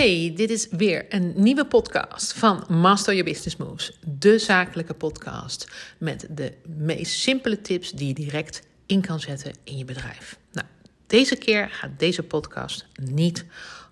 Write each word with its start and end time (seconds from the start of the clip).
Hey, 0.00 0.32
dit 0.36 0.50
is 0.50 0.68
weer 0.70 1.06
een 1.08 1.32
nieuwe 1.36 1.66
podcast 1.66 2.32
van 2.32 2.64
Master 2.68 3.14
Your 3.14 3.30
Business 3.30 3.56
Moves, 3.56 3.98
de 4.18 4.38
zakelijke 4.38 4.94
podcast 4.94 5.70
met 5.98 6.26
de 6.30 6.52
meest 6.66 7.12
simpele 7.12 7.60
tips 7.60 7.90
die 7.90 8.06
je 8.06 8.14
direct 8.14 8.62
in 8.86 9.00
kan 9.00 9.20
zetten 9.20 9.52
in 9.64 9.76
je 9.76 9.84
bedrijf. 9.84 10.38
Nou, 10.52 10.66
deze 11.06 11.36
keer 11.36 11.68
gaat 11.70 11.90
deze 11.98 12.22
podcast 12.22 12.86
niet 13.02 13.44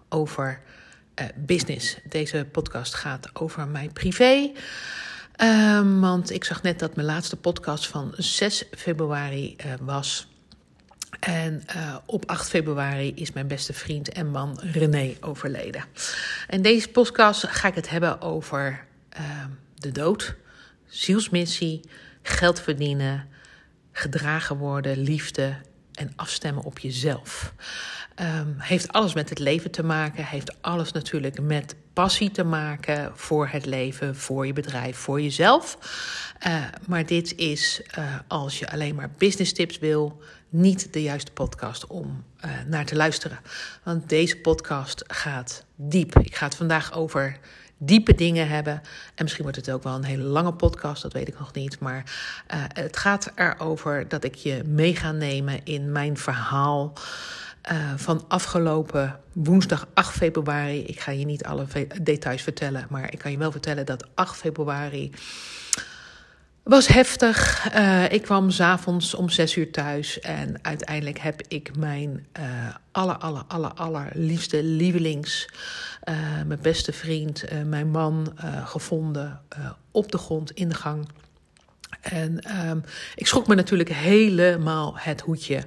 over 0.09 0.61
uh, 1.21 1.26
business. 1.37 1.97
Deze 2.09 2.47
podcast 2.53 2.95
gaat 2.95 3.31
over 3.33 3.69
mijn 3.69 3.93
privé. 3.93 4.51
Um, 5.43 6.01
want 6.01 6.31
ik 6.31 6.45
zag 6.45 6.63
net 6.63 6.79
dat 6.79 6.95
mijn 6.95 7.06
laatste 7.06 7.37
podcast 7.37 7.87
van 7.87 8.13
6 8.17 8.65
februari 8.77 9.56
uh, 9.67 9.72
was. 9.81 10.29
En 11.21 11.63
uh, 11.77 11.97
op 12.06 12.27
8 12.27 12.49
februari 12.49 13.13
is 13.15 13.33
mijn 13.33 13.47
beste 13.47 13.72
vriend 13.72 14.09
en 14.09 14.31
man 14.31 14.61
René 14.61 15.17
overleden. 15.21 15.85
En 16.47 16.62
deze 16.62 16.88
podcast 16.88 17.46
ga 17.46 17.69
ik 17.69 17.74
het 17.74 17.91
hebben 17.91 18.20
over 18.20 18.84
uh, 19.18 19.45
de 19.74 19.92
dood, 19.92 20.34
zielsmissie, 20.87 21.80
geld 22.23 22.60
verdienen, 22.60 23.29
gedragen 23.92 24.56
worden, 24.56 24.98
liefde 24.98 25.56
en 25.95 26.12
afstemmen 26.16 26.65
op 26.65 26.79
jezelf. 26.79 27.52
Um, 28.20 28.54
heeft 28.59 28.93
alles 28.93 29.15
met 29.15 29.29
het 29.29 29.38
leven 29.38 29.70
te 29.70 29.82
maken, 29.82 30.24
heeft 30.24 30.62
alles 30.62 30.93
natuurlijk 30.93 31.40
met 31.40 31.74
passie 31.93 32.30
te 32.30 32.45
maken 32.45 33.12
voor 33.15 33.48
het 33.48 33.66
leven, 33.66 34.16
voor 34.16 34.46
je 34.46 34.52
bedrijf, 34.52 34.96
voor 34.96 35.20
jezelf. 35.20 35.79
Uh, 36.46 36.65
maar 36.87 37.06
dit 37.06 37.34
is, 37.37 37.82
uh, 37.98 38.15
als 38.29 38.59
je 38.59 38.70
alleen 38.70 38.95
maar 38.95 39.10
business 39.18 39.52
tips 39.52 39.79
wil, 39.79 40.23
niet 40.48 40.93
de 40.93 41.02
juiste 41.02 41.33
podcast 41.33 41.87
om 41.87 42.25
uh, 42.45 42.51
naar 42.66 42.84
te 42.84 42.97
luisteren. 42.97 43.38
Want 43.83 44.09
deze 44.09 44.37
podcast 44.37 45.05
gaat 45.07 45.65
diep. 45.74 46.19
Ik 46.19 46.37
ga 46.37 46.45
het 46.45 46.55
vandaag 46.55 46.93
over 46.93 47.38
diepe 47.79 48.15
dingen 48.15 48.48
hebben. 48.48 48.74
En 49.15 49.23
misschien 49.23 49.43
wordt 49.43 49.59
het 49.59 49.71
ook 49.71 49.82
wel 49.82 49.95
een 49.95 50.05
hele 50.05 50.23
lange 50.23 50.52
podcast, 50.52 51.02
dat 51.02 51.13
weet 51.13 51.29
ik 51.29 51.38
nog 51.38 51.52
niet. 51.52 51.79
Maar 51.80 51.96
uh, 52.55 52.63
het 52.68 52.96
gaat 52.96 53.32
erover 53.35 54.09
dat 54.09 54.24
ik 54.24 54.35
je 54.35 54.63
mee 54.66 54.96
ga 54.96 55.13
nemen 55.13 55.65
in 55.65 55.93
mijn 55.93 56.16
verhaal. 56.16 56.93
Uh, 57.73 57.93
van 57.96 58.24
afgelopen 58.29 59.21
woensdag 59.33 59.87
8 59.95 60.16
februari. 60.16 60.85
Ik 60.85 61.01
ga 61.01 61.12
je 61.12 61.24
niet 61.24 61.45
alle 61.45 61.66
details 62.02 62.43
vertellen, 62.43 62.87
maar 62.90 63.12
ik 63.12 63.18
kan 63.18 63.30
je 63.30 63.38
wel 63.38 63.51
vertellen 63.51 63.87
dat 63.87 64.07
8 64.15 64.37
februari 64.37 65.12
was 66.69 66.87
heftig. 66.87 67.67
Uh, 67.75 68.13
ik 68.13 68.23
kwam 68.23 68.51
s'avonds 68.51 69.15
om 69.15 69.29
zes 69.29 69.57
uur 69.57 69.71
thuis 69.71 70.21
en 70.21 70.59
uiteindelijk 70.63 71.19
heb 71.19 71.43
ik 71.49 71.77
mijn 71.77 72.27
uh, 72.39 72.45
aller, 72.93 73.17
aller, 73.17 73.43
aller, 73.49 73.73
allerliefste 73.73 74.63
lievelings, 74.63 75.49
uh, 76.09 76.15
mijn 76.47 76.61
beste 76.63 76.93
vriend, 76.93 77.45
mijn 77.65 77.91
man 77.91 78.37
gevonden 78.65 79.41
op 79.91 80.13
de 80.13 80.19
grond 80.19 80.51
in 80.51 80.69
de 80.69 80.75
gang. 80.75 81.09
En 82.01 82.59
um, 82.69 82.85
ik 83.15 83.27
schrok 83.27 83.47
me 83.47 83.55
natuurlijk 83.55 83.93
helemaal 83.93 84.95
het 84.99 85.21
hoedje. 85.21 85.63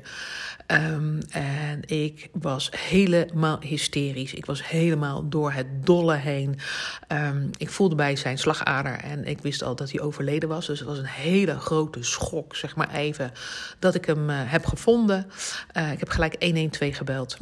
Um, 0.72 1.19
en 1.30 1.81
ik 1.86 2.30
was 2.31 2.69
helemaal 2.77 3.59
hysterisch. 3.59 4.33
Ik 4.33 4.45
was 4.45 4.67
helemaal 4.67 5.30
door 5.30 5.52
het 5.52 5.86
dolle 5.86 6.16
heen. 6.16 6.59
Um, 7.08 7.50
ik 7.58 7.69
voelde 7.69 7.95
bij 7.95 8.16
zijn 8.16 8.38
slagader 8.38 8.95
en 8.95 9.25
ik 9.25 9.39
wist 9.39 9.64
al 9.64 9.75
dat 9.75 9.92
hij 9.92 10.02
overleden 10.02 10.49
was. 10.49 10.66
Dus 10.66 10.80
het 10.80 10.88
was 10.88 10.97
een 10.97 11.05
hele 11.05 11.59
grote 11.59 12.03
schok, 12.03 12.55
zeg 12.55 12.75
maar 12.75 12.94
even, 12.94 13.31
dat 13.80 13.95
ik 13.95 14.05
hem 14.05 14.30
uh, 14.30 14.36
heb 14.39 14.66
gevonden. 14.66 15.27
Uh, 15.77 15.92
ik 15.92 15.99
heb 15.99 16.09
gelijk 16.09 16.44
112 16.44 16.97
gebeld. 16.97 17.38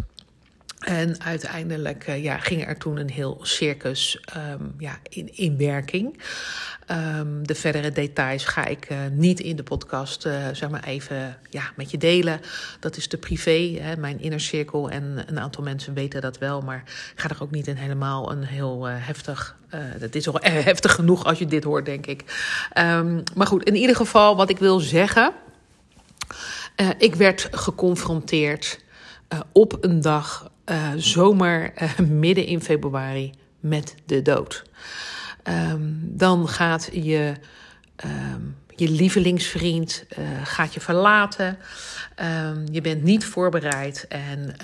En 0.80 1.22
uiteindelijk 1.22 2.08
uh, 2.08 2.23
ja, 2.23 2.38
ging 2.38 2.67
er 2.67 2.77
toen 2.77 2.97
een 2.97 3.09
heel 3.09 3.39
circus 3.41 4.19
um, 4.38 4.73
ja, 4.77 4.97
in, 5.09 5.38
in 5.38 5.58
werking. 5.58 6.22
Um, 6.91 7.47
de 7.47 7.55
verdere 7.55 7.91
details 7.91 8.45
ga 8.45 8.66
ik 8.66 8.89
uh, 8.89 8.97
niet 9.11 9.39
in 9.39 9.55
de 9.55 9.63
podcast 9.63 10.25
uh, 10.25 10.47
zeg 10.53 10.69
maar 10.69 10.84
even 10.84 11.38
ja, 11.50 11.63
met 11.75 11.91
je 11.91 11.97
delen. 11.97 12.41
Dat 12.79 12.97
is 12.97 13.07
te 13.07 13.18
privé, 13.18 13.78
hè, 13.79 13.97
mijn 13.97 14.19
inner 14.19 14.39
cirkel. 14.39 14.89
En 14.89 15.23
een 15.28 15.39
aantal 15.39 15.63
mensen 15.63 15.94
weten 15.94 16.22
dat 16.22 16.38
wel. 16.38 16.62
Maar 16.62 16.84
ik 16.85 17.19
ga 17.19 17.29
er 17.29 17.44
ook 17.44 17.51
niet 17.51 17.68
in 17.68 17.75
helemaal 17.75 18.31
een 18.31 18.44
heel 18.44 18.85
heftig... 18.85 19.56
dat 20.00 20.16
is 20.16 20.28
al 20.28 20.39
heftig 20.72 20.91
genoeg 20.91 21.25
als 21.25 21.39
je 21.39 21.45
dit 21.45 21.63
hoort, 21.63 21.85
denk 21.85 22.06
ik. 22.06 22.23
Um, 22.78 23.23
maar 23.35 23.47
goed, 23.47 23.63
in 23.63 23.75
ieder 23.75 23.95
geval 23.95 24.35
wat 24.35 24.50
ik 24.50 24.57
wil 24.57 24.79
zeggen... 24.79 25.31
ik 26.97 27.16
werd 27.16 27.47
geconfronteerd 27.51 28.79
op 29.51 29.78
een 29.81 30.01
dag 30.01 30.51
uh, 30.69 30.90
zomaar 30.96 31.74
uh, 31.81 31.97
midden 32.25 32.46
in 32.46 32.62
februari 32.62 33.34
met 33.59 33.96
de 34.06 34.22
dood. 34.22 34.63
Um, 35.44 36.00
dan 36.03 36.50
gaat 36.50 36.90
je, 36.91 37.34
um, 38.06 38.56
je 38.75 38.90
lievelingsvriend 38.90 40.06
uh, 40.19 40.25
gaat 40.44 40.74
je 40.74 40.80
verlaten. 40.80 41.57
Um, 42.46 42.66
je 42.72 42.81
bent 42.81 43.03
niet 43.03 43.25
voorbereid 43.25 44.06
en 44.07 44.56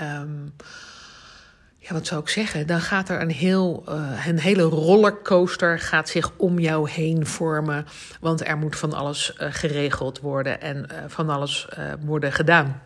ja, 1.77 1.93
wat 1.93 2.07
zou 2.07 2.21
ik 2.21 2.29
zeggen? 2.29 2.67
Dan 2.67 2.81
gaat 2.81 3.09
er 3.09 3.21
een, 3.21 3.31
heel, 3.31 3.83
een 4.27 4.39
hele 4.39 4.61
rollercoaster 4.61 5.79
gaat 5.79 6.09
zich 6.09 6.31
om 6.37 6.59
jou 6.59 6.89
heen 6.89 7.25
vormen. 7.25 7.85
Want 8.19 8.47
er 8.47 8.57
moet 8.57 8.75
van 8.75 8.93
alles 8.93 9.33
geregeld 9.37 10.19
worden 10.19 10.61
en 10.61 10.87
van 11.07 11.29
alles 11.29 11.67
worden 11.99 12.31
gedaan. 12.33 12.81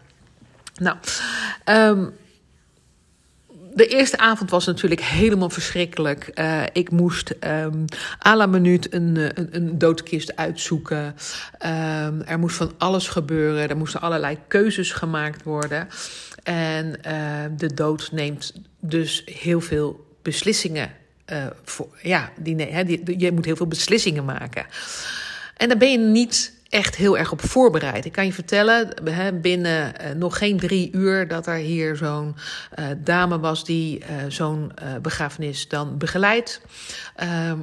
Nou, 0.76 0.98
de 3.80 3.88
eerste 3.88 4.18
avond 4.18 4.50
was 4.50 4.66
natuurlijk 4.66 5.02
helemaal 5.02 5.50
verschrikkelijk. 5.50 6.32
Uh, 6.34 6.64
ik 6.74 6.92
moest 6.92 7.36
um, 7.40 7.86
à 8.28 8.36
la 8.36 8.46
minuut 8.46 8.94
een, 8.94 9.16
een, 9.16 9.48
een 9.52 9.78
doodkist 9.78 10.36
uitzoeken. 10.36 11.06
Um, 11.06 12.22
er 12.22 12.40
moest 12.40 12.56
van 12.56 12.72
alles 12.78 13.08
gebeuren. 13.08 13.70
Er 13.70 13.78
moesten 13.78 14.02
allerlei 14.02 14.38
keuzes 14.48 14.92
gemaakt 14.92 15.44
worden. 15.44 15.88
En 16.44 17.00
uh, 17.08 17.58
de 17.58 17.74
dood 17.74 18.10
neemt 18.12 18.54
dus 18.80 19.22
heel 19.26 19.62
veel 19.62 20.16
beslissingen. 20.22 20.92
Voor, 21.64 21.88
ja, 22.02 22.32
die, 22.38 22.56
die, 22.86 23.20
je 23.20 23.32
moet 23.32 23.46
heel 23.46 23.56
veel 23.56 23.68
beslissingen 23.68 24.26
maken. 24.26 24.66
En 25.58 25.70
dan 25.70 25.78
ben 25.78 25.92
je 25.92 25.98
niet 25.98 26.54
echt 26.70 26.96
heel 26.96 27.18
erg 27.18 27.32
op 27.32 27.42
voorbereid. 27.42 28.06
Ik 28.06 28.12
kan 28.12 28.26
je 28.26 28.34
vertellen, 28.34 28.94
binnen 29.42 29.94
uh, 30.02 30.12
nog 30.12 30.38
geen 30.38 30.60
drie 30.60 30.92
uur, 30.92 31.28
dat 31.28 31.48
er 31.48 31.56
hier 31.56 31.96
zo'n 31.96 32.36
uh, 32.80 32.86
dame 32.98 33.40
was 33.40 33.66
die 33.66 34.00
uh, 34.00 34.06
zo'n 34.28 34.72
begrafenis 35.02 35.68
dan 35.68 35.98
begeleidt. 35.98 36.62
Ehm, 37.16 37.58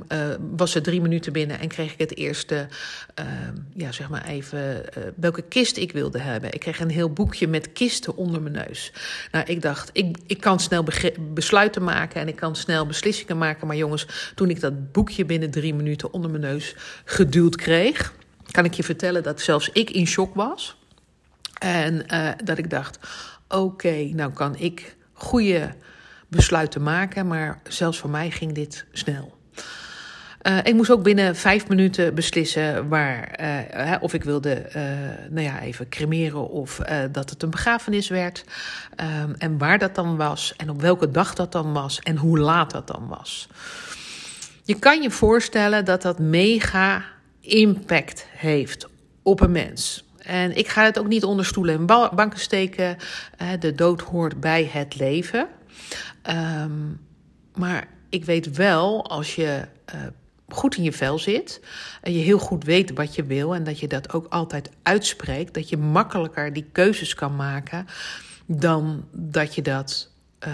was 0.57 0.71
ze 0.71 0.81
drie 0.81 1.01
minuten 1.01 1.33
binnen 1.33 1.61
en 1.61 1.69
kreeg 1.69 1.93
ik 1.93 1.99
het 1.99 2.17
eerste, 2.17 2.67
ehm, 3.15 3.55
ja, 3.75 3.93
zeg 3.93 4.09
maar 4.09 4.25
even, 4.25 4.85
welke 5.17 5.43
kist 5.43 5.77
ik 5.77 5.93
wilde 5.93 6.19
hebben. 6.19 6.53
Ik 6.53 6.61
kreeg 6.61 6.81
een 6.81 6.91
heel 6.91 7.13
boekje 7.13 7.49
met 7.49 7.73
kisten 7.73 8.17
onder 8.17 8.43
mijn 8.43 8.55
neus. 8.67 8.93
Nou, 9.33 9.45
ik 9.47 9.63
dacht, 9.63 9.91
ik, 9.93 10.17
ik 10.27 10.41
kan 10.41 10.61
snel 10.61 10.85
besluiten 11.35 11.85
maken 11.85 12.21
en 12.21 12.29
ik 12.29 12.37
kan 12.37 12.57
snel 12.57 12.87
beslissingen 12.87 13.39
maken. 13.39 13.67
Maar 13.67 13.77
jongens, 13.77 14.33
toen 14.35 14.51
ik 14.51 14.61
dat 14.61 14.93
boekje 14.93 15.25
binnen 15.25 15.51
drie 15.51 15.75
minuten 15.75 16.13
onder 16.13 16.31
mijn 16.31 16.43
neus 16.43 16.75
geduwd 17.05 17.57
kreeg 17.57 18.15
kan 18.51 18.65
ik 18.65 18.75
je 18.75 18.83
vertellen 18.83 19.23
dat 19.23 19.41
zelfs 19.41 19.71
ik 19.73 19.91
in 19.91 20.07
shock 20.07 20.35
was. 20.35 20.77
En 21.59 22.05
uh, 22.15 22.31
dat 22.45 22.59
ik 22.59 22.71
dacht: 22.71 22.99
oké, 23.49 24.11
nou 24.13 24.33
kan 24.33 24.57
ik 24.57 24.97
goede 25.13 25.75
besluiten 26.29 26.83
maken, 26.83 27.27
maar 27.27 27.61
zelfs 27.69 27.99
voor 27.99 28.11
mij 28.11 28.31
ging 28.31 28.53
dit 28.53 28.85
snel. 28.93 29.35
Uh, 30.43 30.59
ik 30.63 30.75
moest 30.75 30.91
ook 30.91 31.03
binnen 31.03 31.37
vijf 31.37 31.69
minuten 31.69 32.15
beslissen 32.15 32.89
waar, 32.89 33.41
uh, 33.41 33.97
of 34.01 34.15
ik 34.15 34.25
wilde 34.25 34.69
nou 35.31 35.47
ja, 35.47 35.61
even 35.61 35.89
cremeren 35.89 36.51
of 36.51 36.81
dat 37.13 37.31
het 37.31 37.43
een 37.43 37.51
begrafenis 37.51 38.09
werd. 38.09 38.45
Um, 39.23 39.35
en 39.39 39.59
waar 39.59 39.79
dat 39.79 39.95
dan 39.95 40.17
was 40.17 40.55
en 40.57 40.71
op 40.71 40.81
welke 40.81 41.11
dag 41.11 41.35
dat 41.35 41.53
dan 41.53 41.73
was 41.73 41.99
en 41.99 42.17
hoe 42.17 42.39
laat 42.39 42.71
dat 42.71 42.87
dan 42.87 43.07
was. 43.09 43.49
Je 44.65 44.79
kan 44.79 45.03
je 45.03 45.11
voorstellen 45.11 45.85
dat 45.85 46.03
dat 46.03 46.19
mega 46.19 47.05
impact 47.47 48.27
heeft 48.31 48.89
op 49.23 49.41
een 49.41 49.53
mens. 49.53 50.05
En 50.19 50.57
ik 50.57 50.69
ga 50.69 50.85
het 50.85 50.99
ook 50.99 51.09
niet 51.09 51.25
onder 51.25 51.45
stoelen 51.45 51.75
en 51.75 51.87
banken 52.17 52.41
steken. 52.41 52.97
De 53.59 53.75
dood 53.75 54.01
hoort 54.01 54.41
bij 54.41 54.69
het 54.73 54.97
leven. 54.97 55.49
Um, 56.31 57.01
maar 57.55 57.89
ik 58.09 58.25
weet 58.25 58.57
wel, 58.57 59.07
als 59.09 59.35
je 59.35 59.65
uh, 59.95 60.01
goed 60.49 60.77
in 60.77 60.83
je 60.83 60.93
vel 60.93 61.19
zit 61.19 61.61
en 62.03 62.13
je 62.13 62.19
heel 62.19 62.39
goed 62.39 62.65
weet 62.65 62.93
wat 62.93 63.15
je 63.15 63.25
wil 63.25 63.55
en 63.55 63.65
dat 63.65 63.79
je 63.79 63.89
dat 63.89 64.13
ook 64.13 64.27
altijd 64.29 64.71
uitspreekt, 64.83 65.55
dat 65.55 65.69
je 65.69 65.77
makkelijker 65.77 66.53
die 66.53 66.67
keuzes 66.73 67.15
kan 67.15 67.37
maken 67.37 67.87
dan 68.47 69.05
dat 69.13 69.55
je 69.55 69.63
dat 69.63 70.11
uh, 70.47 70.53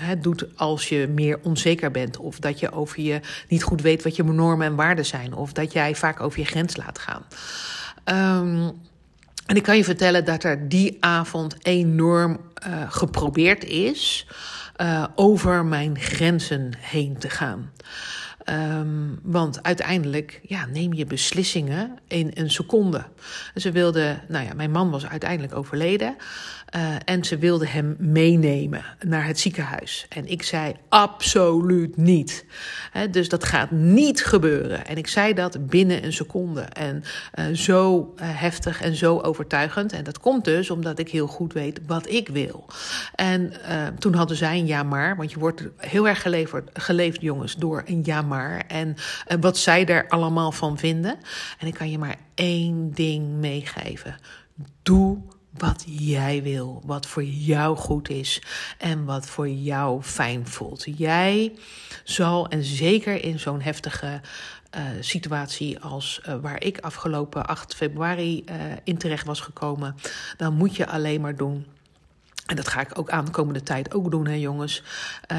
he, 0.00 0.18
doet 0.20 0.46
als 0.56 0.88
je 0.88 1.08
meer 1.08 1.38
onzeker 1.42 1.90
bent. 1.90 2.16
Of 2.16 2.38
dat 2.38 2.60
je 2.60 2.72
over 2.72 3.00
je 3.00 3.20
niet 3.48 3.62
goed 3.62 3.80
weet 3.80 4.02
wat 4.02 4.16
je 4.16 4.24
normen 4.24 4.66
en 4.66 4.74
waarden 4.74 5.06
zijn. 5.06 5.34
Of 5.34 5.52
dat 5.52 5.72
jij 5.72 5.94
vaak 5.94 6.20
over 6.20 6.38
je 6.38 6.44
grens 6.44 6.76
laat 6.76 6.98
gaan. 6.98 7.24
Um, 8.44 8.72
En 9.46 9.56
ik 9.56 9.62
kan 9.62 9.76
je 9.76 9.84
vertellen 9.84 10.24
dat 10.24 10.44
er 10.44 10.68
die 10.68 10.96
avond 11.00 11.56
enorm 11.62 12.40
uh, 12.66 12.82
geprobeerd 12.88 13.64
is 13.64 14.26
uh, 14.76 15.04
over 15.14 15.64
mijn 15.64 15.98
grenzen 15.98 16.72
heen 16.78 17.18
te 17.18 17.30
gaan. 17.30 17.72
Um, 18.48 19.18
want 19.22 19.62
uiteindelijk 19.62 20.40
ja, 20.42 20.66
neem 20.66 20.92
je 20.92 21.06
beslissingen 21.06 21.98
in 22.08 22.30
een 22.34 22.50
seconde. 22.50 23.04
Ze 23.54 23.70
wilde, 23.70 24.20
nou 24.28 24.44
ja, 24.44 24.54
mijn 24.54 24.70
man 24.70 24.90
was 24.90 25.06
uiteindelijk 25.06 25.54
overleden. 25.54 26.16
Uh, 26.76 26.94
en 27.04 27.24
ze 27.24 27.38
wilde 27.38 27.68
hem 27.68 27.96
meenemen 27.98 28.84
naar 29.06 29.26
het 29.26 29.38
ziekenhuis. 29.38 30.06
En 30.08 30.26
ik 30.26 30.42
zei 30.42 30.74
absoluut 30.88 31.96
niet. 31.96 32.44
Dus 33.10 33.28
dat 33.28 33.44
gaat 33.44 33.70
niet 33.70 34.24
gebeuren. 34.24 34.86
En 34.86 34.96
ik 34.96 35.06
zei 35.06 35.34
dat 35.34 35.66
binnen 35.66 36.04
een 36.04 36.12
seconde. 36.12 36.60
En 36.60 37.04
uh, 37.34 37.44
zo 37.54 37.98
uh, 38.16 38.26
heftig 38.40 38.82
en 38.82 38.94
zo 38.94 39.18
overtuigend. 39.18 39.92
En 39.92 40.04
dat 40.04 40.18
komt 40.18 40.44
dus 40.44 40.70
omdat 40.70 40.98
ik 40.98 41.10
heel 41.10 41.26
goed 41.26 41.52
weet 41.52 41.80
wat 41.86 42.10
ik 42.10 42.28
wil. 42.28 42.66
En 43.14 43.52
toen 43.98 44.14
hadden 44.14 44.36
zij 44.36 44.58
een 44.58 44.66
ja 44.66 44.82
maar. 44.82 45.16
Want 45.16 45.30
je 45.30 45.38
wordt 45.38 45.62
heel 45.76 46.08
erg 46.08 46.22
geleverd, 46.22 46.70
geleefd, 46.72 47.20
jongens, 47.20 47.54
door 47.54 47.82
een 47.86 48.00
ja 48.04 48.22
maar. 48.22 48.64
En 48.66 48.96
wat 49.40 49.58
zij 49.58 49.84
daar 49.84 50.08
allemaal 50.08 50.52
van 50.52 50.78
vinden. 50.78 51.16
En 51.58 51.66
ik 51.66 51.74
kan 51.74 51.90
je 51.90 51.98
maar 51.98 52.16
één 52.34 52.92
ding 52.92 53.28
meegeven. 53.28 54.16
Doe 54.82 55.18
wat 55.58 55.84
jij 55.86 56.42
wil, 56.42 56.82
wat 56.84 57.06
voor 57.06 57.24
jou 57.24 57.76
goed 57.76 58.08
is 58.08 58.42
en 58.78 59.04
wat 59.04 59.26
voor 59.26 59.48
jou 59.48 60.02
fijn 60.02 60.46
voelt. 60.46 60.84
Jij 60.96 61.52
zal, 62.04 62.48
en 62.48 62.64
zeker 62.64 63.24
in 63.24 63.38
zo'n 63.38 63.60
heftige 63.60 64.20
uh, 64.76 64.82
situatie 65.00 65.80
als 65.80 66.20
uh, 66.28 66.34
waar 66.40 66.62
ik 66.62 66.78
afgelopen 66.78 67.46
8 67.46 67.74
februari 67.74 68.44
uh, 68.44 68.54
in 68.84 68.98
terecht 68.98 69.26
was 69.26 69.40
gekomen, 69.40 69.96
dan 70.36 70.54
moet 70.54 70.76
je 70.76 70.86
alleen 70.86 71.20
maar 71.20 71.36
doen 71.36 71.66
en 72.46 72.56
dat 72.56 72.68
ga 72.68 72.80
ik 72.80 72.98
ook 72.98 73.10
aankomende 73.10 73.62
tijd 73.62 73.94
ook 73.94 74.10
doen, 74.10 74.26
hè, 74.26 74.34
jongens. 74.34 74.82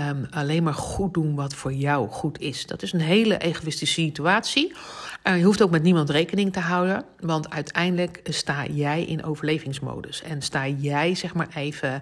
Um, 0.09 0.27
alleen 0.29 0.63
maar 0.63 0.73
goed 0.73 1.13
doen 1.13 1.35
wat 1.35 1.53
voor 1.53 1.73
jou 1.73 2.09
goed 2.09 2.39
is. 2.39 2.65
Dat 2.65 2.81
is 2.81 2.93
een 2.93 2.99
hele 2.99 3.37
egoïstische 3.37 4.01
situatie. 4.01 4.73
Uh, 5.23 5.37
je 5.37 5.43
hoeft 5.43 5.61
ook 5.61 5.71
met 5.71 5.83
niemand 5.83 6.09
rekening 6.09 6.53
te 6.53 6.59
houden. 6.59 7.03
Want 7.19 7.49
uiteindelijk 7.49 8.19
sta 8.23 8.65
jij 8.65 9.03
in 9.03 9.23
overlevingsmodus. 9.23 10.21
En 10.21 10.41
sta 10.41 10.67
jij, 10.67 11.15
zeg 11.15 11.33
maar 11.33 11.47
even. 11.55 12.01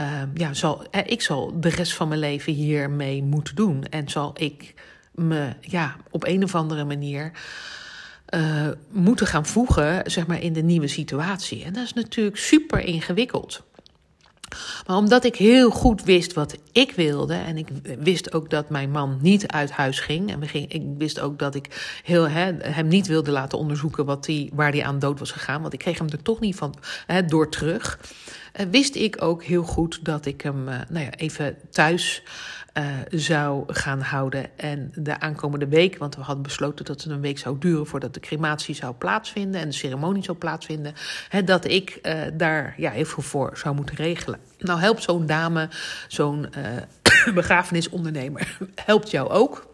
Uh, 0.00 0.06
ja, 0.34 0.54
zal, 0.54 0.84
eh, 0.90 1.00
ik 1.06 1.22
zal 1.22 1.60
de 1.60 1.68
rest 1.68 1.94
van 1.94 2.08
mijn 2.08 2.20
leven 2.20 2.52
hiermee 2.52 3.22
moeten 3.22 3.54
doen. 3.54 3.84
En 3.84 4.08
zal 4.08 4.34
ik 4.38 4.74
me 5.14 5.48
ja, 5.60 5.96
op 6.10 6.26
een 6.26 6.42
of 6.42 6.54
andere 6.54 6.84
manier. 6.84 7.32
Uh, 8.34 8.68
moeten 8.90 9.26
gaan 9.26 9.46
voegen 9.46 10.10
zeg 10.10 10.26
maar, 10.26 10.42
in 10.42 10.52
de 10.52 10.62
nieuwe 10.62 10.86
situatie. 10.86 11.64
En 11.64 11.72
dat 11.72 11.84
is 11.84 11.92
natuurlijk 11.92 12.36
super 12.36 12.80
ingewikkeld. 12.80 13.62
Maar 14.86 14.96
omdat 14.96 15.24
ik 15.24 15.36
heel 15.36 15.70
goed 15.70 16.02
wist 16.02 16.32
wat 16.32 16.56
ik 16.72 16.92
wilde. 16.92 17.34
En 17.34 17.56
ik 17.56 17.68
wist 17.98 18.32
ook 18.32 18.50
dat 18.50 18.70
mijn 18.70 18.90
man 18.90 19.18
niet 19.20 19.46
uit 19.46 19.70
huis 19.70 20.00
ging. 20.00 20.30
En 20.30 20.40
we 20.40 20.66
ik 20.68 20.82
wist 20.98 21.20
ook 21.20 21.38
dat 21.38 21.54
ik 21.54 22.00
heel, 22.02 22.28
hem 22.28 22.88
niet 22.88 23.06
wilde 23.06 23.30
laten 23.30 23.58
onderzoeken 23.58 24.04
wat 24.04 24.24
die, 24.24 24.50
waar 24.54 24.70
hij 24.70 24.84
aan 24.84 24.98
dood 24.98 25.18
was 25.18 25.30
gegaan. 25.30 25.60
Want 25.60 25.72
ik 25.72 25.78
kreeg 25.78 25.98
hem 25.98 26.08
er 26.08 26.22
toch 26.22 26.40
niet 26.40 26.56
van 26.56 26.74
door 27.26 27.50
terug. 27.50 27.98
Uh, 28.60 28.66
wist 28.70 28.94
ik 28.94 29.22
ook 29.22 29.44
heel 29.44 29.62
goed 29.62 30.04
dat 30.04 30.26
ik 30.26 30.40
hem 30.40 30.68
uh, 30.68 30.74
nou 30.88 31.04
ja, 31.04 31.10
even 31.10 31.56
thuis 31.70 32.22
uh, 32.74 32.84
zou 33.10 33.64
gaan 33.66 34.00
houden. 34.00 34.58
En 34.58 34.92
de 34.94 35.20
aankomende 35.20 35.68
week, 35.68 35.98
want 35.98 36.16
we 36.16 36.22
hadden 36.22 36.42
besloten 36.42 36.84
dat 36.84 37.02
het 37.02 37.12
een 37.12 37.20
week 37.20 37.38
zou 37.38 37.58
duren 37.58 37.86
voordat 37.86 38.14
de 38.14 38.20
crematie 38.20 38.74
zou 38.74 38.94
plaatsvinden 38.94 39.60
en 39.60 39.68
de 39.68 39.74
ceremonie 39.74 40.24
zou 40.24 40.38
plaatsvinden, 40.38 40.94
hè, 41.28 41.44
dat 41.44 41.64
ik 41.64 41.98
uh, 42.02 42.20
daar 42.34 42.74
ja, 42.76 42.90
heel 42.90 43.04
voor 43.04 43.58
zou 43.58 43.74
moeten 43.74 43.96
regelen. 43.96 44.38
Nou 44.58 44.80
helpt 44.80 45.02
zo'n 45.02 45.26
dame, 45.26 45.68
zo'n 46.08 46.46
uh, 47.26 47.34
begrafenisondernemer, 47.34 48.58
helpt 48.84 49.10
jou 49.10 49.28
ook. 49.30 49.70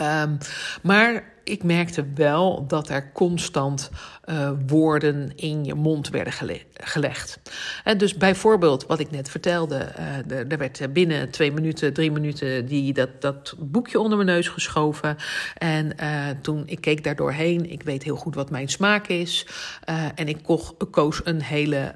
Um, 0.00 0.38
maar 0.82 1.24
ik 1.48 1.62
merkte 1.62 2.06
wel 2.14 2.66
dat 2.66 2.88
er 2.88 3.12
constant 3.12 3.90
uh, 4.24 4.50
woorden 4.66 5.32
in 5.36 5.64
je 5.64 5.74
mond 5.74 6.08
werden 6.08 6.32
gele 6.32 6.60
gelegd. 6.74 7.40
En 7.84 7.98
dus 7.98 8.16
bijvoorbeeld 8.16 8.86
wat 8.86 9.00
ik 9.00 9.10
net 9.10 9.30
vertelde, 9.30 9.92
uh, 9.98 10.50
er 10.50 10.58
werd 10.58 10.92
binnen 10.92 11.30
twee 11.30 11.52
minuten, 11.52 11.92
drie 11.92 12.10
minuten 12.10 12.66
die, 12.66 12.92
dat, 12.92 13.20
dat 13.20 13.54
boekje 13.58 14.00
onder 14.00 14.18
mijn 14.18 14.30
neus 14.30 14.48
geschoven. 14.48 15.16
En 15.54 15.92
uh, 16.00 16.26
toen 16.42 16.62
ik 16.66 16.80
keek 16.80 17.04
daar 17.04 17.16
doorheen, 17.16 17.70
ik 17.70 17.82
weet 17.82 18.02
heel 18.02 18.16
goed 18.16 18.34
wat 18.34 18.50
mijn 18.50 18.68
smaak 18.68 19.06
is. 19.06 19.46
en 20.14 20.28
ik 20.28 20.38
koos 20.90 21.20
een 21.24 21.42
hele 21.42 21.94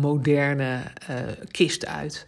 moderne 0.00 0.80
kist 1.50 1.86
uit. 1.86 2.26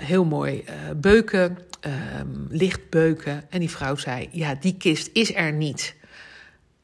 heel 0.00 0.24
mooi 0.24 0.64
beuken, 0.96 1.58
um, 1.86 2.46
licht 2.50 2.90
beuken. 2.90 3.44
En 3.50 3.60
die 3.60 3.70
vrouw 3.70 3.96
zei: 3.96 4.28
Ja, 4.32 4.54
die 4.54 4.76
kist 4.76 5.10
is 5.12 5.34
er 5.34 5.52
niet. 5.52 5.94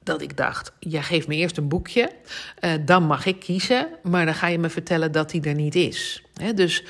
Dat 0.02 0.22
ik 0.22 0.36
dacht: 0.36 0.72
Jij 0.78 1.02
geeft 1.02 1.28
me 1.28 1.34
eerst 1.34 1.56
een 1.56 1.68
boekje, 1.68 2.10
uh, 2.60 2.72
dan 2.84 3.06
mag 3.06 3.26
ik 3.26 3.40
kiezen, 3.40 3.88
maar 4.02 4.24
dan 4.24 4.34
ga 4.34 4.46
je 4.46 4.58
me 4.58 4.70
vertellen 4.70 5.12
dat 5.12 5.30
die 5.30 5.42
er 5.42 5.54
niet 5.54 5.74
is. 5.74 6.24
He, 6.34 6.54
dus. 6.54 6.84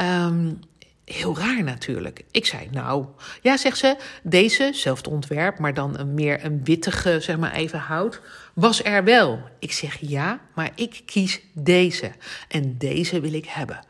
Um, 0.00 0.60
Heel 1.04 1.38
raar 1.38 1.62
natuurlijk. 1.62 2.24
Ik 2.30 2.46
zei, 2.46 2.68
nou, 2.70 3.06
ja, 3.40 3.56
zegt 3.56 3.78
ze, 3.78 3.96
deze, 4.22 4.70
zelfde 4.74 5.10
ontwerp, 5.10 5.58
maar 5.58 5.74
dan 5.74 5.98
een 5.98 6.14
meer 6.14 6.44
een 6.44 6.64
wittige, 6.64 7.20
zeg 7.20 7.36
maar 7.36 7.52
even 7.52 7.78
hout, 7.78 8.20
was 8.54 8.84
er 8.84 9.04
wel. 9.04 9.40
Ik 9.58 9.72
zeg 9.72 9.96
ja, 10.00 10.40
maar 10.54 10.70
ik 10.74 11.02
kies 11.04 11.40
deze. 11.52 12.12
En 12.48 12.78
deze 12.78 13.20
wil 13.20 13.32
ik 13.32 13.46
hebben. 13.46 13.80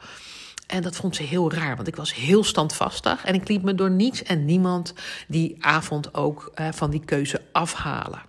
En 0.73 0.83
dat 0.83 0.97
vond 0.97 1.17
ze 1.17 1.23
heel 1.23 1.53
raar, 1.53 1.77
want 1.77 1.89
ik 1.89 1.97
was 1.97 2.15
heel 2.15 2.45
standvastig 2.45 3.25
en 3.25 3.35
ik 3.35 3.49
liet 3.49 3.63
me 3.63 3.75
door 3.75 3.91
niets 3.91 4.23
en 4.23 4.45
niemand 4.45 4.95
die 5.29 5.57
avond 5.61 6.15
ook 6.15 6.53
uh, 6.55 6.69
van 6.71 6.91
die 6.91 7.05
keuze 7.05 7.41
afhalen. 7.53 8.23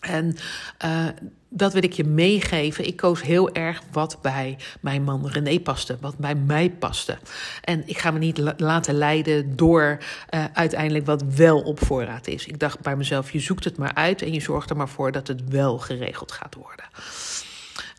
En 0.00 0.36
uh, 0.84 1.06
dat 1.48 1.72
wil 1.72 1.82
ik 1.82 1.92
je 1.92 2.04
meegeven. 2.04 2.86
Ik 2.86 2.96
koos 2.96 3.22
heel 3.22 3.52
erg 3.52 3.82
wat 3.92 4.18
bij 4.22 4.58
mijn 4.80 5.02
man 5.02 5.28
René 5.28 5.60
paste, 5.60 5.96
wat 6.00 6.18
bij 6.18 6.34
mij 6.34 6.70
paste. 6.70 7.18
En 7.64 7.82
ik 7.88 7.98
ga 7.98 8.10
me 8.10 8.18
niet 8.18 8.54
laten 8.56 8.94
leiden 8.94 9.56
door 9.56 9.98
uh, 10.30 10.44
uiteindelijk 10.52 11.06
wat 11.06 11.22
wel 11.22 11.60
op 11.60 11.84
voorraad 11.84 12.26
is. 12.26 12.46
Ik 12.46 12.58
dacht 12.58 12.80
bij 12.80 12.96
mezelf: 12.96 13.32
je 13.32 13.40
zoekt 13.40 13.64
het 13.64 13.76
maar 13.76 13.94
uit 13.94 14.22
en 14.22 14.32
je 14.32 14.40
zorgt 14.40 14.70
er 14.70 14.76
maar 14.76 14.88
voor 14.88 15.12
dat 15.12 15.26
het 15.26 15.48
wel 15.48 15.78
geregeld 15.78 16.32
gaat 16.32 16.54
worden. 16.54 16.84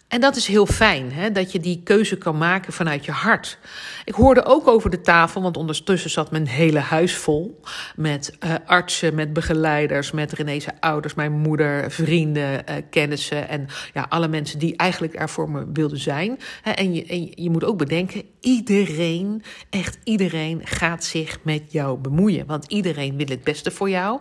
En 0.09 0.21
dat 0.21 0.35
is 0.35 0.47
heel 0.47 0.65
fijn, 0.65 1.11
hè, 1.11 1.31
dat 1.31 1.51
je 1.51 1.59
die 1.59 1.81
keuze 1.83 2.17
kan 2.17 2.37
maken 2.37 2.73
vanuit 2.73 3.05
je 3.05 3.11
hart. 3.11 3.57
Ik 4.05 4.13
hoorde 4.13 4.45
ook 4.45 4.67
over 4.67 4.89
de 4.89 5.01
tafel, 5.01 5.41
want 5.41 5.57
ondertussen 5.57 6.09
zat 6.09 6.31
mijn 6.31 6.47
hele 6.47 6.79
huis 6.79 7.15
vol. 7.15 7.61
Met 7.95 8.37
uh, 8.45 8.53
artsen, 8.65 9.15
met 9.15 9.33
begeleiders, 9.33 10.11
met 10.11 10.33
René's 10.33 10.65
ouders, 10.79 11.13
mijn 11.13 11.31
moeder, 11.31 11.91
vrienden, 11.91 12.63
uh, 12.69 12.75
kennissen. 12.89 13.49
En 13.49 13.67
ja, 13.93 14.05
alle 14.09 14.27
mensen 14.27 14.59
die 14.59 14.77
eigenlijk 14.77 15.19
er 15.19 15.29
voor 15.29 15.49
me 15.49 15.65
wilden 15.73 15.99
zijn. 15.99 16.39
En 16.63 16.93
je, 16.93 17.05
en 17.05 17.31
je 17.43 17.49
moet 17.49 17.63
ook 17.63 17.77
bedenken, 17.77 18.23
iedereen, 18.41 19.43
echt 19.69 19.97
iedereen 20.03 20.61
gaat 20.63 21.03
zich 21.03 21.37
met 21.43 21.71
jou 21.71 21.97
bemoeien. 21.97 22.45
Want 22.45 22.65
iedereen 22.67 23.17
wil 23.17 23.27
het 23.27 23.43
beste 23.43 23.71
voor 23.71 23.89
jou. 23.89 24.19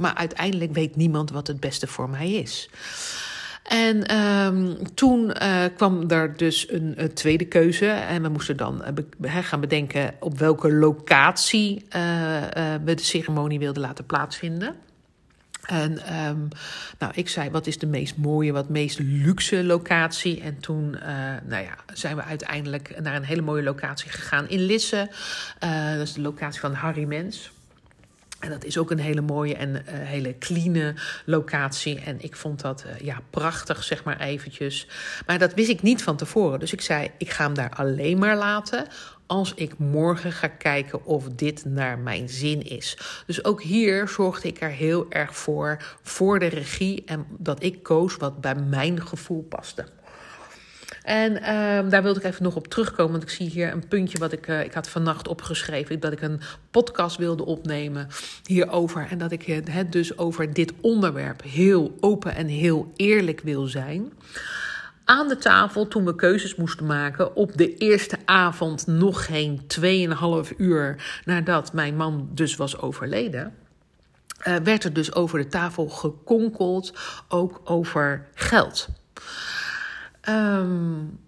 Maar 0.00 0.14
uiteindelijk 0.14 0.72
weet 0.72 0.96
niemand 0.96 1.30
wat 1.30 1.46
het 1.46 1.60
beste 1.60 1.86
voor 1.86 2.10
mij 2.10 2.32
is. 2.32 2.70
En 3.72 4.18
um, 4.18 4.94
toen 4.94 5.34
uh, 5.42 5.64
kwam 5.76 6.10
er 6.10 6.36
dus 6.36 6.70
een, 6.70 7.10
tweede 7.14 7.44
keuze. 7.44 7.86
En 7.86 8.22
we 8.22 8.28
moesten 8.28 8.56
dan 8.56 8.84
be 9.18 9.28
gaan 9.28 9.60
bedenken 9.60 10.14
op 10.20 10.38
welke 10.38 10.72
locatie 10.72 11.74
uh, 11.74 11.82
we 12.84 12.94
de 12.94 13.02
ceremonie 13.02 13.58
wilden 13.58 13.82
laten 13.82 14.06
plaatsvinden. 14.06 14.74
En 15.62 15.92
um, 16.28 16.48
nou, 16.98 17.12
ik 17.14 17.28
zei, 17.28 17.50
wat 17.50 17.66
is 17.66 17.78
de 17.78 17.86
meest 17.86 18.16
mooie, 18.16 18.52
wat 18.52 18.68
meest 18.68 18.98
luxe 18.98 19.64
locatie? 19.64 20.40
En 20.40 20.60
toen 20.60 20.90
nou 21.44 21.62
ja, 21.62 21.76
zijn 21.92 22.16
we 22.16 22.22
uiteindelijk 22.22 23.00
naar 23.00 23.14
een 23.14 23.24
hele 23.24 23.42
mooie 23.42 23.62
locatie 23.62 24.10
gegaan 24.10 24.48
in 24.48 24.60
Lisse. 24.60 25.08
dat 25.96 26.06
is 26.06 26.12
de 26.12 26.20
locatie 26.20 26.60
van 26.60 26.72
Harry 26.72 27.04
Mens. 27.04 27.50
En 28.42 28.50
dat 28.50 28.64
is 28.64 28.78
ook 28.78 28.90
een 28.90 28.98
hele 28.98 29.20
mooie 29.20 29.54
en 29.54 29.70
uh, 29.70 29.80
hele 29.86 30.38
clean 30.38 30.98
locatie. 31.24 32.00
En 32.00 32.16
ik 32.20 32.36
vond 32.36 32.60
dat 32.60 32.84
uh, 32.86 33.06
ja, 33.06 33.20
prachtig, 33.30 33.84
zeg 33.84 34.04
maar 34.04 34.20
eventjes. 34.20 34.88
Maar 35.26 35.38
dat 35.38 35.54
wist 35.54 35.70
ik 35.70 35.82
niet 35.82 36.02
van 36.02 36.16
tevoren. 36.16 36.60
Dus 36.60 36.72
ik 36.72 36.80
zei, 36.80 37.10
ik 37.18 37.30
ga 37.30 37.44
hem 37.44 37.54
daar 37.54 37.70
alleen 37.70 38.18
maar 38.18 38.36
laten 38.36 38.86
als 39.26 39.54
ik 39.54 39.78
morgen 39.78 40.32
ga 40.32 40.48
kijken 40.48 41.04
of 41.04 41.28
dit 41.28 41.64
naar 41.64 41.98
mijn 41.98 42.28
zin 42.28 42.62
is. 42.62 42.98
Dus 43.26 43.44
ook 43.44 43.62
hier 43.62 44.08
zorgde 44.08 44.48
ik 44.48 44.60
er 44.60 44.70
heel 44.70 45.06
erg 45.08 45.36
voor, 45.36 45.96
voor 46.02 46.38
de 46.38 46.46
regie 46.46 47.02
en 47.06 47.26
dat 47.38 47.62
ik 47.62 47.82
koos 47.82 48.16
wat 48.16 48.40
bij 48.40 48.54
mijn 48.54 49.06
gevoel 49.06 49.42
paste. 49.42 49.86
En 51.02 51.32
uh, 51.32 51.90
daar 51.90 52.02
wilde 52.02 52.20
ik 52.20 52.26
even 52.26 52.42
nog 52.42 52.56
op 52.56 52.68
terugkomen. 52.68 53.12
Want 53.12 53.22
ik 53.22 53.30
zie 53.30 53.50
hier 53.50 53.72
een 53.72 53.88
puntje 53.88 54.18
wat 54.18 54.32
ik. 54.32 54.48
Uh, 54.48 54.64
ik 54.64 54.72
had 54.72 54.88
vannacht 54.88 55.28
opgeschreven. 55.28 56.00
Dat 56.00 56.12
ik 56.12 56.20
een 56.20 56.40
podcast 56.70 57.16
wilde 57.16 57.44
opnemen 57.44 58.08
hierover. 58.44 59.06
En 59.10 59.18
dat 59.18 59.32
ik 59.32 59.42
het 59.42 59.92
dus 59.92 60.18
over 60.18 60.52
dit 60.52 60.72
onderwerp 60.80 61.42
heel 61.42 61.96
open 62.00 62.34
en 62.34 62.46
heel 62.46 62.92
eerlijk 62.96 63.40
wil 63.40 63.66
zijn. 63.66 64.12
aan 65.04 65.28
de 65.28 65.36
tafel 65.36 65.88
toen 65.88 66.04
we 66.04 66.14
keuzes 66.14 66.54
moesten 66.54 66.86
maken. 66.86 67.36
Op 67.36 67.56
de 67.56 67.76
eerste 67.76 68.16
avond, 68.24 68.86
nog 68.86 69.26
geen 69.26 69.60
2,5 70.46 70.56
uur 70.56 71.20
nadat 71.24 71.72
mijn 71.72 71.96
man 71.96 72.28
dus 72.32 72.56
was 72.56 72.78
overleden. 72.78 73.54
Uh, 74.46 74.56
werd 74.56 74.84
er 74.84 74.92
dus 74.92 75.14
over 75.14 75.38
de 75.38 75.48
tafel 75.48 75.88
gekonkeld, 75.88 76.92
ook 77.28 77.60
over 77.64 78.26
geld. 78.34 78.88
Um, 80.28 81.18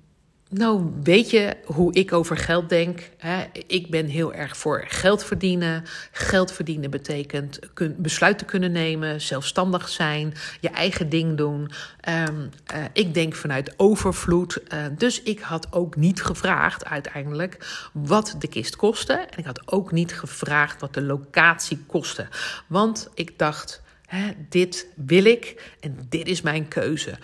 nou, 0.54 0.92
weet 1.02 1.30
je 1.30 1.56
hoe 1.64 1.94
ik 1.94 2.12
over 2.12 2.36
geld 2.36 2.68
denk? 2.68 3.10
Hè? 3.18 3.44
Ik 3.66 3.90
ben 3.90 4.06
heel 4.06 4.32
erg 4.32 4.56
voor 4.56 4.84
geld 4.88 5.24
verdienen. 5.24 5.84
Geld 6.12 6.52
verdienen 6.52 6.90
betekent 6.90 7.58
besluiten 7.96 8.46
kunnen 8.46 8.72
nemen, 8.72 9.20
zelfstandig 9.20 9.88
zijn, 9.88 10.34
je 10.60 10.68
eigen 10.68 11.08
ding 11.08 11.36
doen. 11.36 11.70
Um, 12.08 12.50
uh, 12.74 12.84
ik 12.92 13.14
denk 13.14 13.34
vanuit 13.34 13.74
overvloed. 13.76 14.60
Uh, 14.72 14.84
dus 14.98 15.22
ik 15.22 15.40
had 15.40 15.72
ook 15.72 15.96
niet 15.96 16.22
gevraagd 16.22 16.84
uiteindelijk 16.84 17.88
wat 17.92 18.36
de 18.38 18.48
kist 18.48 18.76
kostte. 18.76 19.12
En 19.12 19.38
ik 19.38 19.44
had 19.44 19.72
ook 19.72 19.92
niet 19.92 20.14
gevraagd 20.14 20.80
wat 20.80 20.94
de 20.94 21.02
locatie 21.02 21.84
kostte. 21.86 22.28
Want 22.66 23.08
ik 23.14 23.38
dacht, 23.38 23.82
hè, 24.06 24.30
dit 24.48 24.86
wil 24.96 25.24
ik 25.24 25.74
en 25.80 26.06
dit 26.08 26.26
is 26.26 26.40
mijn 26.40 26.68
keuze. 26.68 27.18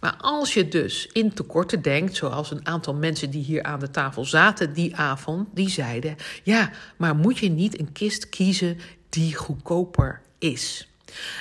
Maar 0.00 0.16
als 0.16 0.54
je 0.54 0.68
dus 0.68 1.08
in 1.12 1.34
tekorten 1.34 1.82
denkt, 1.82 2.16
zoals 2.16 2.50
een 2.50 2.66
aantal 2.66 2.94
mensen 2.94 3.30
die 3.30 3.44
hier 3.44 3.62
aan 3.62 3.80
de 3.80 3.90
tafel 3.90 4.24
zaten 4.24 4.72
die 4.72 4.96
avond, 4.96 5.48
die 5.54 5.68
zeiden: 5.68 6.16
ja, 6.42 6.70
maar 6.96 7.16
moet 7.16 7.38
je 7.38 7.50
niet 7.50 7.78
een 7.78 7.92
kist 7.92 8.28
kiezen 8.28 8.78
die 9.08 9.34
goedkoper 9.34 10.20
is? 10.38 10.88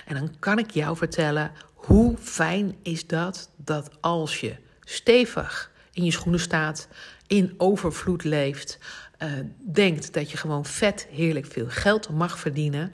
En 0.05 0.15
dan 0.15 0.39
kan 0.39 0.59
ik 0.59 0.71
jou 0.71 0.97
vertellen 0.97 1.51
hoe 1.73 2.17
fijn 2.17 2.75
is 2.81 3.07
dat 3.07 3.49
dat 3.55 3.89
als 3.99 4.39
je 4.39 4.55
stevig 4.83 5.71
in 5.91 6.03
je 6.03 6.11
schoenen 6.11 6.39
staat, 6.39 6.87
in 7.27 7.53
overvloed 7.57 8.23
leeft, 8.23 8.79
uh, 9.19 9.31
denkt 9.71 10.13
dat 10.13 10.31
je 10.31 10.37
gewoon 10.37 10.65
vet 10.65 11.07
heerlijk 11.11 11.45
veel 11.45 11.65
geld 11.69 12.09
mag 12.09 12.39
verdienen, 12.39 12.93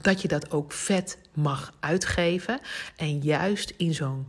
dat 0.00 0.22
je 0.22 0.28
dat 0.28 0.50
ook 0.50 0.72
vet 0.72 1.18
mag 1.34 1.72
uitgeven 1.80 2.60
en 2.96 3.18
juist 3.18 3.74
in 3.76 3.94
zo'n 3.94 4.26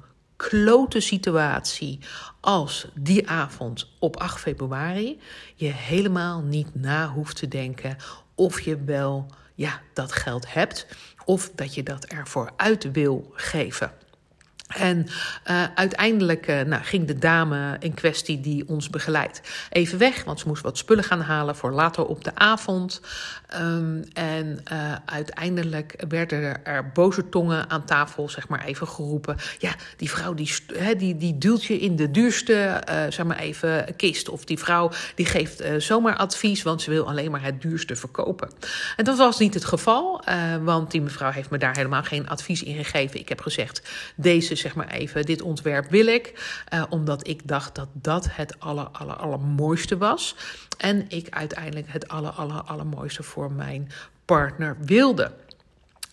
klote 0.50 1.00
situatie 1.00 2.00
als 2.40 2.88
die 2.94 3.30
avond 3.30 3.92
op 4.00 4.18
8 4.18 4.40
februari 4.40 5.20
je 5.56 5.68
helemaal 5.68 6.42
niet 6.42 6.76
na 6.76 7.10
hoeft 7.10 7.36
te 7.36 7.48
denken 7.48 7.98
of 8.36 8.62
je 8.62 8.84
wel 8.84 9.26
ja, 9.56 9.82
dat 9.94 10.12
geld 10.12 10.54
hebt 10.54 10.88
of 11.26 11.52
dat 11.56 11.74
je 11.74 11.84
dat 11.84 12.06
ervoor 12.06 12.52
uit 12.56 12.92
wil 12.92 13.32
geven. 13.34 13.92
En 14.76 15.08
uh, 15.50 15.64
uiteindelijk 15.76 16.48
uh, 16.48 16.62
nou, 16.62 16.84
ging 16.84 17.08
de 17.08 17.18
dame 17.18 17.76
in 17.80 17.94
kwestie 17.94 18.42
die 18.42 18.68
ons 18.68 18.90
begeleidt 18.90 19.42
even 19.70 19.98
weg, 19.98 20.24
want 20.24 20.40
ze 20.40 20.48
moest 20.48 20.64
wat 20.64 20.78
spullen 20.78 21.04
gaan 21.04 21.22
halen 21.22 21.56
voor 21.56 21.72
later 21.72 22.06
op 22.06 22.24
de 22.24 22.36
avond. 22.36 23.02
Um, 23.62 24.04
en 24.14 24.64
uh, 24.72 24.96
uiteindelijk 25.06 26.04
werden 26.08 26.66
er 26.66 26.92
boze 26.94 27.30
tongen 27.30 27.70
aan 27.70 27.86
tafel, 27.86 28.30
zeg 28.30 28.48
maar 28.48 28.66
even 28.66 28.88
geroepen. 28.88 29.38
Ja, 29.60 29.76
die 29.98 30.10
vrouw 30.10 30.34
die, 30.34 30.54
he, 30.74 30.96
die, 30.96 31.18
die 31.18 31.38
duwt 31.38 31.64
je 31.64 31.80
in 31.80 31.96
de 31.96 32.12
duurste, 32.12 32.82
zeg 33.10 33.26
maar 33.26 33.38
even, 33.38 33.96
kist. 33.96 34.30
Of 34.30 34.46
die 34.46 34.60
vrouw 34.60 34.92
die 35.16 35.26
geeft 35.26 35.64
zomaar 35.78 36.16
advies, 36.16 36.64
want 36.64 36.82
ze 36.82 36.90
wil 36.90 37.08
alleen 37.08 37.32
maar 37.32 37.44
het 37.44 37.62
duurste 37.62 37.96
verkopen. 37.96 38.50
En 38.96 39.04
dat 39.04 39.18
was 39.18 39.40
niet 39.40 39.54
het 39.54 39.66
geval, 39.66 40.24
want 40.62 40.92
die 40.92 41.02
mevrouw 41.02 41.32
heeft 41.32 41.50
me 41.50 41.58
daar 41.58 41.76
helemaal 41.76 42.04
geen 42.04 42.30
advies 42.30 42.64
in 42.64 42.76
gegeven. 42.76 43.20
Ik 43.20 43.30
heb 43.30 43.42
gezegd, 43.42 43.82
deze 44.16 44.56
zeg 44.62 44.76
maar 44.76 44.88
even, 44.88 45.26
dit 45.26 45.42
ontwerp 45.42 45.90
wil 45.90 46.06
ik. 46.06 46.56
Uh, 46.74 46.84
omdat 46.90 47.28
ik 47.28 47.48
dacht 47.48 47.76
dat 47.76 47.88
dat 47.94 48.28
het 48.32 48.60
aller, 48.60 48.88
aller, 48.92 49.16
allermooiste 49.16 49.98
was. 49.98 50.36
En 50.78 51.06
ik 51.10 51.28
uiteindelijk 51.30 51.88
het 51.90 52.08
aller, 52.08 52.32
aller, 52.32 52.62
allermooiste 52.62 53.24
voor 53.24 53.52
mijn 53.52 53.92
partner 54.26 54.78
wilde. 54.80 55.32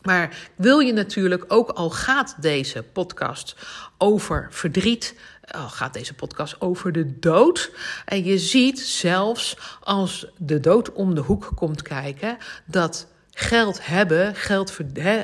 Maar 0.03 0.51
wil 0.57 0.79
je 0.79 0.93
natuurlijk, 0.93 1.45
ook 1.49 1.71
al 1.71 1.91
gaat 1.91 2.37
deze 2.41 2.83
podcast 2.83 3.57
over 3.99 4.47
verdriet, 4.51 5.15
al 5.51 5.69
gaat 5.69 5.93
deze 5.93 6.15
podcast 6.15 6.61
over 6.61 6.93
de 6.93 7.19
dood. 7.19 7.71
En 8.05 8.25
je 8.25 8.39
ziet 8.39 8.81
zelfs 8.81 9.57
als 9.81 10.27
de 10.37 10.61
dood 10.61 10.93
om 10.93 11.15
de 11.15 11.21
hoek 11.21 11.51
komt 11.55 11.83
kijken, 11.83 12.39
dat 12.65 13.07
geld 13.39 13.87
hebben, 13.87 14.35
geld, 14.35 14.79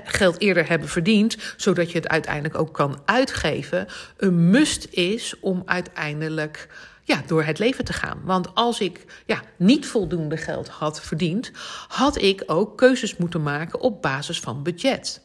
geld 0.05 0.41
eerder 0.41 0.69
hebben 0.69 0.89
verdiend, 0.89 1.37
zodat 1.57 1.91
je 1.91 1.99
het 1.99 2.09
uiteindelijk 2.09 2.59
ook 2.59 2.75
kan 2.75 3.01
uitgeven, 3.05 3.87
een 4.17 4.51
must 4.51 4.87
is 4.91 5.41
om 5.41 5.63
uiteindelijk 5.65 6.69
ja, 7.03 7.23
door 7.27 7.45
het 7.45 7.59
leven 7.59 7.85
te 7.85 7.93
gaan. 7.93 8.21
Want 8.25 8.55
als 8.55 8.81
ik 8.81 9.05
ja, 9.27 9.43
niet 9.57 9.87
voldoende 9.87 10.37
geld 10.37 10.69
had 10.69 11.01
verdiend, 11.01 11.51
had 11.89 12.23
ik 12.23 12.43
ook 12.47 12.77
keuzes 12.77 13.17
moeten 13.17 13.43
maken 13.43 13.81
op 13.81 14.03
basis 14.03 14.41
van 14.41 14.63
budget. 14.63 15.23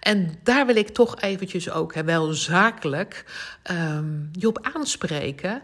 En 0.00 0.38
daar 0.42 0.66
wil 0.66 0.76
ik 0.76 0.88
toch 0.88 1.20
eventjes 1.20 1.70
ook 1.70 1.92
wel 1.92 2.32
zakelijk 2.32 3.24
um, 3.70 4.30
je 4.32 4.48
op 4.48 4.68
aanspreken 4.74 5.62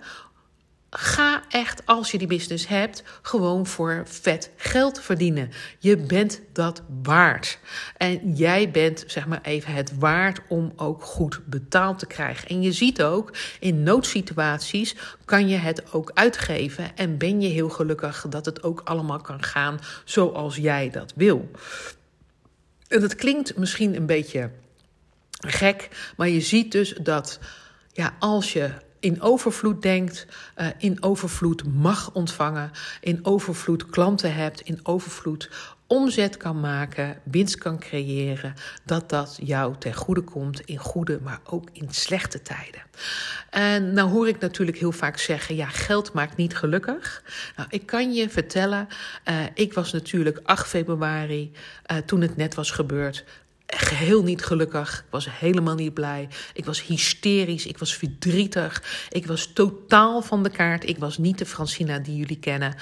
Ga 0.90 1.42
echt, 1.48 1.86
als 1.86 2.10
je 2.10 2.18
die 2.18 2.26
business 2.26 2.66
hebt, 2.68 3.02
gewoon 3.22 3.66
voor 3.66 4.02
vet 4.06 4.50
geld 4.56 5.00
verdienen. 5.00 5.50
Je 5.78 5.96
bent 5.96 6.40
dat 6.52 6.82
waard. 7.02 7.58
En 7.96 8.34
jij 8.34 8.70
bent, 8.70 9.04
zeg 9.06 9.26
maar 9.26 9.40
even, 9.42 9.72
het 9.72 9.98
waard 9.98 10.40
om 10.48 10.72
ook 10.76 11.02
goed 11.02 11.40
betaald 11.44 11.98
te 11.98 12.06
krijgen. 12.06 12.48
En 12.48 12.62
je 12.62 12.72
ziet 12.72 13.02
ook, 13.02 13.36
in 13.60 13.82
noodsituaties 13.82 14.96
kan 15.24 15.48
je 15.48 15.56
het 15.56 15.92
ook 15.92 16.10
uitgeven. 16.14 16.96
En 16.96 17.18
ben 17.18 17.40
je 17.40 17.48
heel 17.48 17.68
gelukkig 17.68 18.26
dat 18.28 18.44
het 18.44 18.62
ook 18.62 18.80
allemaal 18.84 19.20
kan 19.20 19.42
gaan 19.42 19.78
zoals 20.04 20.56
jij 20.56 20.90
dat 20.90 21.12
wil. 21.16 21.50
En 22.88 23.00
dat 23.00 23.14
klinkt 23.14 23.56
misschien 23.56 23.96
een 23.96 24.06
beetje 24.06 24.50
gek, 25.46 26.12
maar 26.16 26.28
je 26.28 26.40
ziet 26.40 26.72
dus 26.72 26.94
dat 27.02 27.38
ja, 27.92 28.16
als 28.18 28.52
je 28.52 28.70
in 29.00 29.20
overvloed 29.20 29.82
denkt, 29.82 30.26
uh, 30.56 30.66
in 30.78 31.02
overvloed 31.02 31.74
mag 31.74 32.12
ontvangen, 32.12 32.70
in 33.00 33.18
overvloed 33.22 33.86
klanten 33.86 34.34
hebt, 34.34 34.60
in 34.60 34.80
overvloed 34.82 35.50
omzet 35.90 36.36
kan 36.36 36.60
maken, 36.60 37.18
winst 37.22 37.58
kan 37.58 37.78
creëren, 37.78 38.54
dat 38.84 39.08
dat 39.08 39.38
jou 39.42 39.74
ten 39.78 39.94
goede 39.94 40.20
komt 40.20 40.60
in 40.60 40.78
goede, 40.78 41.18
maar 41.22 41.40
ook 41.44 41.68
in 41.72 41.88
slechte 41.90 42.42
tijden. 42.42 42.82
En 43.50 43.92
nou 43.92 44.10
hoor 44.10 44.28
ik 44.28 44.38
natuurlijk 44.38 44.78
heel 44.78 44.92
vaak 44.92 45.18
zeggen, 45.18 45.56
ja, 45.56 45.66
geld 45.66 46.12
maakt 46.12 46.36
niet 46.36 46.56
gelukkig. 46.56 47.22
Nou, 47.56 47.68
ik 47.70 47.86
kan 47.86 48.12
je 48.12 48.28
vertellen, 48.28 48.88
uh, 49.28 49.42
ik 49.54 49.72
was 49.72 49.92
natuurlijk 49.92 50.40
8 50.42 50.68
februari, 50.68 51.52
uh, 51.92 51.96
toen 51.96 52.20
het 52.20 52.36
net 52.36 52.54
was 52.54 52.70
gebeurd, 52.70 53.24
geheel 53.76 54.22
niet 54.22 54.44
gelukkig. 54.44 54.98
Ik 54.98 55.10
was 55.10 55.26
helemaal 55.30 55.74
niet 55.74 55.94
blij. 55.94 56.28
Ik 56.52 56.64
was 56.64 56.82
hysterisch. 56.82 57.66
Ik 57.66 57.78
was 57.78 57.96
verdrietig. 57.96 58.82
Ik 59.10 59.26
was 59.26 59.46
totaal 59.46 60.22
van 60.22 60.42
de 60.42 60.50
kaart. 60.50 60.88
Ik 60.88 60.98
was 60.98 61.18
niet 61.18 61.38
de 61.38 61.46
Francina 61.46 61.98
die 61.98 62.16
jullie 62.16 62.38
kennen. 62.38 62.74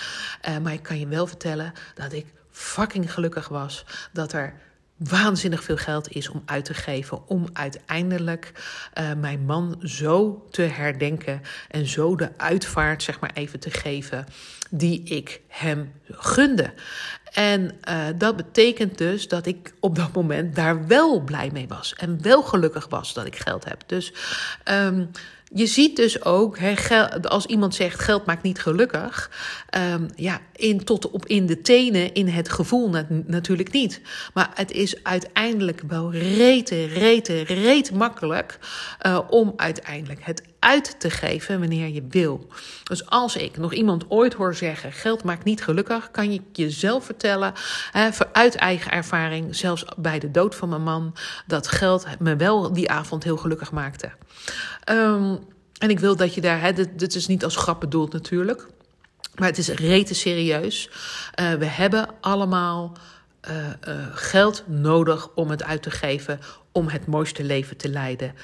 Uh, 0.49 0.59
maar 0.59 0.73
ik 0.73 0.83
kan 0.83 0.99
je 0.99 1.07
wel 1.07 1.26
vertellen 1.26 1.73
dat 1.95 2.12
ik 2.12 2.26
fucking 2.50 3.12
gelukkig 3.12 3.49
was. 3.49 3.85
Dat 4.12 4.33
er 4.33 4.54
waanzinnig 4.97 5.62
veel 5.62 5.76
geld 5.76 6.12
is 6.12 6.28
om 6.28 6.42
uit 6.45 6.64
te 6.64 6.75
geven. 6.75 7.28
Om 7.28 7.47
uiteindelijk 7.52 8.52
uh, 8.99 9.12
mijn 9.12 9.45
man 9.45 9.80
zo 9.83 10.47
te 10.50 10.62
herdenken. 10.62 11.42
En 11.71 11.87
zo 11.87 12.16
de 12.16 12.30
uitvaart, 12.37 13.02
zeg 13.02 13.21
maar 13.21 13.30
even 13.35 13.61
te 13.61 13.71
geven. 13.71 14.26
Die 14.71 15.02
ik 15.02 15.40
hem 15.49 15.92
gunde. 16.04 16.73
En 17.32 17.78
uh, 17.88 18.04
dat 18.16 18.37
betekent 18.37 18.99
dus 18.99 19.28
dat 19.28 19.47
ik 19.47 19.73
op 19.80 19.97
dat 19.97 20.12
moment 20.12 20.54
daar 20.54 20.87
wel 20.87 21.20
blij 21.20 21.50
mee 21.52 21.68
was. 21.68 21.94
En 21.94 22.23
wel 22.23 22.42
gelukkig 22.42 22.88
was 22.88 23.14
dat 23.14 23.26
ik 23.26 23.37
geld 23.37 23.64
heb. 23.64 23.82
Dus 23.87 24.12
um, 24.70 25.11
je 25.54 25.66
ziet 25.66 25.96
dus 25.96 26.24
ook, 26.24 26.58
als 27.22 27.46
iemand 27.46 27.74
zegt 27.74 28.00
geld 28.00 28.26
maakt 28.26 28.42
niet 28.42 28.60
gelukkig, 28.60 29.30
um, 29.92 30.08
ja, 30.14 30.40
in, 30.56 30.84
tot 30.84 31.10
op 31.10 31.26
in 31.26 31.46
de 31.46 31.60
tenen, 31.60 32.14
in 32.14 32.28
het 32.28 32.48
gevoel 32.48 32.90
natuurlijk 33.26 33.72
niet. 33.72 34.00
Maar 34.34 34.50
het 34.54 34.72
is 34.72 35.04
uiteindelijk 35.04 35.82
wel 35.86 36.12
rete, 36.12 36.86
rete, 36.86 37.40
reet 37.40 37.92
makkelijk 37.92 38.58
uh, 39.06 39.18
om 39.28 39.52
uiteindelijk 39.56 40.20
het 40.22 40.42
uit 40.58 41.00
te 41.00 41.10
geven 41.10 41.58
wanneer 41.58 41.88
je 41.88 42.06
wil. 42.08 42.46
Dus 42.84 43.06
als 43.06 43.36
ik 43.36 43.56
nog 43.56 43.74
iemand 43.74 44.04
ooit 44.08 44.34
hoor 44.34 44.54
zeggen: 44.54 44.92
geld 44.92 45.22
maakt 45.22 45.44
niet 45.44 45.62
gelukkig, 45.62 46.10
kan 46.10 46.32
je 46.32 46.40
jezelf 46.52 47.04
vertellen, 47.04 47.52
hè, 47.92 48.08
uit 48.32 48.54
eigen 48.54 48.90
ervaring, 48.90 49.56
zelfs 49.56 49.84
bij 49.96 50.18
de 50.18 50.30
dood 50.30 50.54
van 50.54 50.68
mijn 50.68 50.82
man, 50.82 51.14
dat 51.46 51.66
geld 51.66 52.06
me 52.18 52.36
wel 52.36 52.72
die 52.72 52.90
avond 52.90 53.24
heel 53.24 53.36
gelukkig 53.36 53.72
maakte. 53.72 54.10
Um, 54.90 55.38
en 55.78 55.90
ik 55.90 55.99
wil 55.99 56.16
dat 56.16 56.35
je 56.35 56.40
daar, 56.40 56.61
hè, 56.61 56.73
dit, 56.73 57.14
is 57.14 57.26
niet 57.26 57.45
als 57.45 57.57
grap 57.57 57.80
bedoeld 57.80 58.12
natuurlijk, 58.12 58.66
maar 59.35 59.49
het 59.49 59.59
is 59.59 59.68
rete 59.68 60.14
serieus. 60.14 60.90
Uh, 61.40 61.52
we 61.52 61.64
hebben 61.64 62.09
allemaal 62.21 62.97
uh, 63.50 63.57
uh, 63.88 64.07
geld 64.12 64.64
nodig 64.66 65.28
om 65.35 65.50
het 65.50 65.62
uit 65.62 65.83
te 65.83 65.90
geven, 65.90 66.40
om 66.73 66.88
het 66.88 67.07
mooiste 67.07 67.45
leven 67.45 67.76
te 67.76 67.88
leiden. 67.88 68.35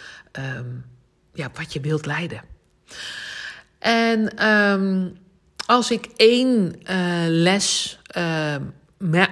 Um, 0.56 0.84
ja, 1.32 1.50
wat 1.54 1.72
je 1.72 1.80
wilt 1.80 2.06
leiden. 2.06 2.42
En 3.78 4.36
ehm, 4.36 5.08
als 5.66 5.90
ik 5.90 6.08
één 6.16 6.74
les 7.28 7.98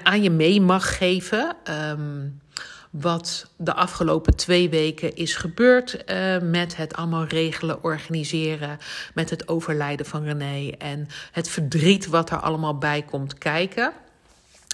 aan 0.03 0.23
je 0.23 0.31
mee 0.31 0.61
mag 0.61 0.97
geven. 0.97 1.57
Um, 1.71 2.42
wat 2.93 3.51
de 3.57 3.75
afgelopen 3.75 4.37
twee 4.37 4.69
weken 4.69 5.17
is 5.17 5.37
gebeurd 5.37 6.11
uh, 6.11 6.39
met 6.39 6.77
het 6.77 6.95
allemaal 6.95 7.25
regelen, 7.25 7.85
organiseren, 7.85 8.79
met 9.15 9.31
het 9.31 9.49
overlijden 9.49 10.07
van 10.07 10.23
René 10.25 10.71
en 10.79 11.09
het 11.33 11.49
verdriet 11.49 12.07
wat 12.07 12.31
er 12.31 12.41
allemaal 12.41 12.79
bij 12.79 13.03
komt 13.03 13.39
kijken. 13.39 13.93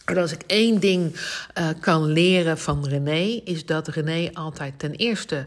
En 0.09 0.17
als 0.17 0.33
ik 0.33 0.43
één 0.47 0.81
ding 0.81 1.15
uh, 1.59 1.69
kan 1.81 2.05
leren 2.05 2.59
van 2.59 2.87
René, 2.87 3.41
is 3.45 3.67
dat 3.67 3.89
René 3.89 4.31
altijd 4.33 4.79
ten 4.79 4.93
eerste 4.93 5.45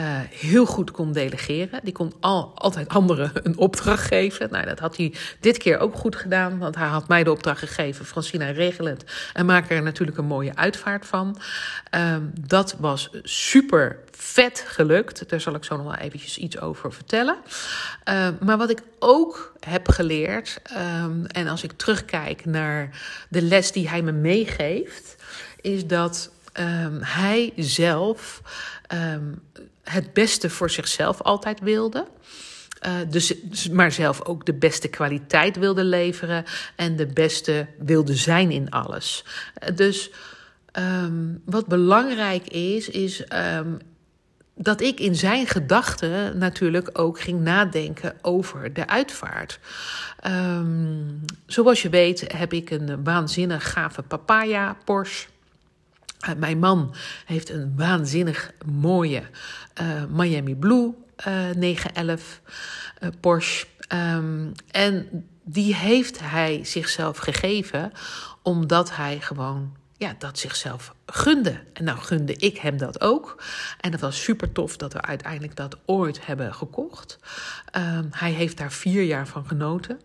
uh, 0.00 0.06
heel 0.30 0.66
goed 0.66 0.90
kon 0.90 1.12
delegeren. 1.12 1.80
Die 1.82 1.92
kon 1.92 2.12
al, 2.20 2.52
altijd 2.54 2.88
anderen 2.88 3.30
een 3.46 3.56
opdracht 3.56 4.06
geven. 4.06 4.50
Nou, 4.50 4.64
dat 4.64 4.78
had 4.78 4.96
hij 4.96 5.14
dit 5.40 5.58
keer 5.58 5.78
ook 5.78 5.94
goed 5.94 6.16
gedaan, 6.16 6.58
want 6.58 6.74
hij 6.74 6.88
had 6.88 7.08
mij 7.08 7.24
de 7.24 7.30
opdracht 7.30 7.58
gegeven: 7.58 8.04
Francina, 8.04 8.50
regel 8.50 8.86
het 8.86 9.04
en 9.32 9.46
maak 9.46 9.70
er 9.70 9.82
natuurlijk 9.82 10.18
een 10.18 10.24
mooie 10.24 10.56
uitvaart 10.56 11.06
van. 11.06 11.38
Uh, 11.94 12.16
dat 12.40 12.76
was 12.78 13.10
super 13.22 13.98
vet 14.22 14.64
gelukt. 14.66 15.28
Daar 15.28 15.40
zal 15.40 15.54
ik 15.54 15.64
zo 15.64 15.76
nog 15.76 15.86
wel 15.86 15.94
eventjes 15.94 16.38
iets 16.38 16.60
over 16.60 16.92
vertellen. 16.92 17.36
Uh, 18.08 18.28
maar 18.40 18.58
wat 18.58 18.70
ik 18.70 18.82
ook 18.98 19.52
heb 19.60 19.88
geleerd, 19.88 20.60
um, 21.02 21.26
en 21.26 21.48
als 21.48 21.62
ik 21.62 21.72
terugkijk 21.72 22.44
naar 22.44 23.00
de 23.28 23.42
les 23.42 23.72
die 23.72 23.88
hij 23.88 24.02
me 24.02 24.12
meegeeft, 24.12 25.16
is 25.60 25.86
dat 25.86 26.30
um, 26.60 26.98
hij 27.02 27.52
zelf 27.56 28.42
het 29.82 30.12
beste 30.12 30.50
voor 30.50 30.70
zichzelf 30.70 31.22
altijd 31.22 31.60
wilde. 31.60 32.06
Uh, 32.86 32.92
dus, 33.08 33.34
maar 33.68 33.92
zelf 33.92 34.24
ook 34.24 34.46
de 34.46 34.54
beste 34.54 34.88
kwaliteit 34.88 35.56
wilde 35.56 35.84
leveren 35.84 36.44
en 36.76 36.96
de 36.96 37.06
beste 37.06 37.66
wilde 37.78 38.14
zijn 38.14 38.50
in 38.50 38.70
alles. 38.70 39.24
Uh, 39.62 39.76
dus 39.76 40.10
wat 41.44 41.66
belangrijk 41.66 42.48
is, 42.48 42.88
is 42.88 43.24
dat 44.62 44.80
ik 44.80 45.00
in 45.00 45.14
zijn 45.14 45.46
gedachten 45.46 46.38
natuurlijk 46.38 46.90
ook 46.92 47.20
ging 47.20 47.40
nadenken 47.40 48.14
over 48.22 48.72
de 48.72 48.86
uitvaart. 48.86 49.58
Um, 50.26 51.24
zoals 51.46 51.82
je 51.82 51.88
weet 51.88 52.32
heb 52.32 52.52
ik 52.52 52.70
een 52.70 53.04
waanzinnig 53.04 53.72
gave 53.72 54.02
papaya 54.02 54.76
Porsche. 54.84 55.28
Uh, 56.28 56.34
mijn 56.34 56.58
man 56.58 56.94
heeft 57.24 57.50
een 57.50 57.72
waanzinnig 57.76 58.52
mooie 58.66 59.22
uh, 59.80 60.04
Miami 60.08 60.54
Blue 60.54 60.94
uh, 61.28 61.50
911 61.56 62.40
Porsche. 63.20 63.66
Um, 63.92 64.52
en 64.70 65.26
die 65.44 65.74
heeft 65.74 66.20
hij 66.20 66.64
zichzelf 66.64 67.18
gegeven 67.18 67.92
omdat 68.42 68.96
hij 68.96 69.20
gewoon 69.20 69.76
ja, 70.00 70.14
dat 70.18 70.38
zichzelf 70.38 70.94
gunde. 71.06 71.60
En 71.72 71.84
nou 71.84 71.98
gunde 71.98 72.36
ik 72.36 72.58
hem 72.58 72.76
dat 72.76 73.00
ook. 73.00 73.42
En 73.80 73.90
dat 73.90 74.00
was 74.00 74.22
super 74.22 74.52
tof 74.52 74.76
dat 74.76 74.92
we 74.92 75.00
uiteindelijk 75.00 75.56
dat 75.56 75.76
ooit 75.86 76.26
hebben 76.26 76.54
gekocht. 76.54 77.18
Um, 77.76 78.08
hij 78.10 78.30
heeft 78.30 78.56
daar 78.56 78.72
vier 78.72 79.02
jaar 79.02 79.26
van 79.26 79.46
genoten. 79.46 80.00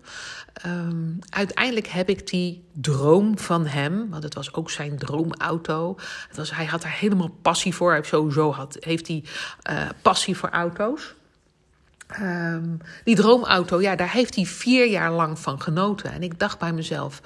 Um, 0.65 1.19
uiteindelijk 1.29 1.87
heb 1.87 2.09
ik 2.09 2.27
die 2.27 2.67
droom 2.73 3.39
van 3.39 3.65
hem, 3.65 4.09
want 4.09 4.23
het 4.23 4.33
was 4.33 4.53
ook 4.53 4.69
zijn 4.69 4.97
droomauto. 4.97 5.95
Het 6.27 6.37
was, 6.37 6.55
hij 6.55 6.65
had 6.65 6.81
daar 6.81 6.97
helemaal 6.97 7.37
passie 7.41 7.75
voor. 7.75 7.91
Hij 7.91 8.03
sowieso 8.03 8.51
had, 8.51 8.77
heeft 8.79 9.07
hij 9.07 9.23
uh, 9.69 9.89
passie 10.01 10.37
voor 10.37 10.49
auto's. 10.49 11.13
Um, 12.21 12.77
die 13.03 13.15
droomauto, 13.15 13.81
ja, 13.81 13.95
daar 13.95 14.11
heeft 14.11 14.35
hij 14.35 14.45
vier 14.45 14.87
jaar 14.87 15.11
lang 15.11 15.39
van 15.39 15.61
genoten. 15.61 16.11
En 16.11 16.23
ik 16.23 16.39
dacht 16.39 16.59
bij 16.59 16.73
mezelf 16.73 17.21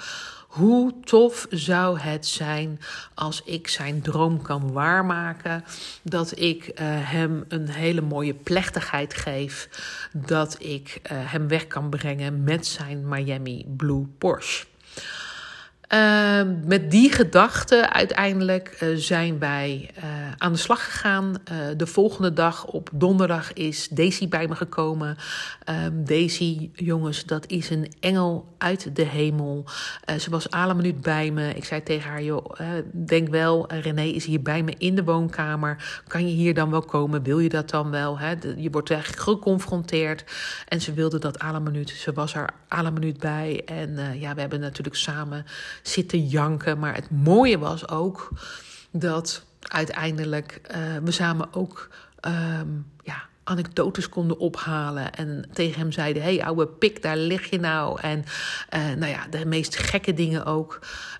hoe 0.49 0.93
tof 1.03 1.47
zou 1.49 1.99
het 1.99 2.25
zijn 2.27 2.79
als 3.13 3.41
ik 3.43 3.67
zijn 3.67 4.01
droom 4.01 4.41
kan 4.41 4.71
waarmaken? 4.71 5.63
Dat 6.03 6.39
ik 6.39 6.67
uh, 6.67 6.73
hem 6.85 7.45
een 7.47 7.69
hele 7.69 8.01
mooie 8.01 8.33
plechtigheid 8.33 9.13
geef. 9.13 9.69
Dat 10.13 10.55
ik 10.63 10.99
uh, 11.03 11.09
hem 11.11 11.47
weg 11.47 11.67
kan 11.67 11.89
brengen 11.89 12.43
met 12.43 12.67
zijn 12.67 13.07
Miami 13.07 13.65
Blue 13.67 14.05
Porsche. 14.17 14.68
Uh, 15.93 16.41
met 16.65 16.91
die 16.91 17.11
gedachte 17.11 17.93
uiteindelijk 17.93 18.77
uh, 18.83 18.89
zijn 18.95 19.39
wij 19.39 19.89
uh, 19.97 20.03
aan 20.37 20.51
de 20.51 20.57
slag 20.57 20.83
gegaan. 20.83 21.35
de 21.77 21.87
volgende 21.87 22.33
dag 22.33 22.65
op 22.65 22.89
donderdag 22.93 23.53
is 23.53 23.87
Daisy 23.87 24.27
bij 24.27 24.47
me 24.47 24.55
gekomen. 24.55 25.17
Ehm, 25.63 26.03
Daisy, 26.03 26.69
jongens, 26.73 27.25
dat 27.25 27.47
is 27.47 27.69
een 27.69 27.93
engel 27.99 28.55
uit 28.57 28.95
de 28.95 29.03
hemel. 29.03 29.65
ze 30.19 30.29
was 30.29 30.49
alle 30.49 30.73
minuut 30.73 31.01
bij 31.01 31.31
me. 31.31 31.53
Ik 31.53 31.65
zei 31.65 31.83
tegen 31.83 32.09
haar, 32.09 32.23
joh, 32.23 32.45
denk 32.91 33.29
wel, 33.29 33.73
René 33.73 34.03
is 34.03 34.25
hier 34.25 34.41
bij 34.41 34.63
me 34.63 34.73
in 34.77 34.95
de 34.95 35.03
woonkamer. 35.03 36.01
Kan 36.07 36.27
je 36.27 36.33
hier 36.33 36.53
dan 36.53 36.69
wel 36.69 36.81
komen? 36.81 37.23
Wil 37.23 37.39
je 37.39 37.49
dat 37.49 37.69
dan 37.69 37.89
wel? 37.89 38.19
Hè? 38.19 38.33
Je 38.57 38.69
wordt 38.69 38.91
eigenlijk 38.91 39.21
geconfronteerd. 39.21 40.23
En 40.67 40.81
ze 40.81 40.93
wilde 40.93 41.19
dat 41.19 41.39
alle 41.39 41.59
minuut. 41.59 41.89
Ze 41.89 42.13
was 42.13 42.33
er 42.33 42.49
alle 42.67 42.91
minuut 42.91 43.17
bij. 43.17 43.61
En 43.65 44.19
ja, 44.19 44.33
we 44.33 44.41
hebben 44.41 44.59
natuurlijk 44.59 44.95
samen 44.95 45.45
zitten 45.81 46.27
janken. 46.27 46.79
Maar 46.79 46.95
het 46.95 47.09
mooie 47.09 47.57
was 47.57 47.87
ook 47.87 48.29
dat 48.91 49.45
uiteindelijk 49.61 50.61
uh, 50.71 50.77
we 51.03 51.11
samen 51.11 51.53
ook 51.53 51.89
um, 52.27 52.85
ja, 53.03 53.23
anekdotes 53.43 54.09
konden 54.09 54.39
ophalen. 54.39 55.13
En 55.13 55.49
tegen 55.53 55.79
hem 55.79 55.91
zeiden: 55.91 56.23
hey, 56.23 56.43
ouwe 56.43 56.67
pik, 56.67 57.01
daar 57.01 57.17
lig 57.17 57.49
je 57.49 57.59
nou. 57.59 58.01
En 58.01 58.23
uh, 58.75 58.93
nou 58.97 59.11
ja, 59.11 59.27
de 59.27 59.45
meest 59.45 59.77
gekke 59.77 60.13
dingen 60.13 60.45
ook. 60.45 60.79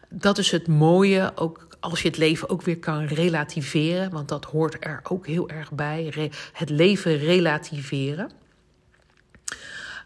Dat 0.09 0.37
is 0.37 0.51
het 0.51 0.67
mooie, 0.67 1.31
ook 1.35 1.67
als 1.79 2.01
je 2.01 2.07
het 2.07 2.17
leven 2.17 2.49
ook 2.49 2.61
weer 2.61 2.79
kan 2.79 3.05
relativeren. 3.05 4.11
Want 4.11 4.27
dat 4.27 4.45
hoort 4.45 4.77
er 4.79 4.99
ook 5.03 5.27
heel 5.27 5.49
erg 5.49 5.71
bij. 5.71 6.31
Het 6.53 6.69
leven 6.69 7.17
relativeren. 7.17 8.31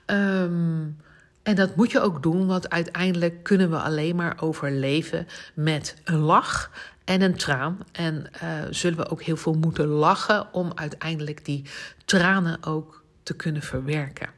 Um, 0.06 0.98
en 1.44 1.56
dat 1.56 1.76
moet 1.76 1.92
je 1.92 2.00
ook 2.00 2.24
doen, 2.24 2.48
want 2.48 2.70
uiteindelijk 2.70 3.44
kunnen 3.44 3.70
we 3.70 3.78
alleen 3.78 4.16
maar 4.16 4.36
overleven 4.40 5.28
met 5.54 5.96
een 6.04 6.20
lach 6.20 6.72
en 7.06 7.22
een 7.22 7.36
traan. 7.36 7.78
En 7.92 8.26
uh, 8.44 8.50
zullen 8.70 8.98
we 8.98 9.10
ook 9.10 9.22
heel 9.22 9.38
veel 9.38 9.54
moeten 9.54 9.88
lachen 9.88 10.54
om 10.54 10.72
uiteindelijk 10.76 11.46
die 11.46 11.64
tranen 12.06 12.64
ook 12.64 13.04
te 13.24 13.36
kunnen 13.36 13.62
verwerken. 13.62 14.30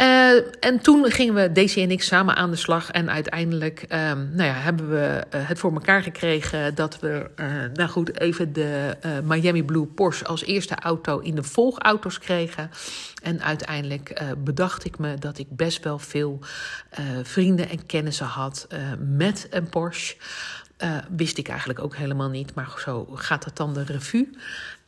Uh, 0.00 0.64
en 0.64 0.80
toen 0.80 1.10
gingen 1.10 1.34
we, 1.34 1.52
Daisy 1.52 1.80
en 1.80 1.90
ik, 1.90 2.02
samen 2.02 2.36
aan 2.36 2.50
de 2.50 2.56
slag. 2.56 2.90
En 2.90 3.10
uiteindelijk 3.10 3.82
um, 3.82 3.88
nou 4.32 4.48
ja, 4.48 4.52
hebben 4.52 4.90
we 4.90 5.24
uh, 5.34 5.48
het 5.48 5.58
voor 5.58 5.72
elkaar 5.72 6.02
gekregen 6.02 6.74
dat 6.74 6.98
we, 7.00 7.30
uh, 7.40 7.46
nou 7.72 7.88
goed, 7.88 8.20
even 8.20 8.52
de 8.52 8.96
Miami 9.24 9.64
Blue 9.64 9.86
Porsche 9.86 10.24
als 10.24 10.44
eerste 10.44 10.74
auto 10.74 11.18
in 11.18 11.34
de 11.34 11.42
volgauto's 11.42 12.18
kregen. 12.18 12.70
En 13.22 13.42
uiteindelijk 13.42 14.22
bedacht 14.38 14.84
ik 14.84 14.98
me 14.98 15.14
dat 15.14 15.38
ik 15.38 15.46
best 15.50 15.84
wel 15.84 15.98
veel 15.98 16.38
vrienden 17.22 17.68
en 17.68 17.86
kennissen 17.86 18.26
had 18.26 18.66
met 18.98 19.46
een 19.50 19.68
Porsche. 19.68 20.16
wist 21.16 21.38
ik 21.38 21.48
eigenlijk 21.48 21.80
ook 21.80 21.96
helemaal 21.96 22.28
niet, 22.28 22.54
maar 22.54 22.74
zo 22.78 23.08
gaat 23.14 23.44
het 23.44 23.56
dan 23.56 23.74
de 23.74 23.84
revue. 23.84 24.30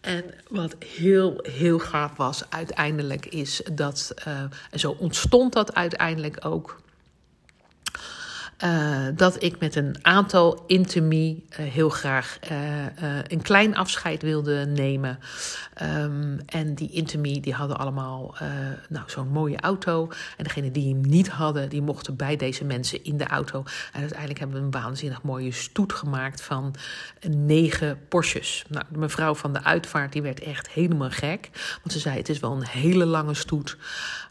En 0.01 0.25
wat 0.49 0.77
heel, 0.79 1.39
heel 1.43 1.79
gaaf 1.79 2.17
was 2.17 2.51
uiteindelijk 2.51 3.27
is 3.27 3.63
dat, 3.73 4.15
uh, 4.29 4.41
en 4.71 4.79
zo 4.79 4.97
ontstond 4.99 5.53
dat 5.53 5.75
uiteindelijk 5.75 6.45
ook, 6.45 6.81
uh, 8.65 9.07
dat 9.15 9.43
ik 9.43 9.61
met 9.61 9.75
een 9.75 9.97
aantal 10.03 10.65
intimie 10.67 11.45
uh, 11.51 11.57
heel 11.57 11.89
graag 11.89 12.39
uh, 12.51 12.59
een 13.27 13.43
klein 13.43 13.77
afscheid 13.77 14.23
wilde 14.23 14.67
nemen. 14.67 15.19
Um, 15.83 16.41
en 16.47 16.75
die 16.75 16.91
intimie 16.91 17.41
die 17.41 17.55
hadden 17.55 17.79
allemaal 17.79 18.35
nou, 18.89 19.05
zo'n 19.11 19.29
mooie 19.29 19.61
auto. 19.61 20.09
En 20.37 20.45
degene 20.45 20.71
die 20.71 20.95
hem 20.95 21.01
niet 21.01 21.29
hadden, 21.29 21.69
die 21.69 21.83
mochten 21.83 22.17
bij 22.17 22.37
deze 22.37 22.65
mensen 22.65 23.05
in 23.05 23.17
de 23.17 23.27
auto. 23.27 23.65
En 23.93 24.01
uiteindelijk 24.01 24.39
hebben 24.39 24.59
we 24.59 24.65
een 24.65 24.83
waanzinnig 24.83 25.23
mooie 25.23 25.53
stoet 25.53 25.93
gemaakt 25.93 26.43
van 26.43 26.75
negen 27.29 27.99
Porsches. 28.09 28.65
Nou, 28.69 28.85
de 28.89 28.99
mevrouw 28.99 29.35
van 29.35 29.53
de 29.53 29.65
uitvaart 29.65 30.13
die 30.13 30.23
werd 30.23 30.41
echt 30.41 30.69
helemaal 30.71 31.11
gek. 31.11 31.51
Want 31.83 31.93
ze 31.93 31.99
zei, 31.99 32.17
het 32.17 32.29
is 32.29 32.41
wel 32.41 32.53
een 32.53 32.67
hele 32.67 33.07
lange 33.07 33.35
stoet. 33.35 33.77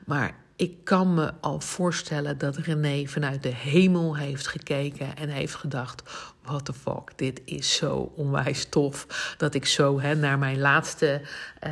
Maar 0.05 0.35
ik 0.57 0.83
kan 0.83 1.13
me 1.13 1.33
al 1.41 1.59
voorstellen 1.59 2.37
dat 2.37 2.57
René 2.57 3.07
vanuit 3.07 3.43
de 3.43 3.53
hemel 3.53 4.17
heeft 4.17 4.47
gekeken 4.47 5.15
en 5.15 5.29
heeft 5.29 5.55
gedacht: 5.55 6.03
what 6.43 6.65
the 6.65 6.73
fuck, 6.73 7.11
dit 7.15 7.41
is 7.45 7.75
zo 7.75 8.11
onwijs 8.15 8.65
tof. 8.69 9.07
Dat 9.37 9.53
ik 9.53 9.65
zo 9.65 9.99
hè, 9.99 10.15
naar 10.15 10.37
mijn 10.37 10.59
laatste, 10.59 11.21
uh, 11.63 11.71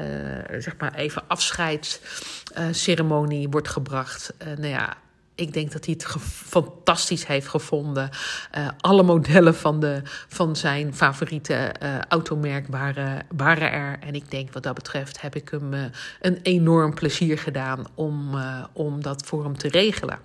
uh, 0.00 0.60
zeg 0.60 0.76
maar 0.76 0.94
even 0.94 1.22
afscheidsceremonie 1.26 3.46
uh, 3.46 3.52
wordt 3.52 3.68
gebracht. 3.68 4.34
nou 4.38 4.66
ja, 4.66 4.96
ik 5.34 5.52
denk 5.52 5.72
dat 5.72 5.84
hij 5.84 5.94
het 5.98 6.22
fantastisch 6.26 7.26
heeft 7.26 7.48
gevonden. 7.48 8.10
Uh, 8.58 8.68
alle 8.80 9.02
modellen 9.02 9.54
van, 9.54 9.80
de, 9.80 10.02
van 10.28 10.56
zijn 10.56 10.94
favoriete 10.94 11.74
uh, 11.82 11.98
automerk 12.08 12.66
waren, 12.68 13.26
waren 13.36 13.72
er. 13.72 13.98
En 14.00 14.14
ik 14.14 14.30
denk 14.30 14.52
wat 14.52 14.62
dat 14.62 14.74
betreft 14.74 15.20
heb 15.20 15.34
ik 15.34 15.48
hem 15.48 15.72
uh, 15.72 15.84
een 16.20 16.38
enorm 16.42 16.94
plezier 16.94 17.38
gedaan 17.38 17.84
om, 17.94 18.38
om 18.72 19.02
dat 19.02 19.22
voor 19.26 19.44
hem 19.44 19.58
te 19.58 19.68
regelen. 19.68 20.18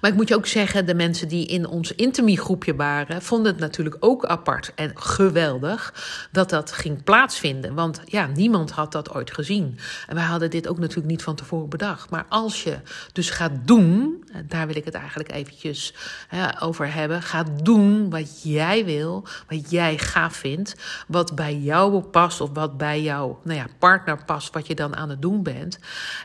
Maar 0.00 0.10
ik 0.10 0.16
moet 0.16 0.28
je 0.28 0.36
ook 0.36 0.46
zeggen, 0.46 0.86
de 0.86 0.94
mensen 0.94 1.28
die 1.28 1.46
in 1.46 1.66
ons 1.66 1.92
Intimi 1.92 2.36
groepje 2.36 2.74
waren, 2.74 3.22
vonden 3.22 3.52
het 3.52 3.60
natuurlijk 3.60 3.96
ook 4.00 4.24
apart 4.24 4.72
en 4.74 4.90
geweldig 4.94 5.94
dat 6.32 6.50
dat 6.50 6.72
ging 6.72 7.04
plaatsvinden. 7.04 7.74
Want 7.74 8.00
ja, 8.04 8.26
niemand 8.26 8.70
had 8.70 8.92
dat 8.92 9.14
ooit 9.14 9.32
gezien. 9.32 9.78
En 10.06 10.14
wij 10.14 10.24
hadden 10.24 10.50
dit 10.50 10.68
ook 10.68 10.78
natuurlijk 10.78 11.08
niet 11.08 11.22
van 11.22 11.34
tevoren 11.34 11.68
bedacht. 11.68 12.10
Maar 12.10 12.26
als 12.28 12.62
je 12.62 12.76
dus 13.12 13.30
gaat 13.30 13.52
doen, 13.64 14.24
daar 14.48 14.66
wil 14.66 14.76
ik 14.76 14.84
het 14.84 14.94
eigenlijk 14.94 15.32
eventjes 15.32 15.94
hè, 16.28 16.62
over 16.62 16.94
hebben. 16.94 17.22
Ga 17.22 17.44
doen 17.62 18.10
wat 18.10 18.42
jij 18.42 18.84
wil, 18.84 19.24
wat 19.48 19.70
jij 19.70 19.98
gaaf 19.98 20.36
vindt, 20.36 20.76
wat 21.08 21.34
bij 21.34 21.56
jou 21.56 22.00
past 22.00 22.40
of 22.40 22.50
wat 22.52 22.76
bij 22.76 23.02
jouw 23.02 23.40
nou 23.42 23.58
ja, 23.58 23.66
partner 23.78 24.24
past, 24.24 24.54
wat 24.54 24.66
je 24.66 24.74
dan 24.74 24.96
aan 24.96 25.10
het 25.10 25.22
doen 25.22 25.42
bent. 25.42 25.78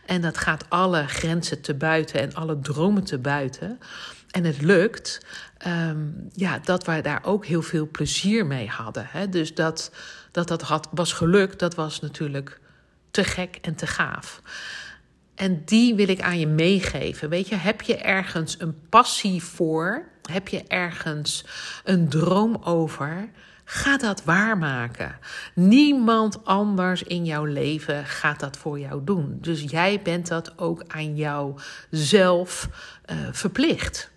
En 0.06 0.22
dat 0.22 0.38
gaat 0.38 0.66
alle 0.70 1.08
grenzen 1.08 1.62
te 1.62 1.74
buiten 1.74 2.22
en 2.22 2.34
alle 2.34 2.60
dromen 2.60 3.04
te 3.04 3.18
buiten. 3.18 3.61
En 4.32 4.44
het 4.44 4.62
lukt, 4.62 5.26
um, 5.68 6.30
ja, 6.34 6.60
dat 6.60 6.86
wij 6.86 7.02
daar 7.02 7.22
ook 7.24 7.46
heel 7.46 7.62
veel 7.62 7.88
plezier 7.92 8.46
mee 8.46 8.68
hadden. 8.68 9.08
Hè? 9.10 9.30
Dus 9.30 9.54
dat 9.56 9.92
dat, 10.32 10.48
dat 10.48 10.62
had, 10.62 10.88
was 10.92 11.14
gelukt, 11.14 11.60
dat 11.60 11.76
was 11.76 12.00
natuurlijk 12.00 12.60
te 13.12 13.24
gek 13.24 13.58
en 13.62 13.76
te 13.76 13.88
gaaf. 13.88 14.42
En 15.36 15.62
die 15.66 15.96
wil 15.96 16.10
ik 16.10 16.22
aan 16.22 16.40
je 16.40 16.48
meegeven. 16.48 17.30
Weet 17.30 17.48
je, 17.48 17.56
heb 17.56 17.82
je 17.82 17.96
ergens 17.98 18.60
een 18.60 18.80
passie 18.90 19.44
voor? 19.44 20.10
Heb 20.32 20.48
je 20.48 20.64
ergens 20.68 21.46
een 21.84 22.10
droom 22.10 22.56
over? 22.64 23.30
Ga 23.74 23.98
dat 23.98 24.24
waarmaken. 24.24 25.18
Niemand 25.54 26.46
anders 26.46 27.04
in 27.04 27.26
jouw 27.26 27.46
leven 27.46 28.06
gaat 28.06 28.40
dat 28.40 28.58
voor 28.58 28.80
jou 28.80 29.04
doen. 29.04 29.38
Dus 29.42 29.64
jij 29.68 30.02
bent 30.04 30.28
dat 30.28 30.58
ook 30.58 30.84
aan 30.88 31.16
jouzelf 31.16 32.70
uh, 33.12 33.18
verplicht. 33.32 34.12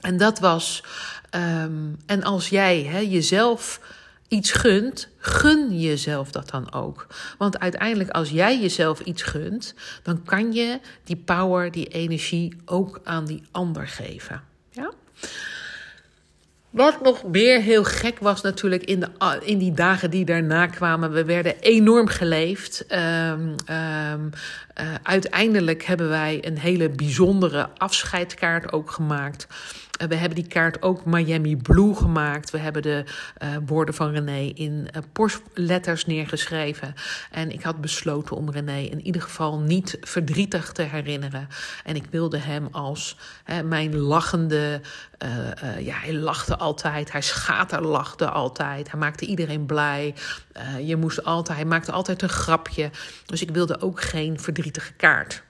En 0.00 0.16
dat 0.16 0.38
was. 0.38 0.84
Um, 1.34 1.96
en 2.06 2.22
als 2.22 2.48
jij 2.48 3.06
jezelf 3.08 3.80
iets 4.28 4.52
gunt, 4.52 5.08
gun 5.18 5.80
jezelf 5.80 6.30
dat 6.30 6.50
dan 6.50 6.72
ook. 6.72 7.06
Want 7.38 7.58
uiteindelijk, 7.58 8.10
als 8.10 8.30
jij 8.30 8.60
jezelf 8.60 9.00
iets 9.00 9.22
gunt, 9.22 9.74
dan 10.02 10.22
kan 10.22 10.52
je 10.52 10.80
die 11.04 11.16
power, 11.16 11.70
die 11.70 11.86
energie 11.86 12.56
ook 12.64 13.00
aan 13.04 13.24
die 13.24 13.42
ander 13.50 13.88
geven. 13.88 14.42
Ja? 14.70 14.92
Wat 16.72 17.02
nog 17.02 17.24
meer 17.24 17.60
heel 17.60 17.84
gek 17.84 18.18
was 18.18 18.42
natuurlijk 18.42 18.84
in, 18.84 19.00
de, 19.00 19.40
in 19.44 19.58
die 19.58 19.72
dagen 19.72 20.10
die 20.10 20.24
daarna 20.24 20.66
kwamen. 20.66 21.12
We 21.12 21.24
werden 21.24 21.60
enorm 21.60 22.06
geleefd. 22.06 22.84
Um, 22.92 22.98
um, 22.98 24.30
uh, 24.80 24.94
uiteindelijk 25.02 25.84
hebben 25.84 26.08
wij 26.08 26.38
een 26.42 26.58
hele 26.58 26.88
bijzondere 26.88 27.68
afscheidskaart 27.76 28.72
ook 28.72 28.90
gemaakt. 28.90 29.46
Uh, 30.02 30.08
we 30.08 30.14
hebben 30.14 30.38
die 30.38 30.46
kaart 30.46 30.82
ook 30.82 31.04
Miami 31.04 31.56
Blue 31.56 31.94
gemaakt. 31.94 32.50
We 32.50 32.58
hebben 32.58 32.82
de 32.82 33.04
uh, 33.42 33.48
woorden 33.66 33.94
van 33.94 34.10
René 34.10 34.52
in 34.54 34.88
postletters 35.12 36.06
neergeschreven. 36.06 36.94
En 37.30 37.50
ik 37.50 37.62
had 37.62 37.80
besloten 37.80 38.36
om 38.36 38.50
René 38.50 38.78
in 38.78 39.00
ieder 39.00 39.22
geval 39.22 39.58
niet 39.58 39.98
verdrietig 40.00 40.72
te 40.72 40.82
herinneren. 40.82 41.48
En 41.84 41.96
ik 41.96 42.04
wilde 42.10 42.38
hem 42.38 42.68
als 42.70 43.16
mijn 43.64 43.96
lachende. 43.96 44.80
ja, 45.78 45.94
hij 45.94 46.14
lachte 46.14 46.56
altijd. 46.56 47.12
Hij 47.12 47.20
schaterlachte 47.20 48.30
altijd. 48.30 48.90
Hij 48.90 49.00
maakte 49.00 49.26
iedereen 49.26 49.66
blij. 49.66 50.14
je 50.82 50.96
moest 50.96 51.24
altijd, 51.24 51.58
hij 51.58 51.66
maakte 51.66 51.92
altijd 51.92 52.22
een 52.22 52.28
grapje. 52.28 52.90
Dus 53.26 53.42
ik 53.42 53.50
wilde 53.50 53.80
ook 53.80 54.00
geen 54.00 54.40
verdriet 54.40 54.62
verdrietige 54.62 54.92
kaart. 54.92 55.42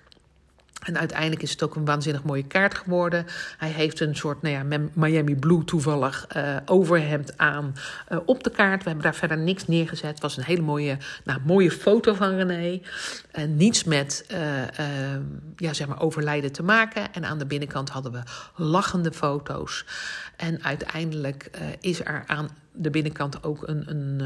En 0.83 0.99
uiteindelijk 0.99 1.43
is 1.43 1.51
het 1.51 1.63
ook 1.63 1.75
een 1.75 1.85
waanzinnig 1.85 2.23
mooie 2.23 2.43
kaart 2.43 2.75
geworden. 2.75 3.27
Hij 3.59 3.69
heeft 3.69 4.01
een 4.01 4.17
soort 4.17 4.43
nou 4.43 4.55
ja, 4.55 4.81
Miami 4.93 5.37
Blue 5.37 5.65
toevallig 5.65 6.27
uh, 6.37 6.57
overhemd 6.65 7.39
aan 7.39 7.75
uh, 8.13 8.19
op 8.25 8.45
de 8.45 8.51
kaart. 8.51 8.83
We 8.83 8.89
hebben 8.89 9.05
daar 9.05 9.15
verder 9.15 9.39
niks 9.39 9.67
neergezet. 9.67 10.11
Het 10.11 10.21
was 10.21 10.37
een 10.37 10.45
hele 10.45 10.63
mooie, 10.63 10.97
nou, 11.25 11.41
mooie 11.45 11.71
foto 11.71 12.15
van 12.15 12.35
René. 12.35 12.81
Niets 13.47 13.85
met 13.85 14.25
ja, 15.57 15.73
zeg 15.73 15.87
maar 15.87 16.01
overlijden 16.01 16.53
te 16.53 16.63
maken. 16.63 17.13
En 17.13 17.25
aan 17.25 17.39
de 17.39 17.47
binnenkant 17.47 17.89
hadden 17.89 18.13
we 18.13 18.23
lachende 18.57 19.13
foto's. 19.13 19.85
En 20.37 20.65
uiteindelijk 20.65 21.51
is 21.81 22.01
er 22.01 22.25
aan 22.27 22.49
de 22.73 22.91
binnenkant 22.91 23.45
ook 23.45 23.69
een, 23.69 23.91
een, 23.91 24.21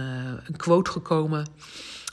een 0.46 0.56
quote 0.56 0.90
gekomen. 0.90 1.46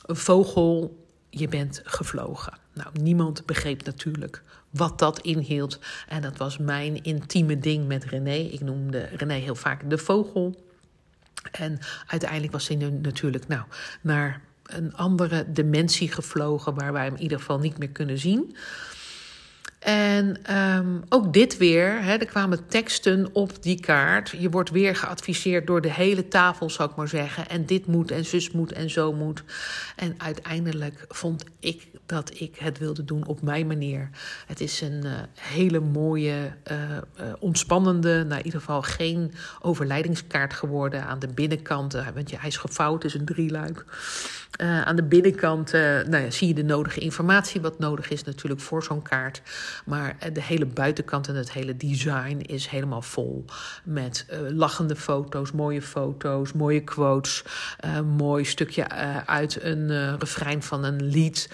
Een 0.06 0.15
vogel 0.15 1.03
je 1.36 1.48
bent 1.48 1.82
gevlogen. 1.84 2.54
Nou, 2.74 2.89
niemand 3.02 3.46
begreep 3.46 3.86
natuurlijk 3.86 4.43
wat 4.69 5.00
dat 5.00 5.19
inhield. 5.19 5.80
En 6.08 6.22
dat 6.22 6.38
was 6.38 6.58
mijn 6.58 7.04
intieme 7.04 7.60
ding 7.60 7.88
met 7.88 8.04
René. 8.04 8.36
Ik 8.36 8.62
noemde 8.62 9.10
René 9.15 9.34
heel 9.34 9.56
vaak 9.56 9.89
de 9.89 9.98
vogel. 9.98 10.63
En 11.52 11.80
uiteindelijk 12.08 12.52
was 12.52 12.67
hij 12.67 12.78
natuurlijk 12.78 13.48
nou, 13.48 13.63
naar 14.02 14.41
een 14.63 14.96
andere 14.96 15.52
dimensie 15.52 16.12
gevlogen, 16.12 16.76
waar 16.76 16.93
wij 16.93 17.04
hem 17.04 17.15
in 17.15 17.22
ieder 17.22 17.39
geval 17.39 17.60
niet 17.60 17.78
meer 17.78 17.89
kunnen 17.89 18.19
zien. 18.19 18.56
En 19.84 20.56
um, 20.58 21.04
ook 21.10 21.34
dit 21.34 21.58
weer, 21.58 22.04
hè, 22.04 22.15
er 22.15 22.26
kwamen 22.26 22.67
teksten 22.67 23.30
op 23.34 23.63
die 23.63 23.80
kaart. 23.80 24.30
Je 24.30 24.50
wordt 24.50 24.69
weer 24.69 24.96
geadviseerd 24.96 25.67
door 25.67 25.82
de 25.82 25.91
hele 25.91 26.28
tafel, 26.28 26.69
zou 26.69 26.89
ik 26.89 26.96
maar 26.96 27.08
zeggen. 27.08 27.50
En 27.50 27.65
dit 27.65 27.86
moet 27.86 28.12
en 28.12 28.26
zus 28.26 28.52
moet 28.52 28.72
en 28.72 28.89
zo 28.89 29.13
moet. 29.13 29.43
En 29.96 30.15
uiteindelijk 30.17 31.06
vond 31.08 31.43
ik 31.60 31.88
dat 32.06 32.39
ik 32.39 32.56
het 32.56 32.78
wilde 32.78 33.06
doen 33.06 33.26
op 33.26 33.41
mijn 33.41 33.67
manier. 33.67 34.10
Het 34.48 34.62
is 34.62 34.82
een 34.82 35.06
uh, 35.06 35.12
hele 35.39 35.80
mooie, 35.80 36.52
uh, 36.72 36.82
uh, 36.91 37.34
ontspannende, 37.39 38.24
nou 38.24 38.39
in 38.39 38.46
ieder 38.46 38.60
geval 38.60 38.82
geen 38.82 39.34
overlijdingskaart 39.62 40.54
geworden 40.54 41.06
aan 41.06 41.19
de 41.19 41.28
binnenkant. 41.28 41.93
want 41.93 42.32
hij 42.32 42.48
is 42.48 42.58
gevouwd, 42.58 43.04
is 43.04 43.13
een 43.13 43.26
drieluik. 43.26 43.86
Aan 44.58 44.96
de 44.96 45.04
binnenkant 45.04 45.72
nou 45.72 46.18
ja, 46.18 46.30
zie 46.30 46.48
je 46.48 46.54
de 46.54 46.63
nodige 46.63 47.00
informatie, 47.00 47.62
wat 47.62 47.80
nodig 47.80 48.10
is 48.10 48.24
natuurlijk 48.24 48.62
voor 48.62 48.84
zo'n 48.84 49.02
kaart. 49.02 49.42
Maar 49.86 50.16
de 50.34 50.42
hele 50.42 50.66
buitenkant 50.66 51.28
en 51.28 51.36
het 51.36 51.52
hele 51.52 51.78
design 51.78 52.38
is 52.38 52.68
helemaal 52.68 53.02
vol 53.02 53.46
met 53.84 54.26
lachende 54.50 54.96
foto's, 54.96 55.52
mooie 55.52 55.82
foto's, 55.82 56.54
mooie 56.54 56.84
quotes, 56.84 57.44
mooi 58.18 58.46
stukje 58.46 58.89
uit 59.26 59.63
een 59.63 60.18
refrein 60.20 60.63
van 60.63 60.84
een 60.84 61.04
lied. 61.04 61.50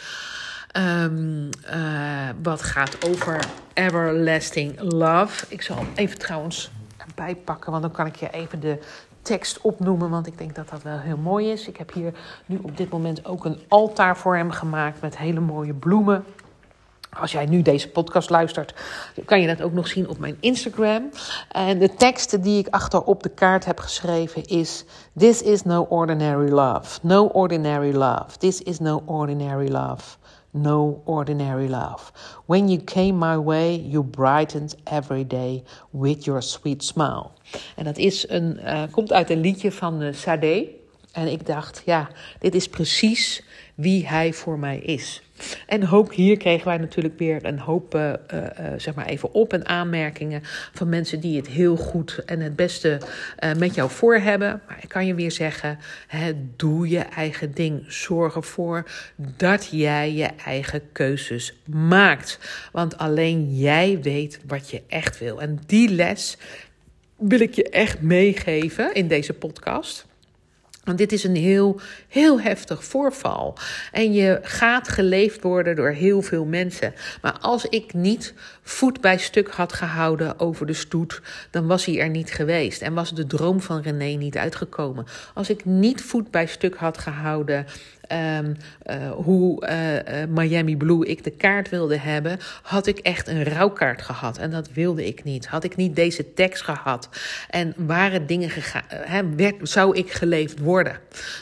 Uh, 0.78 2.30
wat 2.42 2.62
gaat 2.62 3.06
over 3.06 3.46
everlasting 3.74 4.80
love. 4.80 5.46
Ik 5.48 5.62
zal 5.62 5.76
hem 5.76 5.88
even 5.96 6.18
trouwens 6.18 6.72
erbij 6.98 7.36
pakken, 7.36 7.72
want 7.72 7.84
dan 7.84 7.92
kan 7.92 8.06
ik 8.06 8.16
je 8.16 8.30
even 8.30 8.60
de 8.60 8.80
tekst 9.30 9.62
opnoemen, 9.62 10.10
want 10.10 10.28
ik 10.28 10.38
denk 10.38 10.56
dat 10.56 10.70
dat 10.70 10.84
wel 10.84 10.98
heel 10.98 11.18
mooi 11.18 11.52
is. 11.52 11.68
Ik 11.68 11.78
heb 11.78 11.94
hier 11.94 12.14
nu 12.46 12.60
op 12.62 12.78
dit 12.78 12.90
moment 12.90 13.26
ook 13.26 13.46
een 13.46 13.60
altaar 13.68 14.18
voor 14.18 14.36
hem 14.36 14.52
gemaakt 14.52 15.02
met 15.02 15.18
hele 15.18 15.40
mooie 15.40 15.74
bloemen. 15.74 16.24
Als 17.20 17.32
jij 17.32 17.46
nu 17.46 17.62
deze 17.62 17.90
podcast 17.90 18.30
luistert, 18.30 18.74
kan 19.26 19.42
je 19.42 19.48
dat 19.48 19.62
ook 19.62 19.74
nog 19.74 19.88
zien 19.88 20.08
op 20.10 20.18
mijn 20.18 20.38
Instagram. 20.40 21.10
En 21.52 21.80
de 21.80 21.94
tekst 21.96 22.44
die 22.44 22.60
ik 22.60 22.68
achter 22.68 23.02
op 23.04 23.24
de 23.24 23.30
kaart 23.30 23.66
heb 23.66 23.80
geschreven 23.80 24.46
is: 24.46 24.86
This 25.18 25.42
is 25.42 25.64
no 25.64 25.86
ordinary 25.90 26.50
love. 26.50 27.00
No 27.02 27.26
ordinary 27.26 27.94
love. 27.94 28.38
This 28.38 28.62
is 28.62 28.80
no 28.80 29.02
ordinary 29.06 29.68
love 29.68 30.18
no 30.52 31.02
ordinary 31.06 31.68
love. 31.68 32.12
When 32.46 32.70
you 32.70 32.82
came 32.84 33.18
my 33.18 33.38
way, 33.38 33.76
you 33.76 34.04
brightened 34.04 34.76
every 34.84 35.28
day 35.28 35.64
with 35.90 36.26
your 36.26 36.42
sweet 36.42 36.84
smile. 36.84 37.32
En 37.76 37.84
dat 37.84 37.98
is 37.98 38.30
een, 38.30 38.60
uh, 38.64 38.84
komt 38.92 39.14
uit 39.14 39.30
een 39.30 39.40
liedje 39.40 39.72
van 39.72 40.02
uh, 40.02 40.14
Sade. 40.14 40.70
En 41.12 41.32
ik 41.32 41.46
dacht, 41.46 41.82
ja, 41.86 42.10
dit 42.40 42.56
is 42.56 42.68
precies 42.68 43.44
wie 43.80 44.08
hij 44.08 44.34
voor 44.34 44.60
mij 44.60 44.78
is. 44.78 45.22
En 45.68 45.90
ook 45.90 46.14
hier 46.14 46.38
kregen 46.38 46.68
wij 46.68 46.78
natuurlijk 46.78 47.20
weer 47.20 47.46
een 47.46 47.60
hoop, 47.60 47.96
uh, 47.96 48.14
uh, 48.34 48.46
zeg 48.78 48.96
maar 48.96 49.06
even 49.06 49.34
op- 49.34 49.54
en 49.54 49.68
aanmerkingen 49.68 50.42
van 50.74 50.90
mensen 50.90 51.20
die 51.20 51.38
het 51.38 51.48
heel 51.48 51.76
goed 51.76 52.22
en 52.26 52.40
het 52.40 52.56
beste 52.56 52.98
met 53.58 53.76
jou 53.76 53.90
voor 53.90 54.16
hebben. 54.16 54.62
Maar 54.68 54.78
ik 54.82 54.90
kan 54.90 55.06
je 55.06 55.16
weer 55.16 55.32
zeggen, 55.32 55.80
hè, 56.08 56.32
doe 56.56 56.90
je 56.90 57.00
eigen 57.00 57.54
ding. 57.54 57.84
Zorg 57.88 58.36
ervoor 58.36 58.86
dat 59.16 59.68
jij 59.72 60.14
je 60.14 60.30
eigen 60.46 60.82
keuzes 60.92 61.54
maakt. 61.66 62.40
Want 62.72 62.98
alleen 62.98 63.56
jij 63.56 64.00
weet 64.02 64.40
wat 64.48 64.70
je 64.70 64.82
echt 64.88 65.20
wil. 65.20 65.42
En 65.42 65.60
die 65.66 65.90
les 65.90 66.38
wil 67.18 67.40
ik 67.40 67.54
je 67.54 67.70
echt 67.70 68.02
meegeven 68.02 68.94
in 68.94 69.08
deze 69.08 69.34
podcast. 69.34 70.08
Want 70.84 70.98
dit 70.98 71.12
is 71.12 71.24
een 71.24 71.36
heel, 71.36 71.80
heel 72.08 72.42
heftig 72.42 72.84
voorval. 72.84 73.58
En 73.92 74.14
je 74.14 74.40
gaat 74.42 74.88
geleefd 74.88 75.44
worden 75.44 75.76
door 75.76 75.90
heel 75.90 76.22
veel 76.22 76.46
mensen. 76.46 76.94
Maar 77.22 77.38
als 77.40 77.66
ik 77.66 77.94
niet 77.94 78.34
voet 78.64 79.02
bij 79.02 79.18
stuk 79.18 79.50
had 79.50 79.74
gehouden 79.74 80.40
over 80.40 80.66
de 80.66 80.74
stoet, 80.74 81.22
dan 81.52 81.68
was 81.68 81.86
hij 81.86 82.00
er 82.00 82.10
niet 82.10 82.32
geweest. 82.32 82.82
En 82.82 82.94
was 82.94 83.14
de 83.14 83.28
droom 83.28 83.62
van 83.62 83.82
René 83.82 84.18
niet 84.18 84.38
uitgekomen. 84.38 85.06
Als 85.34 85.50
ik 85.50 85.66
niet 85.66 86.02
voet 86.02 86.32
bij 86.32 86.48
stuk 86.48 86.76
had 86.76 86.98
gehouden 86.98 87.66
um, 88.12 88.56
uh, 88.90 89.12
hoe 89.12 89.68
uh, 89.68 90.24
Miami 90.30 90.78
Blue 90.78 91.06
ik 91.06 91.24
de 91.24 91.32
kaart 91.32 91.70
wilde 91.70 91.98
hebben, 91.98 92.40
had 92.62 92.88
ik 92.88 92.98
echt 92.98 93.28
een 93.28 93.44
rouwkaart 93.44 94.02
gehad. 94.02 94.38
En 94.38 94.52
dat 94.52 94.72
wilde 94.74 95.06
ik 95.06 95.24
niet. 95.24 95.48
Had 95.48 95.64
ik 95.64 95.76
niet 95.76 95.96
deze 95.96 96.34
tekst 96.34 96.64
gehad 96.64 97.10
en 97.50 97.74
waren 97.78 98.28
dingen 98.28 98.50
gegaan, 98.50 99.36
zou 99.62 99.98
ik 99.98 100.12
geleefd 100.12 100.60
worden. 100.60 101.00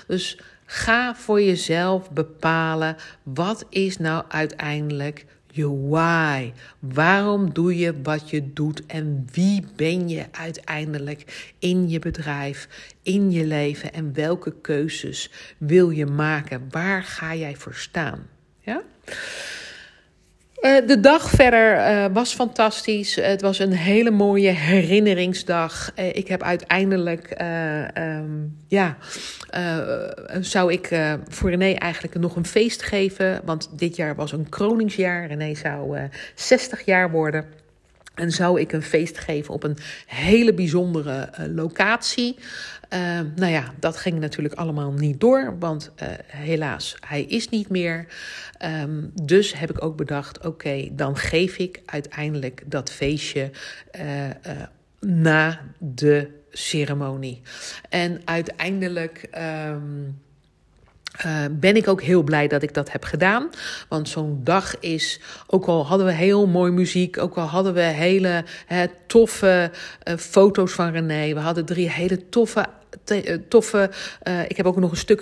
Dus 0.08 0.40
ga 0.66 1.16
voor 1.16 1.42
jezelf 1.42 2.12
bepalen 2.12 2.96
wat 3.24 3.66
is 3.70 3.98
nou 3.98 4.24
uiteindelijk 4.28 5.26
je 5.58 5.88
why. 5.88 6.54
Waarom 6.80 7.54
doe 7.54 7.78
je 7.78 8.02
wat 8.02 8.30
je 8.30 8.54
doet 8.54 8.86
en 8.86 9.28
wie 9.32 9.66
ben 9.76 10.10
je 10.10 10.26
uiteindelijk 10.32 11.52
in 11.60 11.90
je 11.90 12.00
bedrijf, 12.00 12.68
in 13.02 13.32
je 13.32 13.46
leven 13.46 13.94
en 13.94 14.14
welke 14.14 14.54
keuzes 14.62 15.32
wil 15.58 15.90
je 15.90 16.06
maken? 16.06 16.68
Waar 16.70 17.04
ga 17.04 17.36
jij 17.36 17.56
voor 17.56 17.76
staan? 17.76 18.28
Ja? 18.60 18.82
Uh, 20.62 20.88
de 20.88 21.00
dag 21.00 21.30
verder 21.30 21.78
uh, 21.78 22.06
was 22.14 22.34
fantastisch. 22.34 23.16
Het 23.16 23.42
was 23.42 23.60
een 23.60 23.72
hele 23.72 24.12
mooie 24.12 24.50
herinneringsdag. 24.50 25.92
Uh, 26.00 26.16
ik 26.16 26.28
heb 26.28 26.44
uiteindelijk, 26.44 27.42
um, 27.96 28.58
ja, 28.68 28.98
zou 30.40 30.72
ik 30.72 30.90
voor 31.28 31.50
René 31.50 31.74
eigenlijk 31.74 32.16
nog 32.20 32.36
een 32.36 32.46
feest 32.46 32.84
geven. 32.84 33.42
Want 33.46 33.70
dit 33.72 33.96
jaar 33.96 34.16
was 34.16 34.32
een 34.32 34.50
kroningsjaar. 34.50 35.28
René 35.28 35.56
zou 35.56 35.98
60 36.36 36.86
jaar 36.86 37.12
worden. 37.12 37.46
En 38.18 38.32
zou 38.32 38.60
ik 38.60 38.72
een 38.72 38.82
feest 38.82 39.18
geven 39.18 39.54
op 39.54 39.64
een 39.64 39.78
hele 40.06 40.54
bijzondere 40.54 41.30
locatie. 41.54 42.36
Uh, 42.94 43.20
nou 43.36 43.52
ja, 43.52 43.74
dat 43.80 43.98
ging 43.98 44.20
natuurlijk 44.20 44.54
allemaal 44.54 44.92
niet 44.92 45.20
door, 45.20 45.56
want 45.60 45.92
uh, 46.04 46.08
helaas, 46.26 46.96
hij 47.06 47.24
is 47.24 47.50
niet 47.50 47.70
meer. 47.70 48.08
Um, 48.82 49.12
dus 49.24 49.54
heb 49.54 49.70
ik 49.70 49.84
ook 49.84 49.98
bedacht, 49.98 50.46
oké, 50.46 50.88
dan 50.92 51.18
geef 51.18 51.58
ik 51.58 51.82
uiteindelijk 51.86 52.64
dat 52.66 52.92
feestje 52.92 53.52
uh, 54.00 54.04
na 55.00 55.62
de 55.78 56.30
ceremonie. 56.52 57.42
En 57.90 58.22
uiteindelijk. 58.26 59.30
Um, 59.68 60.26
uh, 61.26 61.46
ben 61.52 61.76
ik 61.76 61.88
ook 61.88 62.02
heel 62.02 62.24
blij 62.24 62.48
dat 62.48 62.64
ik 62.64 62.74
dat 62.74 62.92
heb 62.92 63.04
gedaan. 63.04 63.50
Want 63.90 64.10
zo'n 64.10 64.40
dag 64.44 64.80
is, 64.80 65.20
ook 65.48 65.66
al 65.66 65.86
hadden 65.86 66.06
we 66.06 66.14
heel 66.14 66.48
mooi 66.48 66.72
muziek, 66.72 67.18
ook 67.18 67.36
al 67.36 67.46
hadden 67.46 67.74
we 67.74 67.82
hele 67.82 68.44
hè, 68.66 68.86
toffe 69.08 69.72
uh, 70.04 70.18
foto's 70.18 70.72
van 70.72 70.92
René. 70.92 71.34
We 71.34 71.40
hadden 71.40 71.66
drie 71.66 71.90
hele 71.90 72.30
toffe 72.30 72.66
eh, 73.06 73.38
toffe. 73.48 73.90
Ik 74.48 74.58
heb 74.58 74.66
ook 74.66 74.76
nog 74.76 74.92
een 74.92 74.98
stuk 74.98 75.22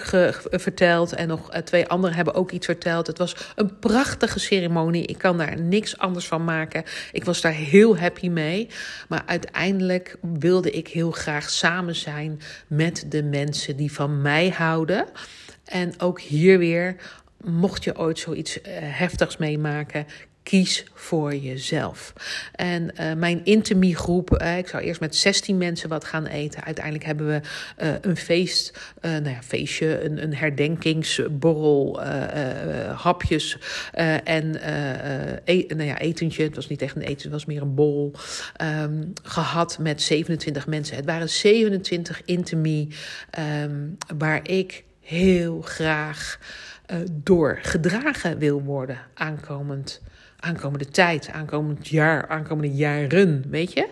verteld 0.52 1.14
en 1.14 1.28
nog 1.28 1.50
twee 1.64 1.88
anderen 1.88 2.16
hebben 2.16 2.34
ook 2.34 2.52
iets 2.52 2.66
verteld. 2.66 3.08
Het 3.08 3.18
was 3.18 3.36
een 3.56 3.80
prachtige 3.80 4.40
ceremonie. 4.40 5.06
Ik 5.06 5.18
kan 5.18 5.38
daar 5.38 5.62
niks 5.62 5.98
anders 5.98 6.28
van 6.28 6.44
maken. 6.44 6.84
Ik 7.12 7.26
was 7.26 7.42
daar 7.42 7.52
heel 7.52 7.98
happy 7.98 8.30
mee. 8.30 8.68
Maar 9.08 9.24
uiteindelijk 9.26 10.18
wilde 10.22 10.72
ik 10.72 10.88
heel 10.88 11.12
graag 11.12 11.50
samen 11.50 11.96
zijn 11.96 12.42
met 12.68 13.06
de 13.10 13.24
mensen 13.24 13.76
die 13.76 13.92
van 13.92 14.22
mij 14.22 14.50
houden. 14.50 15.06
En 15.66 16.00
ook 16.00 16.22
hier 16.22 16.58
weer, 16.58 16.96
mocht 17.44 17.84
je 17.84 17.98
ooit 17.98 18.20
zoiets 18.20 18.60
heftigs 18.80 19.38
meemaken, 19.38 20.06
kies 20.46 20.86
voor 20.94 21.36
jezelf. 21.36 22.14
En 22.52 22.92
uh, 23.00 23.14
mijn 23.14 23.46
intimie 23.46 23.96
groep, 23.96 24.42
uh, 24.42 24.58
ik 24.58 24.68
zou 24.68 24.84
eerst 24.84 25.00
met 25.00 25.16
16 25.16 25.58
mensen 25.58 25.90
wat 25.90 26.06
gaan 26.06 26.26
eten. 26.26 26.64
Uiteindelijk 26.64 27.06
hebben 27.06 27.28
we 27.28 27.42
een 28.02 28.18
feest, 28.18 28.80
nou 29.02 29.30
ja, 29.30 29.42
feestje, 29.42 30.04
een, 30.04 30.24
een 30.24 30.36
herdenkingsborrel, 30.36 32.02
hapjes 32.96 33.58
en 34.24 34.56
e 35.44 35.66
nou 35.68 35.84
ja, 35.84 36.00
etentje. 36.00 36.44
Het 36.44 36.56
was 36.56 36.68
niet 36.68 36.82
echt 36.82 36.96
een 36.96 37.02
eten, 37.02 37.22
het 37.22 37.32
was 37.32 37.46
meer 37.46 37.62
een 37.62 37.76
borrel. 37.76 38.12
Um, 38.62 39.14
gehad 39.24 39.78
met 39.80 40.02
27 40.02 40.68
mensen. 40.68 40.96
Het 40.96 41.06
waren 41.06 41.30
27 41.30 42.22
intimie 42.26 42.88
um, 43.64 43.98
waar 44.18 44.50
ik 44.50 44.84
heel 45.06 45.62
graag 45.62 46.40
door 47.12 47.60
gedragen 47.62 48.38
wil 48.38 48.62
worden 48.62 48.98
aankomend 49.14 50.02
aankomende 50.46 50.86
tijd, 50.86 51.30
aankomend 51.32 51.88
jaar, 51.88 52.28
aankomende 52.28 52.76
jaren, 52.76 53.44
weet 53.50 53.74
je. 53.74 53.88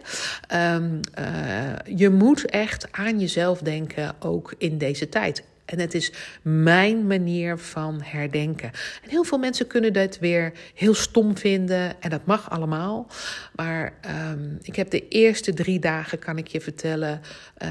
Um, 0.55 0.99
uh, 1.19 1.97
je 1.97 2.09
moet 2.09 2.45
echt 2.45 2.87
aan 2.91 3.19
jezelf 3.19 3.59
denken, 3.59 4.15
ook 4.19 4.53
in 4.57 4.77
deze 4.77 5.09
tijd. 5.09 5.43
En 5.73 5.79
het 5.79 5.93
is 5.93 6.11
mijn 6.41 7.07
manier 7.07 7.57
van 7.57 8.01
herdenken. 8.03 8.71
En 9.03 9.09
heel 9.09 9.23
veel 9.23 9.37
mensen 9.37 9.67
kunnen 9.67 9.93
dat 9.93 10.19
weer 10.19 10.53
heel 10.73 10.93
stom 10.93 11.37
vinden. 11.37 12.01
En 12.01 12.09
dat 12.09 12.25
mag 12.25 12.49
allemaal. 12.49 13.07
Maar 13.55 13.93
um, 14.31 14.57
ik 14.61 14.75
heb 14.75 14.89
de 14.89 15.07
eerste 15.07 15.53
drie 15.53 15.79
dagen, 15.79 16.19
kan 16.19 16.37
ik 16.37 16.47
je 16.47 16.61
vertellen, 16.61 17.21
uh, 17.63 17.69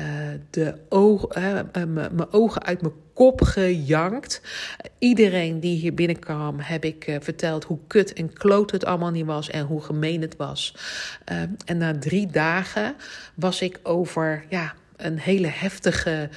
de 0.51 0.75
ogen, 0.89 1.71
uh, 1.77 1.85
mijn 1.85 2.33
ogen 2.33 2.63
uit 2.63 2.81
mijn 2.81 2.95
kop 3.15 3.43
gejankt. 3.43 4.41
Iedereen 4.99 5.61
die 5.61 5.77
hier 5.77 5.95
binnenkwam, 5.95 6.61
heb 6.61 6.85
ik 6.85 7.19
verteld 7.21 7.65
hoe 7.65 7.79
kut 7.87 8.13
en 8.13 8.33
kloot 8.33 8.71
het 8.71 8.85
allemaal 8.85 9.11
niet 9.11 9.27
was 9.27 9.51
en 9.51 9.65
hoe 9.65 9.83
gemeen 9.83 10.21
het 10.21 10.37
was. 10.37 10.75
Uh, 11.33 11.43
en 11.65 11.79
na 11.79 11.99
drie 11.99 12.27
dagen 12.27 12.95
was 13.35 13.61
ik 13.61 13.81
over 13.83 14.45
ja, 14.49 14.75
een 14.97 15.19
hele 15.19 15.49
heftige. 15.49 16.29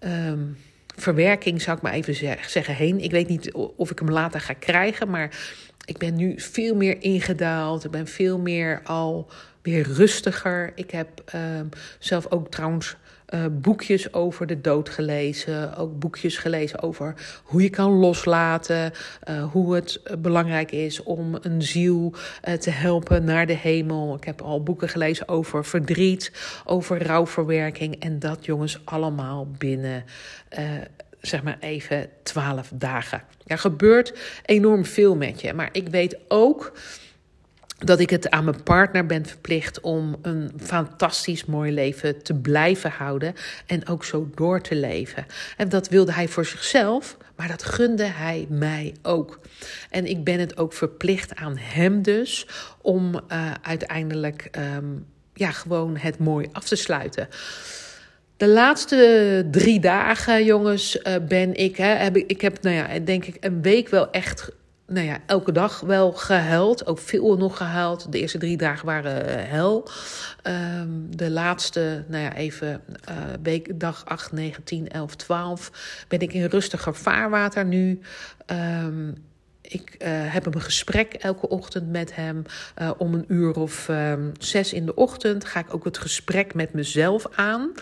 Um, 0.00 0.56
verwerking, 0.96 1.62
zou 1.62 1.76
ik 1.76 1.82
maar 1.82 1.92
even 1.92 2.14
zeggen, 2.48 2.74
heen. 2.74 3.00
Ik 3.00 3.10
weet 3.10 3.28
niet 3.28 3.52
of 3.52 3.90
ik 3.90 3.98
hem 3.98 4.10
later 4.10 4.40
ga 4.40 4.52
krijgen, 4.52 5.10
maar 5.10 5.38
ik 5.84 5.98
ben 5.98 6.16
nu 6.16 6.40
veel 6.40 6.74
meer 6.74 7.02
ingedaald. 7.02 7.84
Ik 7.84 7.90
ben 7.90 8.06
veel 8.06 8.38
meer 8.38 8.80
al 8.84 9.30
weer 9.62 9.86
rustiger. 9.92 10.72
Ik 10.74 10.90
heb 10.90 11.08
uh, 11.34 11.40
zelf 11.98 12.30
ook 12.30 12.50
trouwens 12.50 12.96
uh, 13.34 13.44
boekjes 13.52 14.12
over 14.12 14.46
de 14.46 14.60
dood 14.60 14.88
gelezen. 14.88 15.76
Ook 15.76 15.98
boekjes 15.98 16.38
gelezen 16.38 16.82
over 16.82 17.14
hoe 17.42 17.62
je 17.62 17.70
kan 17.70 17.90
loslaten. 17.90 18.92
Uh, 19.28 19.52
hoe 19.52 19.74
het 19.74 20.00
belangrijk 20.18 20.70
is 20.70 21.02
om 21.02 21.38
een 21.40 21.62
ziel 21.62 22.12
te 22.60 22.70
helpen 22.70 23.24
naar 23.24 23.46
de 23.46 23.56
hemel. 23.56 24.14
Ik 24.16 24.24
heb 24.24 24.40
al 24.40 24.62
boeken 24.62 24.88
gelezen 24.88 25.28
over 25.28 25.64
verdriet, 25.64 26.32
over 26.64 27.06
rouwverwerking. 27.06 28.00
En 28.00 28.18
dat, 28.18 28.44
jongens, 28.44 28.80
allemaal 28.84 29.48
binnen 29.58 30.04
zeg 31.20 31.42
maar 31.42 31.56
even 31.60 32.08
twaalf 32.22 32.70
dagen. 32.74 33.22
Er 33.46 33.58
gebeurt 33.58 34.18
enorm 34.44 34.84
veel 34.84 35.16
met 35.16 35.40
je. 35.40 35.52
Maar 35.52 35.68
ik 35.72 35.88
weet 35.88 36.16
ook 36.28 36.72
dat 37.78 38.00
ik 38.00 38.10
het 38.10 38.30
aan 38.30 38.44
mijn 38.44 38.62
partner 38.62 39.06
ben 39.06 39.26
verplicht 39.26 39.80
om 39.80 40.16
een 40.22 40.52
fantastisch 40.60 41.44
mooi 41.44 41.72
leven 41.72 42.22
te 42.22 42.34
blijven 42.34 42.90
houden 42.90 43.34
en 43.66 43.88
ook 43.88 44.04
zo 44.04 44.28
door 44.34 44.60
te 44.60 44.74
leven. 44.74 45.26
En 45.56 45.68
dat 45.68 45.88
wilde 45.88 46.12
hij 46.12 46.28
voor 46.28 46.44
zichzelf, 46.44 47.16
maar 47.36 47.48
dat 47.48 47.64
gunde 47.64 48.04
hij 48.04 48.46
mij 48.48 48.94
ook. 49.02 49.40
En 49.90 50.06
ik 50.06 50.24
ben 50.24 50.40
het 50.40 50.58
ook 50.58 50.72
verplicht 50.72 51.34
aan 51.34 51.56
hem 51.56 52.02
dus 52.02 52.46
om 52.80 53.14
uh, 53.14 53.50
uiteindelijk 53.62 54.48
um, 54.76 55.06
ja, 55.34 55.50
gewoon 55.50 55.96
het 55.96 56.18
mooi 56.18 56.48
af 56.52 56.64
te 56.64 56.76
sluiten. 56.76 57.28
De 58.36 58.48
laatste 58.48 59.48
drie 59.50 59.80
dagen, 59.80 60.44
jongens, 60.44 60.96
uh, 60.96 61.14
ben 61.28 61.54
ik, 61.54 61.76
hè, 61.76 61.94
heb 61.94 62.16
ik, 62.16 62.30
ik 62.30 62.40
heb, 62.40 62.62
nou 62.62 62.76
ja, 62.76 62.98
denk 62.98 63.24
ik, 63.24 63.36
een 63.40 63.62
week 63.62 63.88
wel 63.88 64.10
echt 64.10 64.50
nou 64.86 65.06
ja, 65.06 65.18
elke 65.26 65.52
dag 65.52 65.80
wel 65.80 66.12
gehuild. 66.12 66.86
Ook 66.86 66.98
veel 66.98 67.36
nog 67.36 67.56
gehuild. 67.56 68.12
De 68.12 68.18
eerste 68.18 68.38
drie 68.38 68.56
dagen 68.56 68.86
waren 68.86 69.28
uh, 69.28 69.50
hel. 69.50 69.88
Um, 70.42 71.16
de 71.16 71.30
laatste, 71.30 72.04
nou 72.08 72.22
ja, 72.22 72.34
even 72.34 72.80
uh, 73.44 73.64
dag 73.74 74.04
8, 74.04 74.32
9, 74.32 74.64
10, 74.64 74.88
11, 74.88 75.16
12 75.16 76.04
ben 76.08 76.20
ik 76.20 76.32
in 76.32 76.44
rustiger 76.44 76.94
vaarwater 76.94 77.64
nu. 77.64 78.00
Um, 78.46 79.14
ik 79.60 79.96
uh, 79.98 80.08
heb 80.08 80.46
een 80.46 80.60
gesprek 80.60 81.12
elke 81.12 81.48
ochtend 81.48 81.90
met 81.90 82.14
hem. 82.14 82.42
Uh, 82.78 82.90
om 82.98 83.14
een 83.14 83.24
uur 83.28 83.54
of 83.54 83.88
um, 83.88 84.32
zes 84.38 84.72
in 84.72 84.86
de 84.86 84.94
ochtend 84.94 85.44
ga 85.44 85.60
ik 85.60 85.74
ook 85.74 85.84
het 85.84 85.98
gesprek 85.98 86.54
met 86.54 86.72
mezelf 86.72 87.26
aan. 87.34 87.72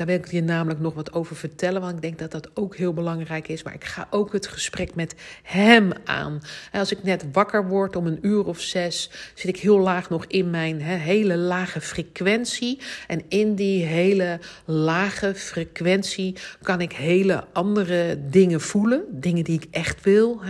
Daar 0.00 0.08
wil 0.08 0.18
ik 0.18 0.30
je 0.30 0.42
namelijk 0.42 0.80
nog 0.80 0.94
wat 0.94 1.12
over 1.12 1.36
vertellen, 1.36 1.80
want 1.80 1.94
ik 1.94 2.02
denk 2.02 2.18
dat 2.18 2.30
dat 2.30 2.50
ook 2.54 2.76
heel 2.76 2.92
belangrijk 2.92 3.48
is. 3.48 3.62
Maar 3.62 3.74
ik 3.74 3.84
ga 3.84 4.06
ook 4.10 4.32
het 4.32 4.46
gesprek 4.46 4.94
met 4.94 5.14
hem 5.42 5.92
aan. 6.04 6.40
Als 6.72 6.92
ik 6.92 7.02
net 7.02 7.24
wakker 7.32 7.68
word 7.68 7.96
om 7.96 8.06
een 8.06 8.18
uur 8.22 8.44
of 8.44 8.60
zes, 8.60 9.10
zit 9.34 9.48
ik 9.48 9.56
heel 9.56 9.78
laag 9.78 10.10
nog 10.10 10.24
in 10.26 10.50
mijn 10.50 10.80
hele 10.80 11.36
lage 11.36 11.80
frequentie. 11.80 12.78
En 13.06 13.22
in 13.28 13.54
die 13.54 13.84
hele 13.84 14.40
lage 14.64 15.34
frequentie 15.34 16.36
kan 16.62 16.80
ik 16.80 16.92
hele 16.92 17.44
andere 17.52 18.18
dingen 18.30 18.60
voelen. 18.60 19.04
Dingen 19.10 19.44
die 19.44 19.60
ik 19.62 19.66
echt 19.70 20.04
wil, 20.04 20.40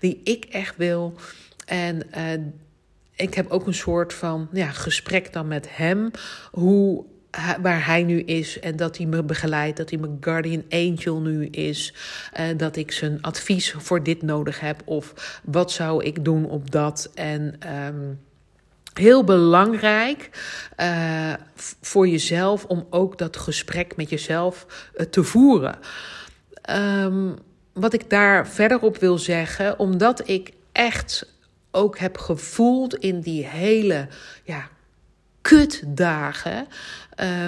die 0.00 0.20
ik 0.24 0.44
echt 0.44 0.76
wil. 0.76 1.14
En 1.66 2.02
uh, 2.16 2.44
ik 3.16 3.34
heb 3.34 3.50
ook 3.50 3.66
een 3.66 3.74
soort 3.74 4.14
van 4.14 4.48
ja, 4.52 4.70
gesprek 4.70 5.32
dan 5.32 5.48
met 5.48 5.76
hem. 5.76 6.10
Hoe, 6.50 7.04
waar 7.60 7.86
hij 7.86 8.02
nu 8.02 8.20
is 8.20 8.60
en 8.60 8.76
dat 8.76 8.96
hij 8.96 9.06
me 9.06 9.22
begeleidt, 9.22 9.76
dat 9.76 9.90
hij 9.90 9.98
mijn 9.98 10.16
guardian 10.20 10.64
angel 10.68 11.20
nu 11.20 11.46
is, 11.46 11.94
uh, 12.40 12.46
dat 12.56 12.76
ik 12.76 12.92
zijn 12.92 13.18
advies 13.22 13.74
voor 13.78 14.02
dit 14.02 14.22
nodig 14.22 14.60
heb 14.60 14.82
of 14.84 15.40
wat 15.44 15.72
zou 15.72 16.04
ik 16.04 16.24
doen 16.24 16.44
op 16.44 16.70
dat 16.70 17.10
en 17.14 17.58
um, 17.86 18.20
heel 18.92 19.24
belangrijk 19.24 20.30
uh, 20.80 21.32
voor 21.80 22.08
jezelf 22.08 22.64
om 22.64 22.86
ook 22.90 23.18
dat 23.18 23.36
gesprek 23.36 23.96
met 23.96 24.10
jezelf 24.10 24.66
uh, 24.96 25.06
te 25.06 25.24
voeren. 25.24 25.78
Um, 26.70 27.36
wat 27.72 27.92
ik 27.92 28.10
daar 28.10 28.48
verder 28.48 28.80
op 28.80 28.96
wil 28.96 29.18
zeggen, 29.18 29.78
omdat 29.78 30.28
ik 30.28 30.52
echt 30.72 31.34
ook 31.70 31.98
heb 31.98 32.18
gevoeld 32.18 32.94
in 32.94 33.20
die 33.20 33.46
hele 33.46 34.08
ja, 34.44 34.68
kutdagen. 35.42 36.66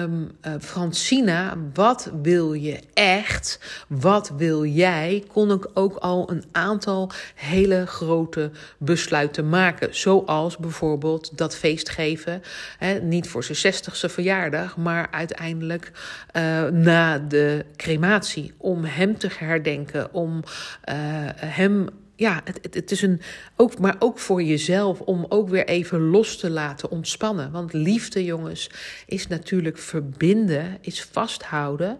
Um, 0.01 0.31
Francina, 0.59 1.57
wat 1.73 2.11
wil 2.21 2.53
je 2.53 2.79
echt? 2.93 3.59
Wat 3.87 4.31
wil 4.37 4.65
jij? 4.65 5.23
Kon 5.27 5.51
ik 5.51 5.67
ook 5.73 5.95
al 5.95 6.31
een 6.31 6.43
aantal 6.51 7.11
hele 7.35 7.85
grote 7.85 8.51
besluiten 8.77 9.49
maken. 9.49 9.95
Zoals 9.95 10.57
bijvoorbeeld 10.57 11.37
dat 11.37 11.55
feest 11.55 11.89
geven. 11.89 12.43
Hè, 12.77 12.99
niet 12.99 13.27
voor 13.27 13.43
zijn 13.43 13.57
zestigste 13.57 14.09
verjaardag, 14.09 14.77
maar 14.77 15.07
uiteindelijk 15.11 15.91
uh, 16.33 16.63
na 16.63 17.19
de 17.19 17.65
crematie. 17.75 18.53
Om 18.57 18.83
hem 18.83 19.17
te 19.17 19.29
herdenken, 19.37 20.13
om 20.13 20.35
uh, 20.37 20.95
hem 21.35 21.87
ja, 22.15 22.41
het, 22.43 22.75
het, 22.75 22.91
is 22.91 23.01
een. 23.01 23.21
Ook, 23.55 23.79
maar 23.79 23.95
ook 23.99 24.19
voor 24.19 24.43
jezelf 24.43 25.01
om 25.01 25.25
ook 25.29 25.49
weer 25.49 25.67
even 25.67 25.99
los 25.99 26.37
te 26.37 26.49
laten 26.49 26.89
ontspannen. 26.89 27.51
Want 27.51 27.73
liefde, 27.73 28.23
jongens, 28.23 28.69
is 29.05 29.27
natuurlijk 29.27 29.77
verbinden, 29.77 30.77
is 30.81 31.03
vasthouden. 31.03 31.99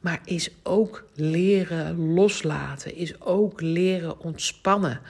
Maar 0.00 0.20
is 0.24 0.50
ook 0.62 1.04
leren 1.14 2.14
loslaten, 2.14 2.96
is 2.96 3.20
ook 3.20 3.60
leren 3.60 4.20
ontspannen. 4.20 5.00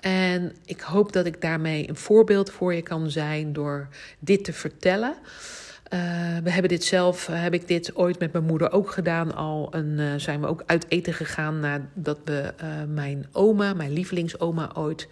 En 0.00 0.56
ik 0.64 0.80
hoop 0.80 1.12
dat 1.12 1.26
ik 1.26 1.40
daarmee 1.40 1.88
een 1.88 1.96
voorbeeld 1.96 2.50
voor 2.50 2.74
je 2.74 2.82
kan 2.82 3.10
zijn 3.10 3.52
door 3.52 3.88
dit 4.18 4.44
te 4.44 4.52
vertellen. 4.52 5.14
Uh, 5.90 6.00
we 6.42 6.50
hebben 6.50 6.70
dit 6.70 6.84
zelf, 6.84 7.28
uh, 7.28 7.42
heb 7.42 7.54
ik 7.54 7.68
dit 7.68 7.96
ooit 7.96 8.18
met 8.18 8.32
mijn 8.32 8.44
moeder 8.44 8.72
ook 8.72 8.90
gedaan 8.90 9.34
al. 9.34 9.72
En 9.72 9.96
uh, 9.98 10.12
zijn 10.16 10.40
we 10.40 10.46
ook 10.46 10.62
uit 10.66 10.86
eten 10.88 11.14
gegaan 11.14 11.60
nadat 11.60 12.18
we 12.24 12.54
mijn 12.88 13.26
oma, 13.32 13.74
mijn 13.74 13.92
lievelingsoma 13.92 14.70
ooit, 14.74 15.08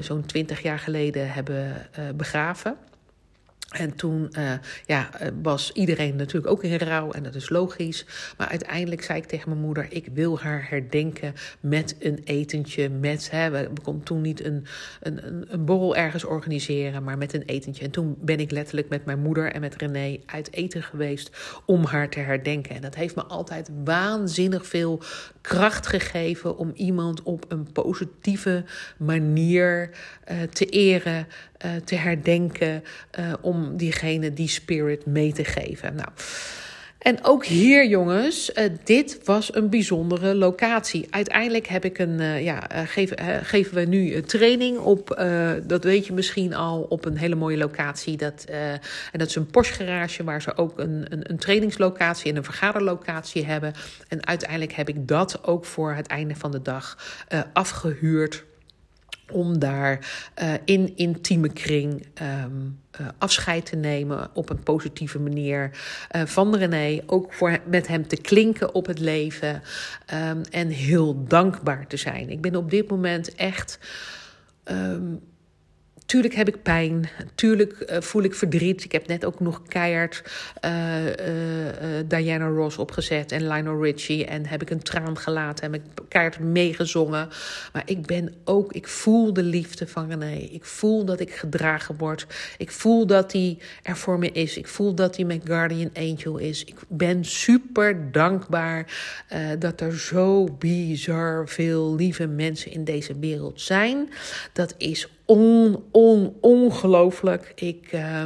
zo'n 0.00 0.26
twintig 0.26 0.62
jaar 0.62 0.78
geleden 0.78 1.32
hebben 1.32 1.88
begraven. 2.16 2.76
En 3.74 3.94
toen 3.94 4.28
uh, 4.38 4.52
ja, 4.86 5.18
eh, 5.18 5.28
was 5.42 5.72
iedereen 5.72 6.16
natuurlijk 6.16 6.52
ook 6.52 6.62
in 6.62 6.76
rouw 6.76 7.10
en 7.10 7.22
dat 7.22 7.34
is 7.34 7.48
logisch. 7.48 8.06
Maar 8.38 8.48
uiteindelijk 8.48 9.02
zei 9.02 9.18
ik 9.18 9.26
tegen 9.26 9.48
mijn 9.48 9.60
moeder: 9.60 9.86
Ik 9.88 10.08
wil 10.12 10.40
haar 10.40 10.66
herdenken 10.68 11.34
met 11.60 11.96
een 11.98 12.20
etentje. 12.24 12.88
Met, 12.88 13.30
hè, 13.30 13.50
we, 13.50 13.70
we 13.84 14.00
toen 14.02 14.20
niet 14.20 14.44
een, 14.44 14.66
een, 15.00 15.44
een 15.48 15.64
borrel 15.64 15.96
ergens 15.96 16.24
organiseren, 16.24 17.02
maar 17.02 17.18
met 17.18 17.32
een 17.32 17.42
etentje. 17.42 17.84
En 17.84 17.90
toen 17.90 18.16
ben 18.20 18.40
ik 18.40 18.50
letterlijk 18.50 18.88
met 18.88 19.04
mijn 19.04 19.20
moeder 19.20 19.52
en 19.52 19.60
met 19.60 19.76
René 19.76 20.18
uit 20.26 20.52
eten 20.52 20.82
geweest 20.82 21.30
om 21.66 21.84
haar 21.84 22.08
te 22.08 22.20
herdenken. 22.20 22.74
En 22.74 22.82
dat 22.82 22.94
heeft 22.94 23.14
me 23.14 23.24
altijd 23.24 23.70
waanzinnig 23.84 24.66
veel 24.66 25.02
kracht 25.40 25.86
gegeven 25.86 26.56
om 26.56 26.72
iemand 26.74 27.22
op 27.22 27.44
een 27.48 27.72
positieve 27.72 28.64
manier 28.96 29.90
uh, 30.30 30.42
te 30.42 30.66
eren, 30.66 31.26
uh, 31.64 31.70
te 31.84 31.94
herdenken, 31.94 32.84
uh, 33.18 33.32
om 33.40 33.76
diegene 33.76 34.32
die 34.32 34.48
spirit 34.48 35.06
mee 35.06 35.32
te 35.32 35.44
geven. 35.44 35.94
Nou. 35.94 36.08
En 36.98 37.24
ook 37.24 37.44
hier, 37.44 37.86
jongens, 37.86 38.50
uh, 38.54 38.64
dit 38.84 39.20
was 39.24 39.54
een 39.54 39.70
bijzondere 39.70 40.34
locatie. 40.34 41.06
Uiteindelijk 41.10 41.66
heb 41.66 41.84
ik 41.84 41.98
een, 41.98 42.42
ja, 42.42 42.68
geven, 42.86 43.44
geven 43.44 43.74
we 43.74 43.84
nu 43.84 44.14
een 44.14 44.24
training 44.24 44.78
op, 44.78 45.24
dat 45.66 45.84
weet 45.84 46.06
je 46.06 46.12
misschien 46.12 46.54
al, 46.54 46.86
op 46.88 47.04
een 47.04 47.16
hele 47.16 47.34
mooie 47.34 47.56
locatie. 47.56 48.16
Dat, 48.16 48.44
en 49.12 49.18
dat 49.18 49.28
is 49.28 49.34
een 49.34 49.46
Porsche 49.46 49.74
garage 49.74 50.24
waar 50.24 50.42
ze 50.42 50.56
ook 50.56 50.78
een, 50.78 51.06
een, 51.08 51.30
een 51.30 51.38
trainingslocatie 51.38 52.30
en 52.30 52.36
een 52.36 52.44
vergaderlocatie 52.44 53.44
hebben. 53.44 53.72
En 54.08 54.26
uiteindelijk 54.26 54.72
heb 54.72 54.88
ik 54.88 55.08
dat 55.08 55.44
ook 55.46 55.64
voor 55.64 55.92
het 55.94 56.06
einde 56.06 56.36
van 56.36 56.50
de 56.50 56.62
dag 56.62 56.98
afgehuurd 57.52 58.44
om 59.32 59.58
daar 59.58 59.98
uh, 60.42 60.52
in 60.64 60.96
intieme 60.96 61.48
kring 61.48 62.06
um, 62.44 62.78
uh, 63.00 63.06
afscheid 63.18 63.66
te 63.66 63.76
nemen 63.76 64.30
op 64.34 64.50
een 64.50 64.62
positieve 64.62 65.18
manier 65.18 65.70
uh, 66.16 66.22
van 66.24 66.56
René. 66.56 67.02
Ook 67.06 67.32
voor 67.32 67.58
met 67.66 67.86
hem 67.86 68.06
te 68.06 68.16
klinken 68.16 68.74
op 68.74 68.86
het 68.86 68.98
leven 68.98 69.62
um, 70.28 70.42
en 70.50 70.68
heel 70.68 71.24
dankbaar 71.24 71.86
te 71.86 71.96
zijn. 71.96 72.30
Ik 72.30 72.40
ben 72.40 72.56
op 72.56 72.70
dit 72.70 72.90
moment 72.90 73.34
echt. 73.34 73.78
Um, 74.64 75.20
Tuurlijk 76.06 76.34
heb 76.34 76.48
ik 76.48 76.62
pijn. 76.62 77.08
Tuurlijk 77.34 77.84
uh, 77.90 78.00
voel 78.00 78.22
ik 78.22 78.34
verdriet. 78.34 78.84
Ik 78.84 78.92
heb 78.92 79.06
net 79.06 79.24
ook 79.24 79.40
nog 79.40 79.62
keihard 79.68 80.22
uh, 80.64 81.06
uh, 81.06 81.12
Diana 82.06 82.46
Ross 82.46 82.78
opgezet 82.78 83.32
en 83.32 83.48
Lionel 83.48 83.82
Richie. 83.82 84.26
En 84.26 84.46
heb 84.46 84.62
ik 84.62 84.70
een 84.70 84.82
traan 84.82 85.18
gelaten. 85.18 85.72
Heb 85.72 85.82
ik 85.82 86.04
keihard 86.08 86.38
meegezongen. 86.38 87.28
Maar 87.72 87.82
ik 87.84 88.06
ben 88.06 88.34
ook, 88.44 88.72
ik 88.72 88.88
voel 88.88 89.32
de 89.32 89.42
liefde 89.42 89.86
van 89.86 90.08
René. 90.08 90.36
Ik 90.36 90.64
voel 90.64 91.04
dat 91.04 91.20
ik 91.20 91.34
gedragen 91.34 91.96
word. 91.96 92.26
Ik 92.58 92.70
voel 92.70 93.06
dat 93.06 93.32
hij 93.32 93.58
er 93.82 93.96
voor 93.96 94.18
me 94.18 94.30
is. 94.30 94.56
Ik 94.56 94.68
voel 94.68 94.94
dat 94.94 95.16
hij 95.16 95.24
mijn 95.24 95.42
guardian 95.44 95.90
angel 95.94 96.38
is. 96.38 96.64
Ik 96.64 96.76
ben 96.88 97.24
super 97.24 98.12
dankbaar 98.12 98.86
dat 99.58 99.80
er 99.80 99.98
zo 99.98 100.44
bizar 100.58 101.48
veel 101.48 101.94
lieve 101.94 102.26
mensen 102.26 102.70
in 102.70 102.84
deze 102.84 103.18
wereld 103.18 103.60
zijn. 103.60 104.08
Dat 104.52 104.74
is 104.78 105.08
on, 105.24 105.84
on, 105.90 106.36
ongelooflijk. 106.40 107.52
Ik 107.54 107.92
uh, 107.92 108.24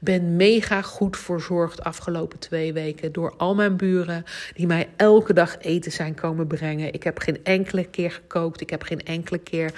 ben 0.00 0.36
mega 0.36 0.82
goed 0.82 1.16
verzorgd 1.16 1.82
afgelopen 1.82 2.38
twee 2.38 2.72
weken 2.72 3.12
door 3.12 3.34
al 3.36 3.54
mijn 3.54 3.76
buren 3.76 4.24
die 4.54 4.66
mij 4.66 4.88
elke 4.96 5.32
dag 5.32 5.58
eten 5.58 5.92
zijn 5.92 6.14
komen 6.14 6.46
brengen. 6.46 6.92
Ik 6.92 7.02
heb 7.02 7.18
geen 7.18 7.44
enkele 7.44 7.84
keer 7.84 8.10
gekookt. 8.10 8.60
Ik 8.60 8.70
heb 8.70 8.82
geen 8.82 9.02
enkele 9.02 9.38
keer 9.38 9.72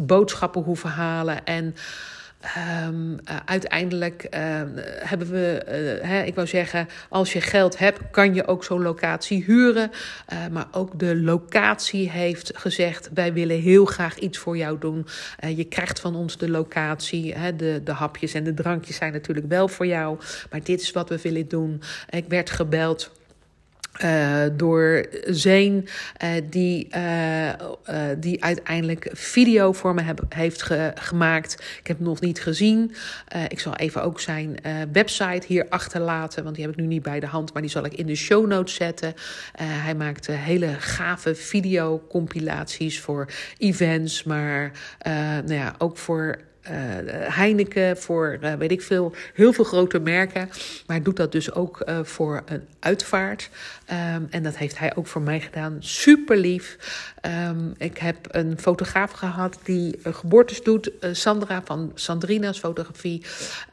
boodschappen 0.00 0.62
hoeven 0.62 0.90
halen. 0.90 1.44
En 1.44 1.74
Um, 2.86 3.12
uh, 3.12 3.36
uiteindelijk 3.44 4.26
uh, 4.30 4.40
hebben 4.98 5.30
we, 5.30 5.62
uh, 6.00 6.08
hè, 6.08 6.22
ik 6.22 6.34
wou 6.34 6.46
zeggen, 6.46 6.88
als 7.08 7.32
je 7.32 7.40
geld 7.40 7.78
hebt, 7.78 8.00
kan 8.10 8.34
je 8.34 8.46
ook 8.46 8.64
zo'n 8.64 8.82
locatie 8.82 9.44
huren. 9.44 9.90
maar 10.50 10.66
ook 10.70 10.98
de 10.98 11.16
locatie 11.16 12.10
heeft 12.10 12.52
gezegd: 12.54 13.10
wij 13.14 13.32
willen 13.32 13.60
heel 13.60 13.84
graag 13.84 14.18
iets 14.18 14.38
voor 14.38 14.56
jou 14.56 14.78
doen. 14.78 15.06
je 15.56 15.64
krijgt 15.64 16.00
van 16.00 16.14
ons 16.14 16.36
de 16.36 16.50
locatie. 16.50 17.34
Hè, 17.34 17.56
de, 17.56 17.80
de 17.84 17.92
hapjes 17.92 18.34
en 18.34 18.44
de 18.44 18.54
drankjes 18.54 18.96
zijn 18.96 19.12
natuurlijk 19.12 19.48
wel 19.48 19.68
voor 19.68 19.86
jou. 19.86 20.18
Maar 20.50 20.62
dit 20.62 20.80
is 20.80 20.90
wat 20.90 21.08
we 21.08 21.18
willen 21.22 21.48
doen. 21.48 21.82
Ik 22.10 22.24
werd 22.28 22.50
gebeld 22.50 23.10
uh, 24.04 24.42
door 24.56 25.06
Zeen, 25.26 25.88
uh, 26.24 26.30
die, 26.50 26.88
uh, 26.96 27.50
die 28.18 28.44
uiteindelijk 28.44 29.10
video 29.12 29.72
voor 29.72 29.94
me 29.94 30.02
heb, 30.02 30.20
heeft 30.28 30.62
ge, 30.62 30.92
gemaakt. 30.94 31.52
Ik 31.78 31.86
heb 31.86 31.96
hem 31.96 32.06
nog 32.06 32.20
niet 32.20 32.40
gezien. 32.40 32.94
ik 33.48 33.60
zal 33.60 33.76
even 33.76 34.02
ook 34.02 34.20
zijn 34.20 34.56
website 34.92 35.46
hier 35.46 35.66
achterlaten, 35.68 36.42
want 36.42 36.54
die 36.54 36.64
heb 36.64 36.74
ik 36.74 36.80
nu 36.80 36.86
niet 36.86 37.02
bij 37.02 37.20
de 37.20 37.26
hand, 37.26 37.52
maar 37.52 37.62
die 37.62 37.70
zal 37.70 37.84
ik 37.84 37.94
in 37.94 38.06
de 38.06 38.14
show 38.14 38.46
notes 38.46 38.74
zetten. 38.74 39.14
hij 39.56 39.94
maakt 39.94 40.26
hele 40.26 40.74
gave 40.78 41.34
videocompilaties 41.34 43.00
voor 43.00 43.28
events, 43.58 44.22
maar 44.22 44.72
nou 45.44 45.54
ja, 45.54 45.74
ook 45.78 45.96
voor 45.96 46.38
Heineken, 46.62 47.96
voor 47.96 48.38
weet 48.58 48.70
ik 48.70 48.82
veel, 48.82 49.14
heel 49.34 49.52
veel 49.52 49.64
grote 49.64 49.98
merken. 49.98 50.48
Maar 50.86 51.02
doet 51.02 51.16
dat 51.16 51.32
dus 51.32 51.52
ook 51.52 51.84
voor 52.02 52.42
een 52.46 52.62
uitvaart. 52.80 53.50
Ehm, 53.86 54.22
en 54.30 54.42
dat 54.42 54.56
heeft 54.56 54.78
hij 54.78 54.96
ook 54.96 55.06
voor 55.06 55.22
mij 55.22 55.40
gedaan. 55.40 55.76
Super 55.78 56.36
lief. 56.36 56.76
Ehm, 57.20 57.70
ik 57.76 57.98
heb 57.98 58.16
een 58.30 58.58
fotograaf 58.58 59.10
gehad 59.10 59.58
die 59.62 59.98
geboortes 60.02 60.62
doet. 60.62 60.90
Sandra 61.12 61.62
van 61.64 61.92
Sandrina's 61.94 62.58
Fotografie. 62.58 63.22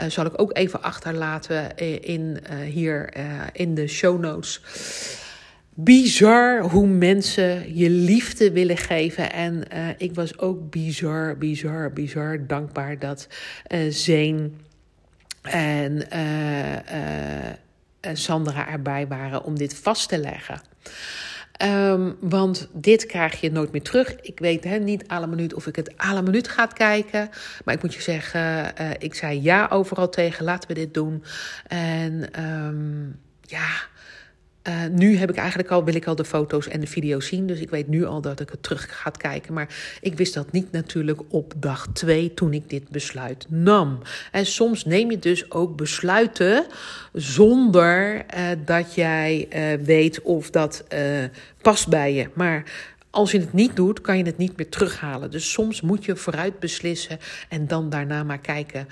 zal 0.08 0.26
ik 0.26 0.42
ook 0.42 0.58
even 0.58 0.82
achterlaten 0.82 1.76
in, 2.02 2.40
hier 2.64 3.14
in 3.54 3.76
de 3.76 3.88
show 3.88 4.20
notes 4.20 4.62
bizar 5.84 6.62
hoe 6.62 6.88
mensen 6.88 7.76
je 7.76 7.90
liefde 7.90 8.52
willen 8.52 8.78
geven. 8.78 9.32
En 9.32 9.64
uh, 9.74 9.88
ik 9.98 10.16
was 10.16 10.40
ook 10.40 10.70
bizar, 10.70 11.38
bizar, 11.38 11.94
bizar 11.94 12.48
dankbaar 12.48 13.00
dat 13.00 13.28
uh, 13.68 13.92
Zeen 13.92 14.58
en 15.42 16.08
uh, 16.14 18.14
Sandra 18.14 18.70
erbij 18.70 19.08
waren 19.08 19.44
om 19.44 19.58
dit 19.58 19.76
vast 19.76 20.10
te 20.10 20.18
leggen. 20.18 20.62
Um, 21.64 22.16
want 22.20 22.70
dit 22.74 23.06
krijg 23.06 23.42
je 23.42 23.52
nooit 23.52 23.72
meer 23.72 23.82
terug. 23.82 24.16
Ik 24.22 24.40
weet 24.40 24.64
hè, 24.64 24.78
niet 24.78 25.08
alle 25.08 25.28
minuut 25.28 25.54
of 25.54 25.68
ik 25.68 25.76
het 25.76 25.98
alle 25.98 26.22
minuut 26.22 26.48
ga 26.48 26.66
kijken. 26.66 27.30
Maar 27.66 27.76
ik 27.76 27.82
moet 27.82 27.94
je 27.94 28.02
zeggen, 28.02 28.74
ik 29.00 29.16
zei 29.16 29.42
ja 29.42 29.68
overal 29.72 30.10
tegen. 30.10 30.46
Laten 30.46 30.68
we 30.68 30.74
dit 30.74 30.94
doen. 30.94 31.24
En 31.68 32.44
um, 32.44 33.20
ja 33.42 33.68
uh, 34.68 34.74
nu 34.92 35.18
heb 35.18 35.30
ik 35.30 35.36
eigenlijk 35.36 35.70
al, 35.70 35.84
wil 35.84 35.96
ik 35.96 36.08
al 36.08 36.16
de 36.16 36.26
foto's 36.26 36.68
en 36.68 36.80
de 36.80 36.88
video's 36.88 37.28
zien. 37.28 37.48
Dus 37.48 37.60
ik 37.60 37.70
weet 37.70 37.88
nu 37.88 38.06
al 38.06 38.22
dat 38.22 38.40
ik 38.40 38.50
het 38.50 38.64
terug 38.64 39.02
ga 39.02 39.10
kijken. 39.10 39.54
Maar 39.54 39.98
ik 40.02 40.18
wist 40.18 40.34
dat 40.34 40.52
niet 40.52 40.72
natuurlijk 40.72 41.22
op 41.28 41.54
dag 41.58 41.88
twee 41.94 42.34
toen 42.34 42.54
ik 42.54 42.70
dit 42.70 42.90
besluit 42.90 43.46
nam. 43.50 44.00
En 44.32 44.46
soms 44.46 44.86
neem 44.86 45.12
je 45.12 45.20
dus 45.20 45.52
ook 45.52 45.76
besluiten 45.76 46.66
zonder 47.14 48.16
uh, 48.16 48.50
dat 48.66 48.94
jij 48.94 49.48
uh, 49.50 49.86
weet 49.86 50.22
of 50.22 50.50
dat 50.50 50.84
past 51.62 51.88
bij 51.88 52.14
je. 52.14 52.30
Maar 52.34 52.64
als 53.10 53.32
je 53.32 53.40
het 53.40 53.54
niet 53.54 53.76
doet, 53.76 54.02
kan 54.02 54.18
je 54.18 54.24
het 54.24 54.38
niet 54.38 54.58
meer 54.58 54.70
terughalen. 54.70 55.32
Dus 55.32 55.52
soms 55.52 55.82
moet 55.82 56.06
je 56.06 56.16
vooruit 56.16 56.60
beslissen 56.60 57.20
en 57.50 57.68
dan 57.68 57.90
daarna 57.90 58.24
maar 58.24 58.40
kijken 58.40 58.88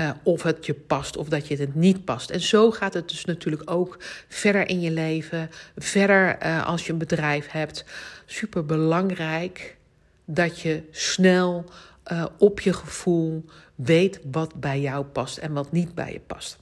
uh, 0.00 0.10
of 0.22 0.42
het 0.42 0.66
je 0.66 0.74
past 0.74 1.16
of 1.16 1.28
dat 1.28 1.48
je 1.48 1.56
het 1.56 1.74
niet 1.74 2.04
past. 2.04 2.30
En 2.30 2.40
zo 2.40 2.70
gaat 2.70 2.94
het 2.94 3.08
dus 3.08 3.24
natuurlijk 3.24 3.70
ook 3.70 3.96
verder 4.28 4.68
in 4.68 4.80
je 4.80 4.90
leven. 4.90 5.50
Verder 5.76 6.38
uh, 6.42 6.66
als 6.66 6.86
je 6.86 6.92
een 6.92 6.98
bedrijf 6.98 7.50
hebt. 7.50 7.84
Super 8.26 8.66
belangrijk 8.66 9.76
dat 10.24 10.60
je 10.60 10.82
snel 10.90 11.64
uh, 12.12 12.24
op 12.38 12.60
je 12.60 12.72
gevoel 12.72 13.44
weet 13.74 14.20
wat 14.30 14.54
bij 14.54 14.80
jou 14.80 15.04
past 15.04 15.38
en 15.38 15.52
wat 15.52 15.72
niet 15.72 15.94
bij 15.94 16.12
je 16.12 16.20
past. 16.20 16.58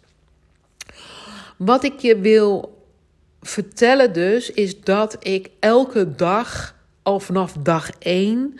Wat 1.56 1.84
ik 1.84 1.98
je 1.98 2.18
wil 2.18 2.80
vertellen 3.40 4.12
dus 4.12 4.50
is 4.50 4.80
dat 4.80 5.16
ik 5.26 5.50
elke 5.60 6.14
dag 6.14 6.74
al 7.02 7.20
vanaf 7.20 7.52
dag 7.52 7.90
1 7.98 8.58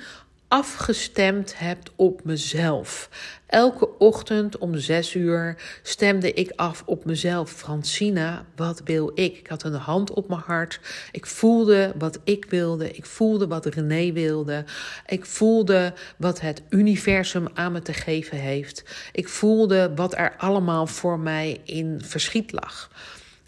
afgestemd 0.49 1.59
hebt 1.59 1.91
op 1.97 2.25
mezelf. 2.25 3.09
Elke 3.53 3.99
ochtend 3.99 4.59
om 4.59 4.79
zes 4.79 5.15
uur 5.15 5.57
stemde 5.83 6.33
ik 6.33 6.53
af 6.57 6.83
op 6.87 7.05
mezelf. 7.05 7.51
Francina, 7.51 8.45
wat 8.57 8.81
wil 8.85 9.11
ik? 9.15 9.39
Ik 9.39 9.47
had 9.47 9.63
een 9.63 9.75
hand 9.75 10.11
op 10.11 10.29
mijn 10.29 10.41
hart. 10.41 10.81
Ik 11.11 11.27
voelde 11.27 11.93
wat 11.99 12.19
ik 12.25 12.45
wilde. 12.45 12.91
Ik 12.91 13.07
voelde 13.07 13.47
wat 13.47 13.67
René 13.67 14.13
wilde. 14.13 14.65
Ik 15.07 15.25
voelde 15.25 15.93
wat 16.17 16.41
het 16.41 16.63
universum 16.69 17.47
aan 17.55 17.73
me 17.73 17.83
te 17.83 17.93
geven 17.93 18.39
heeft. 18.39 18.85
Ik 19.13 19.29
voelde 19.29 19.93
wat 19.95 20.17
er 20.17 20.35
allemaal 20.37 20.87
voor 20.87 21.19
mij 21.19 21.61
in 21.65 22.01
verschiet 22.05 22.53
lag. 22.53 22.91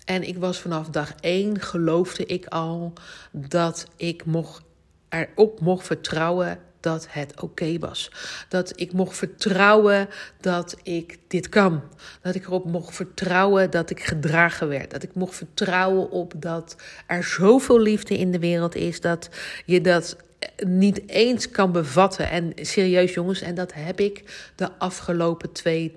En 0.04 0.28
ik 0.28 0.38
was 0.38 0.58
vanaf 0.58 0.88
dag 0.88 1.14
één, 1.20 1.60
geloofde 1.60 2.26
ik 2.26 2.46
al 2.46 2.92
dat 3.32 3.86
ik 3.96 4.24
mocht 4.24 4.62
erop 5.08 5.60
mocht 5.60 5.86
vertrouwen 5.86 6.58
dat 6.84 7.06
het 7.10 7.40
oké 7.40 7.78
was. 7.78 8.10
Dat 8.48 8.72
ik 8.80 8.92
mocht 8.92 9.16
vertrouwen 9.16 10.08
dat 10.40 10.76
ik 10.82 11.18
dit 11.28 11.48
kan. 11.48 11.82
Dat 12.22 12.34
ik 12.34 12.46
erop 12.46 12.64
mocht 12.64 12.94
vertrouwen 12.94 13.70
dat 13.70 13.90
ik 13.90 14.00
gedragen 14.00 14.68
werd. 14.68 14.90
Dat 14.90 15.02
ik 15.02 15.14
mocht 15.14 15.36
vertrouwen 15.36 16.10
op 16.10 16.32
dat 16.36 16.76
er 17.06 17.24
zoveel 17.24 17.80
liefde 17.80 18.18
in 18.18 18.30
de 18.30 18.38
wereld 18.38 18.74
is 18.74 19.00
dat 19.00 19.28
je 19.64 19.80
dat 19.80 20.16
niet 20.56 21.08
eens 21.08 21.50
kan 21.50 21.72
bevatten. 21.72 22.30
En 22.30 22.52
serieus 22.54 23.14
jongens, 23.14 23.40
en 23.40 23.54
dat 23.54 23.72
heb 23.74 24.00
ik 24.00 24.50
de 24.56 24.68
afgelopen 24.78 25.52
twee 25.52 25.94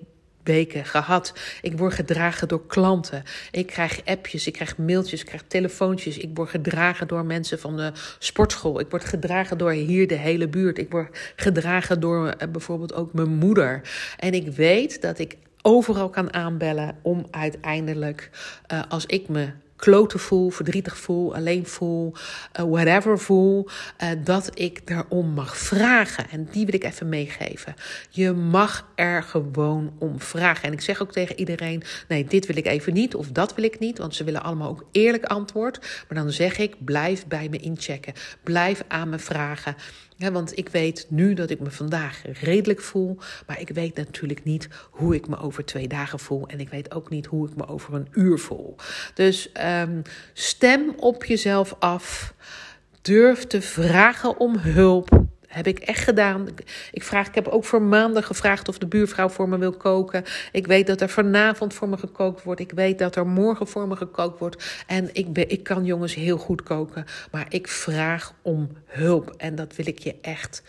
weken 0.47 0.85
gehad. 0.85 1.33
Ik 1.61 1.77
word 1.77 1.93
gedragen 1.93 2.47
door 2.47 2.65
klanten. 2.67 3.23
Ik 3.51 3.67
krijg 3.67 4.05
appjes, 4.05 4.47
ik 4.47 4.53
krijg 4.53 4.77
mailtjes, 4.77 5.19
ik 5.19 5.25
krijg 5.25 5.43
telefoontjes. 5.47 6.17
Ik 6.17 6.29
word 6.33 6.49
gedragen 6.49 7.07
door 7.07 7.25
mensen 7.25 7.59
van 7.59 7.77
de 7.77 7.91
sportschool. 8.19 8.79
Ik 8.79 8.89
word 8.89 9.05
gedragen 9.05 9.57
door 9.57 9.71
hier 9.71 10.07
de 10.07 10.15
hele 10.15 10.47
buurt. 10.47 10.77
Ik 10.77 10.91
word 10.91 11.17
gedragen 11.35 11.99
door 11.99 12.25
uh, 12.25 12.49
bijvoorbeeld 12.51 12.93
ook 12.93 13.13
mijn 13.13 13.35
moeder. 13.35 13.81
En 14.17 14.33
ik 14.33 14.47
weet 14.47 15.01
dat 15.01 15.19
ik 15.19 15.37
overal 15.61 16.09
kan 16.09 16.33
aanbellen 16.33 16.97
om 17.01 17.25
uiteindelijk, 17.31 18.29
uh, 18.73 18.81
als 18.89 19.05
ik 19.05 19.29
me 19.29 19.49
kloten 19.77 20.19
voel, 20.19 20.49
verdrietig 20.49 20.97
voel, 20.97 21.35
alleen 21.35 21.65
voel, 21.65 22.13
uh, 22.59 22.65
whatever 22.65 23.19
voel, 23.19 23.67
uh, 24.03 24.09
dat 24.23 24.49
ik 24.53 24.87
daarom 24.87 25.27
mag 25.27 25.57
vragen. 25.57 26.29
En 26.29 26.47
die 26.51 26.65
wil 26.65 26.73
ik 26.73 26.83
even 26.83 27.09
meegeven. 27.09 27.73
Je 28.09 28.31
mag 28.31 28.91
er 28.95 29.23
gewoon 29.23 29.93
om 29.99 30.21
vragen. 30.21 30.63
En 30.63 30.73
ik 30.73 30.81
zeg 30.81 31.01
ook 31.01 31.11
tegen 31.11 31.39
iedereen: 31.39 31.83
nee, 32.07 32.25
dit 32.25 32.45
wil 32.45 32.57
ik 32.57 32.65
even 32.65 32.93
niet 32.93 33.15
of 33.15 33.27
dat 33.27 33.55
wil 33.55 33.63
ik 33.63 33.79
niet, 33.79 33.97
want 33.97 34.15
ze 34.15 34.23
willen 34.23 34.43
allemaal 34.43 34.69
ook 34.69 34.85
eerlijk 34.91 35.25
antwoord. 35.25 35.79
Maar 36.07 36.23
dan 36.23 36.31
zeg 36.31 36.57
ik: 36.57 36.85
blijf 36.85 37.27
bij 37.27 37.49
me 37.49 37.57
inchecken, 37.57 38.13
blijf 38.43 38.83
aan 38.87 39.09
me 39.09 39.19
vragen. 39.19 39.75
Ja, 40.19 40.31
want 40.31 40.57
ik 40.57 40.69
weet 40.69 41.05
nu 41.09 41.33
dat 41.33 41.49
ik 41.49 41.59
me 41.59 41.71
vandaag 41.71 42.21
redelijk 42.41 42.81
voel, 42.81 43.17
maar 43.47 43.59
ik 43.59 43.69
weet 43.69 43.95
natuurlijk 43.95 44.43
niet 44.43 44.67
hoe 44.89 45.15
ik 45.15 45.27
me 45.27 45.37
over 45.37 45.65
twee 45.65 45.87
dagen 45.87 46.19
voel. 46.19 46.47
En 46.47 46.59
ik 46.59 46.69
weet 46.69 46.93
ook 46.93 47.09
niet 47.09 47.25
hoe 47.25 47.47
ik 47.47 47.55
me 47.55 47.67
over 47.67 47.93
een 47.93 48.07
uur 48.11 48.37
voel. 48.39 48.75
Dus 49.13 49.49
um, 49.81 50.01
stem 50.33 50.93
op 50.95 51.25
jezelf 51.25 51.75
af. 51.79 52.33
Durf 53.01 53.45
te 53.45 53.61
vragen 53.61 54.39
om 54.39 54.57
hulp. 54.57 55.25
Heb 55.47 55.67
ik 55.67 55.79
echt 55.79 56.03
gedaan. 56.03 56.47
Ik, 56.91 57.03
vraag, 57.03 57.27
ik 57.27 57.35
heb 57.35 57.47
ook 57.47 57.65
voor 57.65 57.81
maanden 57.81 58.23
gevraagd 58.23 58.67
of 58.67 58.77
de 58.77 58.87
buurvrouw 58.87 59.29
voor 59.29 59.49
me 59.49 59.57
wil 59.57 59.71
koken. 59.77 60.23
Ik 60.51 60.67
weet 60.67 60.87
dat 60.87 61.01
er 61.01 61.09
vanavond 61.09 61.73
voor 61.73 61.89
me 61.89 61.97
gekookt 61.97 62.43
wordt. 62.43 62.61
Ik 62.61 62.71
weet 62.71 62.99
dat 62.99 63.15
er 63.15 63.27
morgen 63.27 63.67
voor 63.67 63.87
me 63.87 63.95
gekookt 63.95 64.39
wordt. 64.39 64.83
En 64.87 65.09
ik, 65.13 65.33
ben, 65.33 65.49
ik 65.49 65.63
kan 65.63 65.85
jongens 65.85 66.15
heel 66.15 66.37
goed 66.37 66.63
koken. 66.63 67.05
Maar 67.31 67.45
ik 67.49 67.67
vraag 67.67 68.33
om 68.41 68.69
hulp. 68.85 69.33
En 69.37 69.55
dat 69.55 69.75
wil 69.75 69.87
ik 69.87 69.99
je 69.99 70.15
echt 70.21 70.63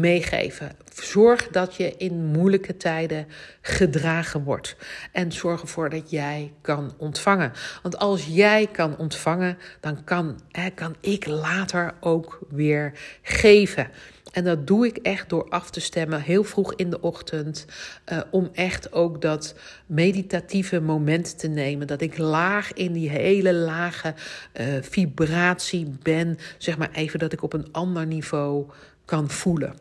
meegeven. 0.00 0.72
Zorg 0.94 1.48
dat 1.48 1.74
je 1.76 1.96
in 1.96 2.24
moeilijke 2.24 2.76
tijden 2.76 3.26
gedragen 3.60 4.44
wordt. 4.44 4.76
En 5.12 5.32
zorg 5.32 5.60
ervoor 5.60 5.90
dat 5.90 6.10
jij 6.10 6.52
kan 6.60 6.94
ontvangen. 6.96 7.52
Want 7.82 7.98
als 7.98 8.26
jij 8.26 8.68
kan 8.72 8.96
ontvangen, 8.96 9.58
dan 9.80 10.04
kan, 10.04 10.96
ik 11.00 11.26
later 11.26 11.94
ook 12.00 12.38
weer 12.48 12.92
geven. 13.22 13.90
En 14.32 14.44
dat 14.44 14.66
doe 14.66 14.86
ik 14.86 14.96
echt 14.96 15.28
door 15.28 15.48
af 15.48 15.70
te 15.70 15.80
stemmen 15.80 16.20
heel 16.20 16.44
vroeg 16.44 16.74
in 16.74 16.90
de 16.90 17.00
ochtend. 17.00 17.66
Uh, 18.12 18.20
om 18.30 18.50
echt 18.52 18.92
ook 18.92 19.20
dat 19.20 19.54
meditatieve 19.86 20.80
moment 20.80 21.38
te 21.38 21.48
nemen. 21.48 21.86
Dat 21.86 22.00
ik 22.00 22.18
laag 22.18 22.72
in 22.72 22.92
die 22.92 23.10
hele 23.10 23.54
lage 23.54 24.14
uh, 24.60 24.66
vibratie 24.80 25.96
ben. 26.02 26.38
Zeg 26.58 26.78
maar 26.78 26.90
even 26.92 27.18
dat 27.18 27.32
ik 27.32 27.42
op 27.42 27.52
een 27.52 27.68
ander 27.72 28.06
niveau 28.06 28.66
kan 29.12 29.30
voelen. 29.30 29.74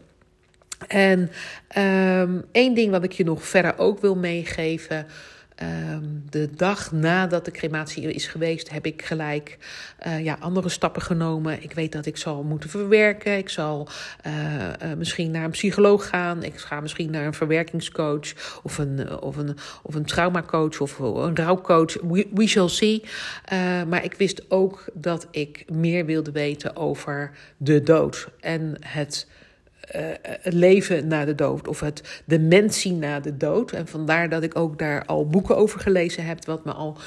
En 0.87 1.31
um, 1.77 2.43
één 2.51 2.73
ding 2.73 2.91
wat 2.91 3.03
ik 3.03 3.11
je 3.11 3.23
nog 3.23 3.47
verder 3.47 3.77
ook 3.77 4.01
wil 4.01 4.15
meegeven. 4.15 5.05
Um, 5.61 6.23
de 6.29 6.49
dag 6.55 6.91
nadat 6.91 7.45
de 7.45 7.51
crematie 7.51 8.13
is 8.13 8.27
geweest, 8.27 8.69
heb 8.69 8.85
ik 8.85 9.01
gelijk 9.01 9.57
uh, 10.07 10.23
ja, 10.23 10.37
andere 10.39 10.69
stappen 10.69 11.01
genomen. 11.01 11.63
Ik 11.63 11.73
weet 11.73 11.91
dat 11.91 12.05
ik 12.05 12.17
zal 12.17 12.43
moeten 12.43 12.69
verwerken. 12.69 13.37
Ik 13.37 13.49
zal 13.49 13.87
uh, 14.27 14.33
uh, 14.33 14.93
misschien 14.97 15.31
naar 15.31 15.43
een 15.43 15.51
psycholoog 15.51 16.07
gaan. 16.07 16.43
Ik 16.43 16.57
ga 16.57 16.79
misschien 16.79 17.11
naar 17.11 17.25
een 17.25 17.33
verwerkingscoach 17.33 18.59
of 18.63 18.77
een, 18.77 19.21
of 19.21 19.37
een, 19.37 19.57
of 19.83 19.95
een 19.95 20.05
traumacoach 20.05 20.79
of 20.79 20.99
een 20.99 21.35
rouwcoach. 21.35 21.93
We, 22.01 22.27
we 22.33 22.47
shall 22.47 22.67
see. 22.67 23.03
maar 23.87 24.03
ik 24.03 24.13
wist 24.13 24.51
ook 24.51 24.85
dat 24.93 25.27
ik 25.31 25.65
meer 25.71 26.05
wilde 26.05 26.31
weten 26.31 26.75
over 26.75 27.31
de 27.57 27.83
dood 27.83 28.27
en 28.39 28.75
het 28.79 29.27
uh, 29.95 30.01
het 30.21 30.53
leven 30.53 31.07
na 31.07 31.25
de 31.25 31.35
dood 31.35 31.67
of 31.67 31.79
het 31.79 32.21
dementie 32.25 32.93
na 32.93 33.19
de 33.19 33.37
dood. 33.37 33.71
En 33.71 33.87
vandaar 33.87 34.29
dat 34.29 34.43
ik 34.43 34.55
ook 34.55 34.79
daar 34.79 35.05
al 35.05 35.27
boeken 35.27 35.57
over 35.57 35.79
gelezen 35.79 36.25
heb, 36.25 36.45
wat 36.45 36.65
me 36.65 36.71
al 36.71 36.97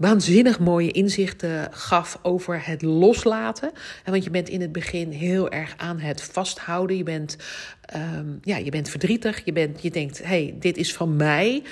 waanzinnig 0.00 0.58
mooie 0.58 0.90
inzichten 0.90 1.68
gaf 1.72 2.18
over 2.22 2.66
het 2.66 2.82
loslaten. 2.82 3.72
Want 4.04 4.24
je 4.24 4.30
bent 4.30 4.48
in 4.48 4.60
het 4.60 4.72
begin 4.72 5.10
heel 5.10 5.50
erg 5.50 5.74
aan 5.76 5.98
het 5.98 6.22
vasthouden. 6.22 6.96
Je 6.96 7.02
bent, 7.02 7.36
ehm, 7.80 8.26
ja, 8.42 8.56
je 8.56 8.70
bent 8.70 8.88
verdrietig. 8.88 9.44
Je, 9.44 9.52
bent, 9.52 9.82
je 9.82 9.90
denkt, 9.90 10.24
hey, 10.24 10.54
dit 10.58 10.76
is 10.76 10.94
van 10.94 11.16
mij. 11.16 11.62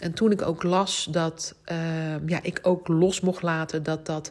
En 0.00 0.12
toen 0.12 0.30
ik 0.30 0.42
ook 0.42 0.62
las 0.62 1.08
dat 1.10 1.54
ehm, 1.64 2.28
ja, 2.28 2.38
ik 2.42 2.58
ook 2.62 2.88
los 2.88 3.20
mocht 3.20 3.42
laten 3.42 3.82
dat 3.82 4.06
dat 4.06 4.30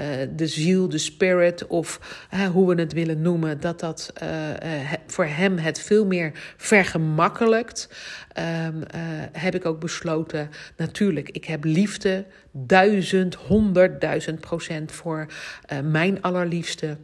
uh, 0.00 0.06
de 0.36 0.46
ziel, 0.46 0.88
de 0.88 0.98
spirit 0.98 1.66
of 1.66 2.00
hoe 2.52 2.74
we 2.74 2.80
het 2.80 2.92
willen 2.92 3.22
noemen, 3.22 3.60
dat 3.60 3.80
dat 3.80 4.12
uh, 4.22 4.92
voor 5.06 5.24
hem 5.24 5.58
het 5.58 5.80
veel 5.80 6.06
meer 6.06 6.32
vergemakkelijkt, 6.56 7.88
um, 8.66 8.82
heb 9.32 9.54
ik 9.54 9.64
ook 9.64 9.80
besloten, 9.80 10.50
natuurlijk, 10.76 11.28
ik 11.28 11.44
heb 11.44 11.64
liefde, 11.64 12.26
duizend, 12.50 13.34
honderdduizend 13.34 14.40
procent 14.40 14.92
voor 14.92 15.26
mijn 15.82 16.22
allerliefste 16.22 16.96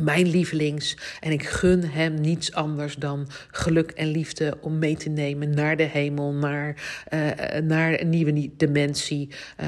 mijn 0.00 0.28
lievelings. 0.28 0.96
En 1.20 1.32
ik 1.32 1.44
gun 1.44 1.84
hem 1.84 2.14
niets 2.14 2.52
anders 2.52 2.96
dan 2.96 3.28
geluk 3.50 3.90
en 3.90 4.06
liefde 4.06 4.58
om 4.60 4.78
mee 4.78 4.96
te 4.96 5.08
nemen 5.08 5.50
naar 5.54 5.76
de 5.76 5.82
hemel, 5.82 6.32
naar, 6.32 6.76
uh, 7.14 7.30
naar 7.62 8.00
een 8.00 8.08
nieuwe 8.08 8.50
dimensie. 8.56 9.28
Uh, 9.60 9.66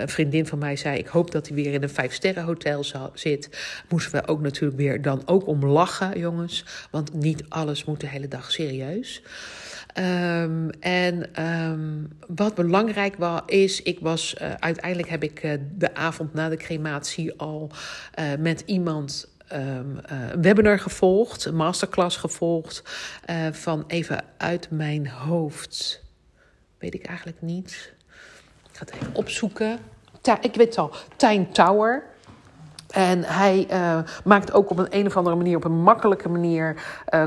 een 0.00 0.08
vriendin 0.08 0.46
van 0.46 0.58
mij 0.58 0.76
zei: 0.76 0.98
Ik 0.98 1.06
hoop 1.06 1.30
dat 1.30 1.46
hij 1.46 1.56
weer 1.56 1.72
in 1.72 1.82
een 1.82 1.90
vijfsterrenhotel 1.90 2.84
zit. 3.14 3.48
Moesten 3.88 4.12
we 4.12 4.28
ook 4.28 4.40
natuurlijk 4.40 4.80
weer 4.80 5.02
dan 5.02 5.22
ook 5.26 5.46
om 5.46 5.64
lachen, 5.66 6.18
jongens. 6.18 6.64
Want 6.90 7.14
niet 7.14 7.44
alles 7.48 7.84
moet 7.84 8.00
de 8.00 8.08
hele 8.08 8.28
dag 8.28 8.50
serieus. 8.52 9.22
Um, 9.98 10.70
en 10.80 11.44
um, 11.44 12.08
wat 12.26 12.54
belangrijk 12.54 13.16
was, 13.16 13.40
is, 13.46 13.82
ik 13.82 13.98
was 14.00 14.38
uiteindelijk 14.38 15.08
heb 15.08 15.22
ik 15.22 15.58
de 15.78 15.94
avond 15.94 16.34
na 16.34 16.48
de 16.48 16.56
crematie 16.56 17.34
al 17.36 17.70
met 18.38 18.62
iemand 18.66 19.28
een 19.50 20.00
webinar 20.40 20.78
gevolgd, 20.78 21.44
een 21.44 21.54
masterclass 21.54 22.16
gevolgd. 22.16 22.82
Uh, 23.30 23.36
van 23.52 23.84
even 23.86 24.24
uit 24.36 24.68
mijn 24.70 25.08
hoofd. 25.08 26.02
Weet 26.78 26.94
ik 26.94 27.06
eigenlijk 27.06 27.42
niet. 27.42 27.92
Ik 28.70 28.76
ga 28.76 28.84
het 28.84 28.94
even 28.94 29.14
opzoeken. 29.14 29.78
Ik 30.40 30.54
weet 30.54 30.66
het 30.66 30.78
al. 30.78 30.94
Tijn 31.16 31.52
Tower. 31.52 32.02
En 32.90 33.22
hij 33.24 33.66
uh, 33.70 33.98
maakt 34.24 34.52
ook 34.52 34.70
op 34.70 34.78
een, 34.78 34.86
een 34.90 35.06
of 35.06 35.16
andere 35.16 35.36
manier, 35.36 35.56
op 35.56 35.64
een 35.64 35.82
makkelijke 35.82 36.28
manier, 36.28 36.82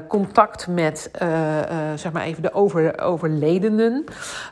contact 0.07 0.67
met, 0.67 1.09
zeg 1.95 2.11
maar 2.11 2.23
even, 2.23 2.41
de 2.41 2.53
over, 2.53 2.99
overledenen. 2.99 4.05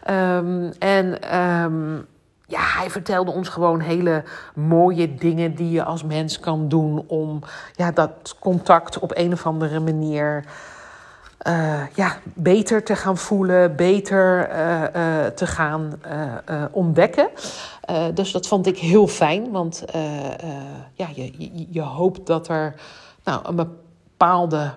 Um, 0.09 0.71
en 0.79 1.37
um, 1.39 2.07
ja, 2.51 2.79
hij 2.79 2.89
vertelde 2.89 3.31
ons 3.31 3.49
gewoon 3.49 3.79
hele 3.79 4.23
mooie 4.55 5.15
dingen 5.15 5.55
die 5.55 5.71
je 5.71 5.83
als 5.83 6.03
mens 6.03 6.39
kan 6.39 6.67
doen 6.67 7.03
om 7.07 7.39
ja, 7.75 7.91
dat 7.91 8.35
contact 8.39 8.99
op 8.99 9.11
een 9.15 9.33
of 9.33 9.45
andere 9.45 9.79
manier 9.79 10.45
uh, 11.47 11.81
ja, 11.93 12.17
beter 12.23 12.83
te 12.83 12.95
gaan 12.95 13.17
voelen, 13.17 13.75
beter 13.75 14.49
uh, 14.49 14.81
uh, 14.81 15.25
te 15.25 15.47
gaan 15.47 15.99
ontdekken. 16.71 17.29
dus 18.13 18.31
dat 18.31 18.47
vond 18.47 18.67
ik 18.67 18.77
heel 18.77 19.07
fijn, 19.07 19.51
want 19.51 19.83
ja, 20.93 21.07
je, 21.15 21.33
je, 21.37 21.67
je 21.69 21.81
hoopt 21.81 22.27
dat 22.27 22.47
er 22.47 22.75
nou, 23.23 23.47
een 23.47 23.55
bepaalde 23.55 24.71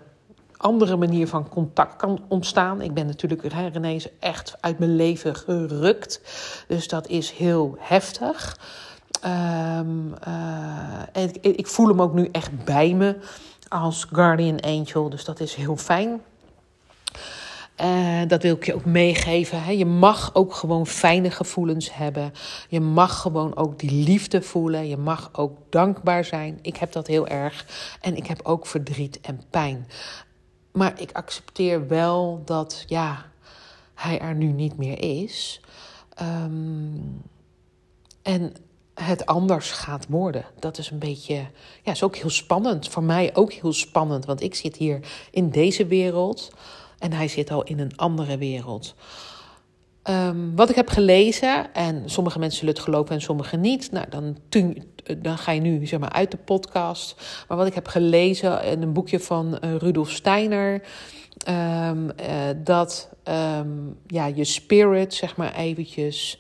andere 0.65 0.97
manier 0.97 1.29
van 1.29 1.49
contact 1.49 1.97
kan 1.97 2.25
ontstaan. 2.29 2.81
Ik 2.81 2.95
ben 2.95 3.07
natuurlijk 3.07 3.43
René 3.43 3.99
echt 4.19 4.57
uit 4.61 4.79
mijn 4.79 4.97
leven 4.97 5.37
gerukt. 5.37 6.21
Dus 6.69 6.89
dat 6.89 7.09
is 7.09 7.31
heel 7.31 7.77
heftig. 7.79 8.59
Um, 9.25 10.15
uh, 10.29 11.01
en 11.13 11.29
ik, 11.41 11.57
ik, 11.57 11.67
voel 11.67 11.89
hem 11.89 12.03
ook 12.03 12.15
nu 12.15 12.29
echt 12.33 12.65
bij 12.65 12.95
me 12.95 13.17
als 13.69 14.07
guardian 14.13 14.61
angel. 14.61 15.09
Dus 15.11 15.25
dat 15.25 15.41
is 15.41 15.55
heel 15.55 15.77
fijn. 15.77 16.21
Uh, 17.83 18.21
dat 18.27 18.43
wil 18.43 18.55
ik 18.55 18.67
je 18.67 18.75
ook 18.75 18.85
meegeven. 18.85 19.63
Hè. 19.63 19.71
Je 19.71 19.87
mag 19.87 20.31
ook 20.35 20.55
gewoon 20.55 20.87
fijne 20.87 21.31
gevoelens 21.31 21.95
hebben. 21.95 22.33
Je 22.69 22.81
mag 22.81 23.21
gewoon 23.21 23.57
ook 23.57 23.79
die 23.79 24.05
liefde 24.05 24.43
voelen. 24.43 24.89
Je 24.89 24.97
mag 24.97 25.31
ook 25.33 25.59
dankbaar 25.71 26.25
zijn. 26.25 26.59
Ik 26.63 26.77
heb 26.77 26.93
dat 26.93 27.07
heel 27.07 27.27
erg. 27.27 27.67
En 28.01 28.17
ik 28.17 28.27
heb 28.27 28.41
ook 28.43 28.67
verdriet 28.67 29.21
en 29.21 29.43
pijn. 29.51 29.87
Maar 30.75 31.01
ik 31.01 31.13
accepteer 31.13 31.89
wel 31.89 32.43
dat, 32.45 32.85
ja, 32.87 33.31
hij 33.95 34.21
er 34.21 34.35
nu 34.35 34.47
niet 34.47 34.77
meer 34.77 35.23
is. 35.23 35.61
Um, 36.23 37.23
en 38.23 38.53
het 38.95 39.27
anders 39.27 39.71
gaat 39.71 40.07
worden. 40.09 40.45
Dat 40.59 40.79
is 40.79 40.91
een 40.91 40.99
beetje, 40.99 41.47
ja, 41.83 41.93
is 41.93 42.03
ook 42.03 42.17
heel 42.17 42.31
spannend. 42.31 42.89
Voor 42.89 43.03
mij 43.03 43.31
ook 43.35 43.53
heel 43.53 43.73
spannend, 43.73 44.25
want 44.25 44.43
ik 44.43 44.55
zit 44.55 44.77
hier 44.77 45.01
in 45.31 45.51
deze 45.51 45.87
wereld 45.87 46.51
en 46.99 47.13
hij 47.13 47.29
zit 47.29 47.51
al 47.51 47.63
in 47.63 47.79
een 47.79 47.97
andere 47.97 48.39
wereld. 48.39 48.95
Um, 50.11 50.57
wat 50.57 50.71
ik 50.71 50.77
heb 50.77 50.89
gelezen, 50.89 51.75
en 51.75 52.11
sommige 52.11 52.39
mensen 52.39 52.59
zullen 52.59 52.75
het 52.75 52.83
geloven 52.83 53.15
en 53.15 53.21
sommige 53.21 53.57
niet. 53.57 53.91
Nou, 53.91 54.07
dan, 54.09 54.39
dan 55.19 55.39
ga 55.39 55.53
je 55.53 55.61
nu 55.61 55.87
zeg 55.87 56.01
maar, 56.01 56.13
uit 56.13 56.31
de 56.31 56.37
podcast. 56.37 57.23
Maar 57.49 57.57
wat 57.57 57.67
ik 57.67 57.75
heb 57.75 57.89
gelezen 57.89 58.65
in 58.65 58.83
een 58.83 58.93
boekje 58.93 59.21
van 59.21 59.59
uh, 59.65 59.77
Rudolf 59.77 60.11
Steiner. 60.11 60.83
Um, 61.49 62.05
uh, 62.05 62.11
dat 62.57 63.09
um, 63.59 63.97
ja, 64.07 64.27
je 64.27 64.45
spirit, 64.45 65.15
zeg 65.15 65.37
maar 65.37 65.55
eventjes, 65.55 66.39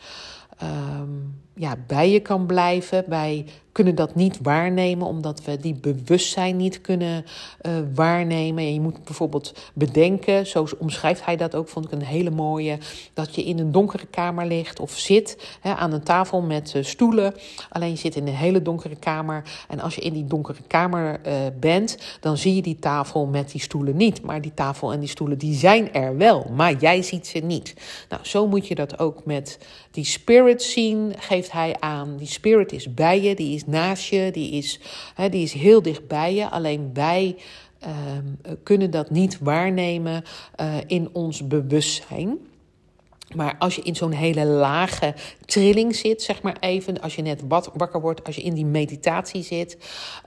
ja, 1.54 1.76
bij 1.86 2.10
je 2.10 2.20
kan 2.20 2.46
blijven. 2.46 3.04
Wij 3.08 3.44
kunnen 3.74 3.94
dat 3.94 4.14
niet 4.14 4.38
waarnemen 4.42 5.06
omdat 5.06 5.44
we 5.44 5.56
die 5.56 5.74
bewustzijn 5.74 6.56
niet 6.56 6.80
kunnen 6.80 7.24
uh, 7.62 7.72
waarnemen. 7.94 8.64
En 8.64 8.74
je 8.74 8.80
moet 8.80 9.04
bijvoorbeeld 9.04 9.54
bedenken, 9.74 10.46
zo 10.46 10.66
omschrijft 10.78 11.24
hij 11.24 11.36
dat 11.36 11.54
ook, 11.54 11.68
vond 11.68 11.84
ik 11.84 11.92
een 11.92 12.02
hele 12.02 12.30
mooie, 12.30 12.78
dat 13.14 13.34
je 13.34 13.44
in 13.44 13.58
een 13.58 13.72
donkere 13.72 14.06
kamer 14.06 14.46
ligt 14.46 14.80
of 14.80 14.98
zit 14.98 15.56
hè, 15.60 15.74
aan 15.74 15.92
een 15.92 16.02
tafel 16.02 16.40
met 16.40 16.72
uh, 16.76 16.84
stoelen. 16.84 17.34
Alleen 17.70 17.90
je 17.90 17.96
zit 17.96 18.16
in 18.16 18.26
een 18.26 18.34
hele 18.34 18.62
donkere 18.62 18.96
kamer. 18.96 19.42
En 19.68 19.80
als 19.80 19.94
je 19.94 20.00
in 20.00 20.12
die 20.12 20.26
donkere 20.26 20.62
kamer 20.66 21.20
uh, 21.26 21.32
bent, 21.60 21.98
dan 22.20 22.36
zie 22.36 22.54
je 22.54 22.62
die 22.62 22.78
tafel 22.78 23.26
met 23.26 23.50
die 23.50 23.60
stoelen 23.60 23.96
niet. 23.96 24.22
Maar 24.22 24.40
die 24.40 24.54
tafel 24.54 24.92
en 24.92 25.00
die 25.00 25.08
stoelen, 25.08 25.38
die 25.38 25.54
zijn 25.54 25.92
er 25.92 26.16
wel, 26.16 26.50
maar 26.56 26.76
jij 26.76 27.02
ziet 27.02 27.26
ze 27.26 27.38
niet. 27.38 27.74
Nou, 28.08 28.24
zo 28.24 28.46
moet 28.46 28.68
je 28.68 28.74
dat 28.74 28.98
ook 28.98 29.24
met 29.24 29.58
die 29.90 30.04
spirit 30.04 30.62
zien, 30.62 31.14
geeft 31.44 31.52
hij 31.52 31.76
aan. 31.80 32.16
Die 32.16 32.26
spirit 32.26 32.72
is 32.72 32.94
bij 32.94 33.22
je, 33.22 33.34
die 33.34 33.54
is 33.54 33.66
naast 33.66 34.08
je, 34.08 34.30
die 34.32 34.50
is, 34.50 34.80
die 35.30 35.42
is 35.42 35.52
heel 35.52 35.82
dicht 35.82 36.06
bij 36.06 36.34
je. 36.34 36.50
Alleen 36.50 36.90
wij 36.92 37.36
uh, 37.82 37.90
kunnen 38.62 38.90
dat 38.90 39.10
niet 39.10 39.38
waarnemen 39.38 40.24
uh, 40.60 40.76
in 40.86 41.08
ons 41.12 41.46
bewustzijn. 41.46 42.38
Maar 43.34 43.56
als 43.58 43.74
je 43.74 43.82
in 43.82 43.96
zo'n 43.96 44.12
hele 44.12 44.44
lage 44.44 45.14
trilling 45.44 45.96
zit, 45.96 46.22
zeg 46.22 46.42
maar 46.42 46.56
even, 46.60 47.00
als 47.00 47.14
je 47.14 47.22
net 47.22 47.42
wakker 47.74 48.00
wordt, 48.00 48.24
als 48.24 48.36
je 48.36 48.42
in 48.42 48.54
die 48.54 48.66
meditatie 48.66 49.42
zit, 49.42 49.76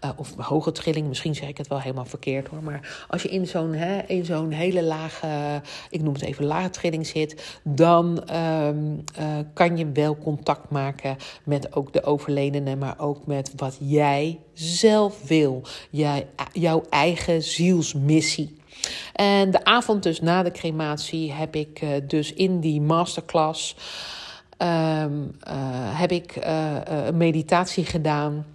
uh, 0.03 0.09
of 0.15 0.35
hoge 0.37 0.71
trilling, 0.71 1.07
misschien 1.07 1.35
zeg 1.35 1.49
ik 1.49 1.57
het 1.57 1.67
wel 1.67 1.81
helemaal 1.81 2.05
verkeerd 2.05 2.47
hoor, 2.47 2.63
maar 2.63 3.05
als 3.07 3.21
je 3.21 3.29
in 3.29 3.47
zo'n, 3.47 3.73
in 4.07 4.25
zo'n 4.25 4.51
hele 4.51 4.83
lage, 4.83 5.61
ik 5.89 6.01
noem 6.01 6.13
het 6.13 6.23
even 6.23 6.45
lage 6.45 6.69
trilling 6.69 7.07
zit, 7.07 7.59
dan 7.63 8.35
um, 8.35 9.03
uh, 9.19 9.25
kan 9.53 9.77
je 9.77 9.91
wel 9.91 10.17
contact 10.17 10.69
maken 10.69 11.17
met 11.43 11.75
ook 11.75 11.93
de 11.93 12.03
overledene, 12.03 12.75
maar 12.75 12.99
ook 12.99 13.25
met 13.25 13.53
wat 13.55 13.77
jij 13.79 14.39
zelf 14.53 15.27
wil, 15.27 15.61
jij, 15.89 16.27
jouw 16.51 16.83
eigen 16.89 17.43
zielsmissie. 17.43 18.55
En 19.13 19.51
de 19.51 19.65
avond 19.65 20.03
dus 20.03 20.21
na 20.21 20.43
de 20.43 20.51
crematie 20.51 21.31
heb 21.31 21.55
ik 21.55 21.81
uh, 21.81 21.89
dus 22.03 22.33
in 22.33 22.59
die 22.59 22.81
masterclass 22.81 23.75
um, 24.57 25.31
uh, 25.47 25.53
heb 25.99 26.11
ik 26.11 26.35
uh, 26.35 26.75
een 26.83 27.17
meditatie 27.17 27.85
gedaan. 27.85 28.45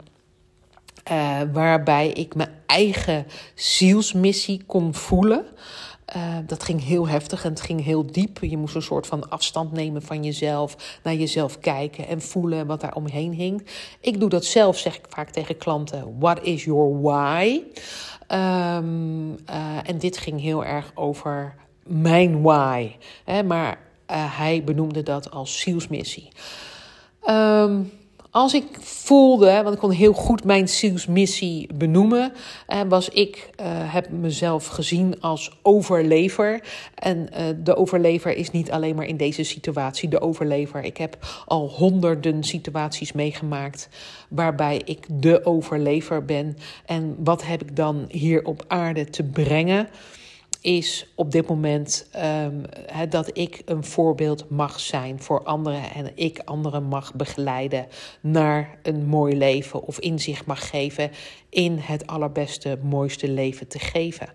waarbij 1.52 2.08
ik 2.08 2.34
mijn 2.34 2.54
eigen 2.66 3.26
zielsmissie 3.54 4.62
kon 4.66 4.94
voelen. 4.94 5.44
Dat 6.46 6.62
ging 6.62 6.84
heel 6.84 7.08
heftig 7.08 7.44
en 7.44 7.50
het 7.50 7.60
ging 7.60 7.84
heel 7.84 8.06
diep. 8.06 8.38
Je 8.40 8.56
moest 8.56 8.74
een 8.74 8.82
soort 8.82 9.06
van 9.06 9.28
afstand 9.28 9.72
nemen 9.72 10.02
van 10.02 10.24
jezelf, 10.24 10.98
naar 11.02 11.14
jezelf 11.14 11.58
kijken 11.58 12.06
en 12.06 12.22
voelen 12.22 12.66
wat 12.66 12.80
daar 12.80 12.94
omheen 12.94 13.32
hing. 13.32 13.66
Ik 14.00 14.20
doe 14.20 14.28
dat 14.28 14.44
zelf, 14.44 14.78
zeg 14.78 14.96
ik 14.96 15.04
vaak 15.08 15.30
tegen 15.30 15.56
klanten. 15.56 16.18
What 16.18 16.42
is 16.42 16.64
your 16.64 17.00
why? 17.00 17.62
Um, 18.28 19.30
uh, 19.30 19.88
en 19.88 19.98
dit 19.98 20.18
ging 20.18 20.40
heel 20.40 20.64
erg 20.64 20.92
over 20.94 21.54
mijn 21.86 22.42
why. 22.42 22.96
Hè, 23.24 23.42
maar 23.42 23.78
uh, 24.10 24.38
hij 24.38 24.64
benoemde 24.64 25.02
dat 25.02 25.30
als 25.30 25.60
zielsmissie. 25.60 26.28
Um, 27.28 27.92
Als 28.32 28.54
ik 28.54 28.64
voelde, 28.80 29.62
want 29.62 29.74
ik 29.74 29.80
kon 29.80 29.90
heel 29.90 30.12
goed 30.12 30.44
mijn 30.44 30.68
zielsmissie 30.68 31.68
benoemen, 31.74 32.32
eh, 32.66 32.80
was 32.88 33.08
ik 33.08 33.50
uh, 33.60 33.66
heb 33.68 34.10
mezelf 34.10 34.66
gezien 34.66 35.20
als 35.20 35.58
overlever. 35.62 36.64
En 36.94 37.28
uh, 37.32 37.44
de 37.62 37.76
overlever 37.76 38.36
is 38.36 38.50
niet 38.50 38.70
alleen 38.70 38.94
maar 38.94 39.06
in 39.06 39.16
deze 39.16 39.42
situatie 39.42 40.08
de 40.08 40.20
overlever. 40.20 40.84
Ik 40.84 40.96
heb 40.96 41.16
al 41.46 41.68
honderden 41.68 42.44
situaties 42.44 43.12
meegemaakt 43.12 43.88
waarbij 44.28 44.82
ik 44.84 45.06
de 45.08 45.44
overlever 45.44 46.24
ben. 46.24 46.56
En 46.86 47.16
wat 47.18 47.46
heb 47.46 47.62
ik 47.62 47.76
dan 47.76 48.04
hier 48.08 48.44
op 48.44 48.64
aarde 48.68 49.04
te 49.04 49.22
brengen? 49.22 49.88
Is 50.62 51.06
op 51.14 51.32
dit 51.32 51.48
moment 51.48 52.08
um, 52.16 52.62
dat 53.08 53.38
ik 53.38 53.62
een 53.64 53.84
voorbeeld 53.84 54.50
mag 54.50 54.80
zijn 54.80 55.22
voor 55.22 55.42
anderen 55.42 55.94
en 55.94 56.12
ik 56.14 56.40
anderen 56.44 56.82
mag 56.82 57.14
begeleiden 57.14 57.86
naar 58.20 58.78
een 58.82 59.06
mooi 59.06 59.36
leven 59.36 59.82
of 59.82 59.98
inzicht 59.98 60.46
mag 60.46 60.68
geven 60.68 61.10
in 61.48 61.78
het 61.78 62.06
allerbeste, 62.06 62.78
mooiste 62.82 63.28
leven 63.28 63.68
te 63.68 63.78
geven. 63.78 64.28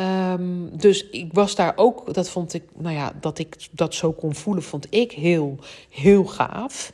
Um, 0.00 0.76
dus 0.76 1.08
ik 1.10 1.32
was 1.32 1.54
daar 1.54 1.72
ook, 1.76 2.14
dat 2.14 2.30
vond 2.30 2.54
ik, 2.54 2.62
nou 2.76 2.94
ja, 2.94 3.12
dat 3.20 3.38
ik 3.38 3.56
dat 3.70 3.94
zo 3.94 4.12
kon 4.12 4.34
voelen, 4.34 4.62
vond 4.62 4.86
ik 4.90 5.12
heel, 5.12 5.58
heel 5.88 6.24
gaaf. 6.24 6.92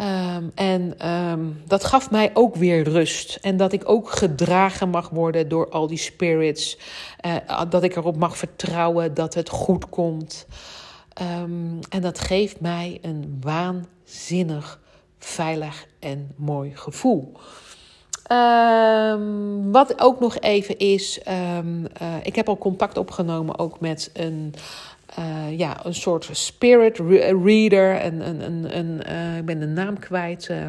Um, 0.00 0.52
en 0.54 1.08
um, 1.08 1.62
dat 1.66 1.84
gaf 1.84 2.10
mij 2.10 2.30
ook 2.34 2.54
weer 2.54 2.88
rust. 2.88 3.38
En 3.42 3.56
dat 3.56 3.72
ik 3.72 3.88
ook 3.88 4.10
gedragen 4.10 4.88
mag 4.88 5.08
worden 5.08 5.48
door 5.48 5.68
al 5.68 5.86
die 5.86 5.98
spirits. 5.98 6.78
Uh, 7.26 7.62
dat 7.68 7.82
ik 7.82 7.96
erop 7.96 8.16
mag 8.16 8.36
vertrouwen 8.36 9.14
dat 9.14 9.34
het 9.34 9.48
goed 9.48 9.88
komt. 9.88 10.46
Um, 11.42 11.78
en 11.88 12.00
dat 12.00 12.20
geeft 12.20 12.60
mij 12.60 12.98
een 13.02 13.38
waanzinnig, 13.40 14.80
veilig 15.18 15.86
en 15.98 16.32
mooi 16.36 16.72
gevoel. 16.74 17.32
wat 19.72 20.00
ook 20.00 20.20
nog 20.20 20.38
even 20.38 20.78
is, 20.78 21.20
uh, 21.28 21.58
ik 22.22 22.36
heb 22.36 22.48
al 22.48 22.58
contact 22.58 22.96
opgenomen 22.96 23.58
ook 23.58 23.80
met 23.80 24.10
een 24.12 24.54
uh, 25.18 25.58
ja, 25.58 25.86
een 25.86 25.94
soort 25.94 26.28
spirit 26.32 26.98
reader. 27.44 27.94
En, 27.94 28.28
een, 28.28 28.44
een, 28.44 28.76
een, 28.78 29.02
uh, 29.08 29.36
ik 29.36 29.44
ben 29.44 29.60
de 29.60 29.66
naam 29.66 29.98
kwijt. 29.98 30.48
Uh, 30.50 30.68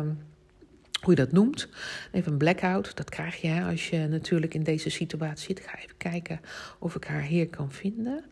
hoe 0.99 1.09
je 1.13 1.15
dat 1.15 1.31
noemt. 1.31 1.67
Even 2.11 2.31
een 2.31 2.37
blackout. 2.37 2.95
Dat 2.95 3.09
krijg 3.09 3.41
je 3.41 3.63
als 3.69 3.89
je 3.89 4.07
natuurlijk 4.07 4.53
in 4.53 4.63
deze 4.63 4.89
situatie 4.89 5.47
zit. 5.47 5.59
Ik 5.59 5.65
ga 5.65 5.77
even 5.77 5.97
kijken 5.97 6.39
of 6.79 6.95
ik 6.95 7.03
haar 7.03 7.21
hier 7.21 7.47
kan 7.47 7.71
vinden. 7.71 8.23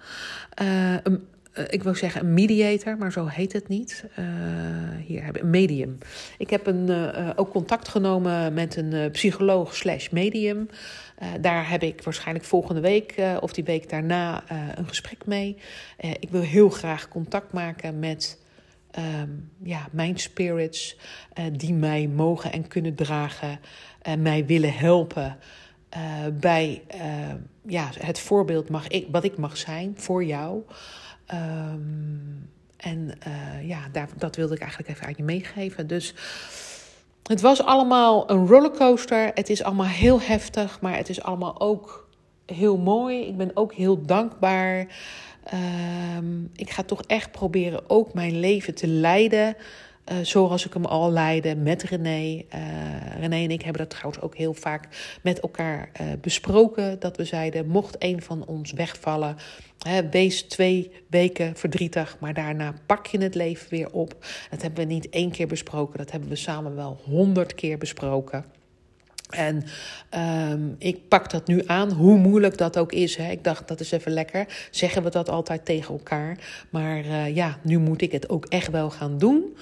Een, 1.03 1.27
ik 1.69 1.83
wil 1.83 1.95
zeggen 1.95 2.21
een 2.21 2.33
mediator, 2.33 2.97
maar 2.97 3.11
zo 3.11 3.25
heet 3.25 3.53
het 3.53 3.67
niet. 3.67 4.05
Uh, 4.19 4.25
hier 5.05 5.25
heb 5.25 5.35
ik 5.35 5.41
een 5.41 5.49
medium. 5.49 5.97
Ik 6.37 6.49
heb 6.49 6.67
een, 6.67 6.89
ook 7.35 7.49
contact 7.49 7.87
genomen 7.87 8.53
met 8.53 8.75
een 8.75 9.11
psycholoog 9.11 9.75
slash 9.75 10.09
medium. 10.09 10.69
Daar 11.41 11.69
heb 11.69 11.83
ik 11.83 12.03
waarschijnlijk 12.03 12.45
volgende 12.45 12.81
week 12.81 13.15
of 13.39 13.53
die 13.53 13.63
week 13.63 13.89
daarna 13.89 14.43
een 14.75 14.87
gesprek 14.87 15.25
mee. 15.25 15.57
ik 15.97 16.29
wil 16.29 16.41
heel 16.41 16.69
graag 16.69 17.07
contact 17.07 17.53
maken 17.53 17.99
met 17.99 18.39
um, 19.21 19.51
ja, 19.63 19.87
mijn 19.91 20.17
spirits 20.19 20.97
die 21.51 21.73
mij 21.73 22.07
mogen 22.07 22.51
en 22.51 22.67
kunnen 22.67 22.95
dragen 22.95 23.59
en 24.01 24.21
mij 24.21 24.45
willen 24.45 24.73
helpen. 24.73 25.37
bij 26.33 26.81
ja, 27.65 27.89
het 27.99 28.19
voorbeeld 28.19 28.69
mag 28.69 28.87
ik, 28.87 29.07
wat 29.11 29.23
ik 29.23 29.37
mag 29.37 29.57
zijn 29.57 29.93
voor 29.95 30.23
jou. 30.23 30.61
Um, 31.33 32.49
en 32.77 33.17
ja, 33.63 33.79
daar, 33.91 34.09
dat 34.17 34.35
wilde 34.35 34.53
ik 34.55 34.61
eigenlijk 34.61 34.91
even 34.91 35.05
aan 35.05 35.13
je 35.17 35.23
meegeven. 35.23 35.87
Dus 35.87 36.13
het 37.27 37.41
was 37.41 37.63
allemaal 37.63 38.29
een 38.31 38.47
rollercoaster. 38.47 39.31
Het 39.33 39.49
is 39.49 39.63
allemaal 39.63 39.85
heel 39.85 40.21
heftig, 40.21 40.81
maar 40.81 40.95
het 40.95 41.09
is 41.09 41.21
allemaal 41.21 41.61
ook 41.61 42.07
heel 42.45 42.77
mooi. 42.77 43.27
Ik 43.27 43.37
ben 43.37 43.51
ook 43.53 43.73
heel 43.73 44.05
dankbaar. 44.05 44.87
Um, 46.17 46.51
ik 46.55 46.69
ga 46.69 46.83
toch 46.83 47.01
echt 47.01 47.31
proberen 47.31 47.89
ook 47.89 48.13
mijn 48.13 48.39
leven 48.39 48.75
te 48.75 48.87
leiden 48.87 49.55
uh, 50.11 50.17
zoals 50.21 50.65
ik 50.65 50.73
hem 50.73 50.85
al 50.85 51.11
leidde 51.11 51.55
met 51.55 51.83
René. 51.83 52.35
Uh, 52.35 52.41
René 53.19 53.43
en 53.43 53.51
ik 53.51 53.61
hebben 53.61 53.81
dat 53.81 53.89
trouwens 53.89 54.21
ook 54.21 54.35
heel 54.35 54.53
vaak 54.53 55.17
met 55.21 55.39
elkaar 55.39 55.89
uh, 56.01 56.07
besproken. 56.21 56.99
Dat 56.99 57.17
we 57.17 57.25
zeiden, 57.25 57.67
mocht 57.67 57.95
een 57.99 58.21
van 58.21 58.45
ons 58.45 58.71
wegvallen, 58.71 59.35
hè, 59.79 60.09
wees 60.09 60.41
twee 60.41 60.91
weken 61.09 61.55
verdrietig, 61.55 62.17
maar 62.19 62.33
daarna 62.33 62.73
pak 62.85 63.05
je 63.05 63.17
het 63.17 63.35
leven 63.35 63.69
weer 63.69 63.91
op. 63.91 64.25
Dat 64.49 64.61
hebben 64.61 64.87
we 64.87 64.93
niet 64.93 65.09
één 65.09 65.31
keer 65.31 65.47
besproken, 65.47 65.97
dat 65.97 66.11
hebben 66.11 66.29
we 66.29 66.35
samen 66.35 66.75
wel 66.75 66.99
honderd 67.03 67.55
keer 67.55 67.77
besproken. 67.77 68.56
En 69.29 69.63
um, 70.51 70.75
ik 70.77 71.07
pak 71.07 71.29
dat 71.29 71.47
nu 71.47 71.63
aan, 71.65 71.91
hoe 71.91 72.17
moeilijk 72.17 72.57
dat 72.57 72.77
ook 72.77 72.91
is. 72.91 73.15
Hè. 73.15 73.31
Ik 73.31 73.43
dacht, 73.43 73.67
dat 73.67 73.79
is 73.79 73.91
even 73.91 74.11
lekker. 74.11 74.67
Zeggen 74.71 75.03
we 75.03 75.09
dat 75.09 75.29
altijd 75.29 75.65
tegen 75.65 75.93
elkaar. 75.93 76.37
Maar 76.69 77.05
uh, 77.05 77.35
ja, 77.35 77.57
nu 77.61 77.77
moet 77.77 78.01
ik 78.01 78.11
het 78.11 78.29
ook 78.29 78.45
echt 78.45 78.71
wel 78.71 78.89
gaan 78.89 79.17
doen. 79.17 79.57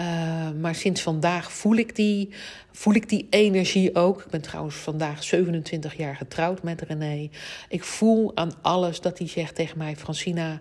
Uh, 0.00 0.50
maar 0.60 0.74
sinds 0.74 1.02
vandaag 1.02 1.52
voel 1.52 1.76
ik, 1.76 1.96
die, 1.96 2.28
voel 2.72 2.94
ik 2.94 3.08
die 3.08 3.26
energie 3.30 3.94
ook. 3.94 4.22
Ik 4.22 4.30
ben 4.30 4.40
trouwens 4.40 4.76
vandaag 4.76 5.24
27 5.24 5.96
jaar 5.96 6.16
getrouwd 6.16 6.62
met 6.62 6.82
René. 6.82 7.28
Ik 7.68 7.84
voel 7.84 8.32
aan 8.34 8.52
alles 8.62 9.00
dat 9.00 9.18
hij 9.18 9.28
zegt 9.28 9.54
tegen 9.54 9.78
mij: 9.78 9.96
Francina, 9.96 10.60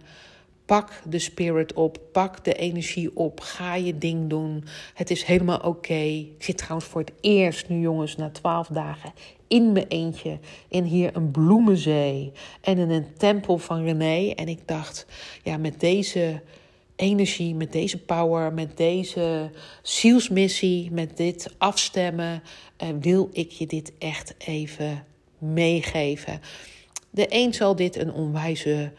pak 0.66 1.02
de 1.10 1.20
spirit 1.20 1.74
op, 1.74 2.00
pak 2.12 2.44
de 2.44 2.54
energie 2.54 3.18
op, 3.18 3.40
ga 3.40 3.76
je 3.76 3.98
ding 3.98 4.30
doen. 4.30 4.64
Het 4.94 5.12
is 5.12 5.24
helemaal 5.24 5.60
oké. 5.60 5.94
Ik 5.94 6.44
zit 6.44 6.58
trouwens 6.58 6.88
voor 6.88 7.02
het 7.02 7.12
eerst 7.22 7.70
nu, 7.70 7.80
jongens, 7.80 8.16
na 8.16 8.30
12 8.30 8.68
dagen 8.68 9.14
in 9.48 9.72
mijn 9.72 9.88
eentje 9.88 10.40
in 10.68 10.84
hier 10.84 11.16
een 11.16 11.32
bloemenzee 11.32 12.32
en 12.62 12.78
in 12.78 12.90
een 12.90 13.08
tempel 13.18 13.58
van 13.58 13.84
René. 13.84 14.32
En 14.32 14.48
ik 14.48 14.60
dacht, 14.66 15.06
ja, 15.44 15.58
met 15.58 15.80
deze 15.80 16.42
energie, 16.96 17.56
met 17.56 17.72
deze 17.72 17.98
power, 17.98 18.54
met 18.54 18.78
deze 18.78 19.50
zielsmissie, 19.82 20.92
met 20.92 21.18
dit 21.18 21.54
afstemmen, 21.58 22.44
uh, 22.84 22.90
wil 23.00 23.30
ik 23.32 23.52
je 23.52 23.68
dit 23.68 23.92
echt 24.00 24.36
even 24.38 25.06
meegeven. 25.38 26.42
De 27.10 27.26
een 27.30 27.54
zal 27.54 27.76
dit 27.76 27.96
een 27.96 28.14
onwijze 28.14 28.92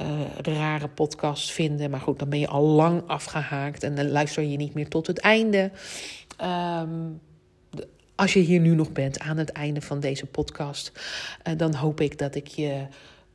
uh, 0.00 0.54
rare 0.56 0.88
podcast 0.88 1.50
vinden, 1.50 1.90
maar 1.90 2.00
goed, 2.00 2.18
dan 2.18 2.28
ben 2.28 2.38
je 2.38 2.48
al 2.48 2.62
lang 2.62 3.02
afgehaakt 3.06 3.82
en 3.82 3.94
dan 3.94 4.10
luister 4.10 4.42
je 4.42 4.56
niet 4.56 4.74
meer 4.74 4.88
tot 4.88 5.06
het 5.06 5.18
einde. 5.18 5.70
Um, 6.42 7.20
als 8.14 8.32
je 8.32 8.40
hier 8.40 8.60
nu 8.60 8.74
nog 8.74 8.92
bent 8.92 9.18
aan 9.18 9.36
het 9.36 9.50
einde 9.50 9.80
van 9.80 10.00
deze 10.00 10.26
podcast, 10.26 10.92
uh, 11.48 11.56
dan 11.56 11.74
hoop 11.74 12.00
ik 12.00 12.18
dat 12.18 12.34
ik 12.34 12.46
je 12.46 12.86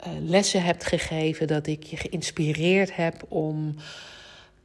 uh, 0.08 0.14
lessen 0.22 0.64
hebt 0.64 0.86
gegeven, 0.86 1.47
dat 1.47 1.68
ik 1.68 1.84
je 1.84 1.97
geïnspireerd 1.97 2.95
heb 2.95 3.24
om 3.28 3.76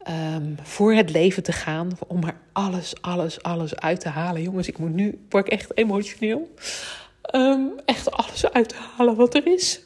um, 0.09 0.57
voor 0.62 0.93
het 0.95 1.11
leven 1.11 1.43
te 1.43 1.53
gaan, 1.53 1.90
om 2.07 2.24
er 2.24 2.36
alles, 2.53 2.95
alles, 3.01 3.43
alles 3.43 3.76
uit 3.76 4.01
te 4.01 4.09
halen. 4.09 4.43
Jongens, 4.43 4.68
ik 4.68 4.78
moet 4.78 4.95
nu, 4.95 5.24
word 5.28 5.47
ik 5.47 5.53
echt 5.53 5.76
emotioneel. 5.76 6.55
Um, 7.34 7.72
echt 7.84 8.11
alles 8.11 8.53
uit 8.53 8.68
te 8.68 8.76
halen 8.97 9.16
wat 9.16 9.34
er 9.34 9.47
is. 9.47 9.80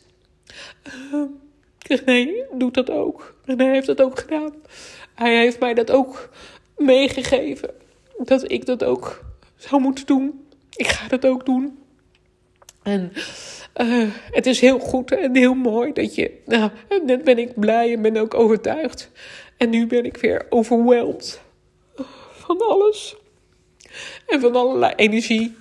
René 1.88 2.44
doet 2.52 2.74
dat 2.74 2.90
ook. 2.90 3.34
René 3.44 3.70
heeft 3.70 3.86
dat 3.86 4.02
ook 4.02 4.18
gedaan. 4.18 4.54
Hij 5.14 5.38
heeft 5.38 5.60
mij 5.60 5.74
dat 5.74 5.90
ook 5.90 6.30
meegegeven. 6.76 7.70
Dat 8.18 8.50
ik 8.50 8.66
dat 8.66 8.84
ook 8.84 9.24
zou 9.56 9.80
moeten 9.82 10.06
doen. 10.06 10.46
Ik 10.76 10.86
ga 10.86 11.08
dat 11.08 11.26
ook 11.26 11.46
doen. 11.46 11.78
En 12.82 13.12
uh, 13.76 14.08
het 14.30 14.46
is 14.46 14.60
heel 14.60 14.78
goed 14.78 15.12
en 15.12 15.36
heel 15.36 15.54
mooi 15.54 15.92
dat 15.92 16.14
je. 16.14 16.40
Nou, 16.44 16.70
net 17.04 17.24
ben 17.24 17.38
ik 17.38 17.60
blij 17.60 17.92
en 17.92 18.02
ben 18.02 18.16
ook 18.16 18.34
overtuigd. 18.34 19.10
En 19.56 19.70
nu 19.70 19.86
ben 19.86 20.04
ik 20.04 20.16
weer 20.16 20.46
overweldigd 20.48 21.40
van 22.32 22.58
alles. 22.58 23.16
En 24.26 24.40
van 24.40 24.56
allerlei 24.56 24.92
energie. 24.96 25.56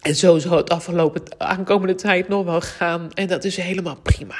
En 0.00 0.16
zo 0.16 0.38
zal 0.38 0.56
het 0.56 0.70
afgelopen 0.70 1.22
aankomende 1.38 1.94
tijd 1.94 2.28
nog 2.28 2.44
wel 2.44 2.60
gaan. 2.60 3.12
En 3.14 3.26
dat 3.26 3.44
is 3.44 3.56
helemaal 3.56 3.96
prima. 4.02 4.36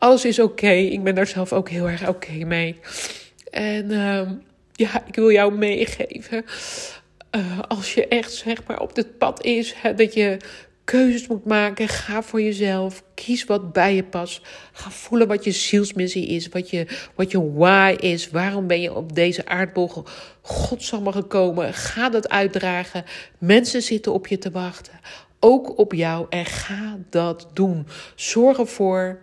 Alles 0.00 0.24
is 0.24 0.38
oké. 0.38 0.70
Ik 0.70 1.02
ben 1.02 1.14
daar 1.14 1.26
zelf 1.26 1.52
ook 1.52 1.68
heel 1.68 1.88
erg 1.88 2.08
oké 2.08 2.32
mee. 2.32 2.76
En 3.50 3.90
uh, 3.90 4.30
ja, 4.72 5.06
ik 5.06 5.14
wil 5.14 5.30
jou 5.30 5.54
meegeven. 5.54 6.44
Uh, 7.36 7.58
als 7.68 7.94
je 7.94 8.08
echt 8.08 8.32
zeg 8.32 8.66
maar 8.66 8.80
op 8.80 8.94
dit 8.94 9.18
pad 9.18 9.44
is, 9.44 9.74
dat 9.96 10.14
je 10.14 10.36
keuzes 10.84 11.26
moet 11.26 11.44
maken. 11.44 11.88
Ga 11.88 12.22
voor 12.22 12.42
jezelf. 12.42 13.02
Kies 13.14 13.44
wat 13.44 13.72
bij 13.72 13.94
je 13.94 14.04
past. 14.04 14.40
Ga 14.72 14.90
voelen 14.90 15.28
wat 15.28 15.44
je 15.44 15.50
zielsmissie 15.50 16.26
is. 16.26 16.48
Wat 16.48 16.70
je, 16.70 16.86
wat 17.14 17.30
je 17.30 17.52
why 17.52 17.96
is. 17.98 18.30
Waarom 18.30 18.66
ben 18.66 18.80
je 18.80 18.94
op 18.94 19.14
deze 19.14 19.46
aardbol 19.46 20.04
godsamme 20.42 21.12
gekomen? 21.12 21.74
Ga 21.74 22.08
dat 22.08 22.28
uitdragen. 22.28 23.04
Mensen 23.38 23.82
zitten 23.82 24.12
op 24.12 24.26
je 24.26 24.38
te 24.38 24.50
wachten. 24.50 25.00
Ook 25.40 25.78
op 25.78 25.92
jou. 25.92 26.26
En 26.28 26.44
ga 26.44 26.98
dat 27.10 27.48
doen. 27.52 27.86
Zorg 28.14 28.58
ervoor 28.58 29.18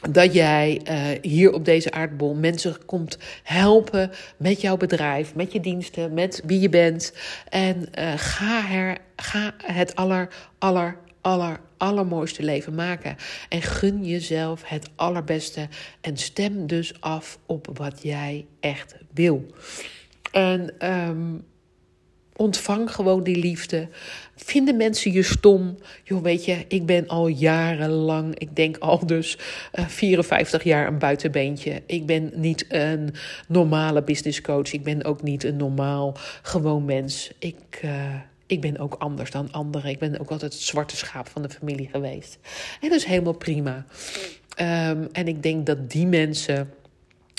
dat 0.00 0.34
jij 0.34 0.80
uh, 0.88 1.22
hier 1.22 1.52
op 1.52 1.64
deze 1.64 1.90
aardbol 1.90 2.34
mensen 2.34 2.84
komt 2.86 3.18
helpen 3.42 4.10
met 4.36 4.60
jouw 4.60 4.76
bedrijf, 4.76 5.34
met 5.34 5.52
je 5.52 5.60
diensten, 5.60 6.14
met 6.14 6.42
wie 6.44 6.60
je 6.60 6.68
bent. 6.68 7.12
En 7.48 7.88
uh, 7.98 8.12
ga, 8.16 8.60
her, 8.60 8.98
ga 9.16 9.54
het 9.62 9.94
aller, 9.94 10.28
aller, 10.58 10.96
aller, 11.20 11.60
allermooiste 11.76 12.42
leven 12.42 12.74
maken. 12.74 13.16
En 13.48 13.62
gun 13.62 14.04
jezelf 14.04 14.62
het 14.64 14.90
allerbeste. 14.96 15.68
En 16.00 16.16
stem 16.16 16.66
dus 16.66 17.00
af 17.00 17.38
op 17.46 17.68
wat 17.72 18.02
jij 18.02 18.46
echt 18.60 18.94
wil. 19.12 19.46
En 20.32 20.90
um, 20.90 21.44
ontvang 22.38 22.94
gewoon 22.94 23.22
die 23.22 23.36
liefde. 23.36 23.88
Vinden 24.36 24.76
mensen 24.76 25.12
je 25.12 25.22
stom? 25.22 25.78
Joh, 26.04 26.22
weet 26.22 26.44
je, 26.44 26.64
ik 26.68 26.86
ben 26.86 27.06
al 27.06 27.26
jarenlang, 27.26 28.38
ik 28.38 28.56
denk 28.56 28.76
al 28.76 29.06
dus 29.06 29.36
uh, 29.36 29.84
eh, 29.84 29.88
54 29.88 30.62
jaar 30.62 30.86
een 30.86 30.98
buitenbeentje. 30.98 31.82
Ik 31.86 32.06
ben 32.06 32.30
niet 32.34 32.64
een 32.68 33.14
normale 33.48 34.02
business 34.02 34.40
coach. 34.40 34.72
Ik 34.72 34.82
ben 34.82 35.04
ook 35.04 35.22
niet 35.22 35.44
een 35.44 35.56
normaal 35.56 36.16
gewoon 36.42 36.84
mens. 36.84 37.30
Ik. 37.38 37.80
Uh, 37.84 38.14
ik 38.46 38.60
ben 38.60 38.78
ook 38.78 38.94
anders 38.94 39.30
dan 39.30 39.52
anderen. 39.52 39.90
Ik 39.90 39.98
ben 39.98 40.20
ook 40.20 40.30
altijd 40.30 40.52
het 40.52 40.62
zwarte 40.62 40.96
schaap 40.96 41.28
van 41.28 41.42
de 41.42 41.48
familie 41.48 41.88
geweest. 41.92 42.38
En 42.80 42.88
dat 42.88 42.98
is 42.98 43.04
helemaal 43.04 43.32
prima. 43.32 43.86
Um, 44.60 45.08
en 45.12 45.28
ik 45.28 45.42
denk 45.42 45.66
dat 45.66 45.90
die 45.90 46.06
mensen 46.06 46.70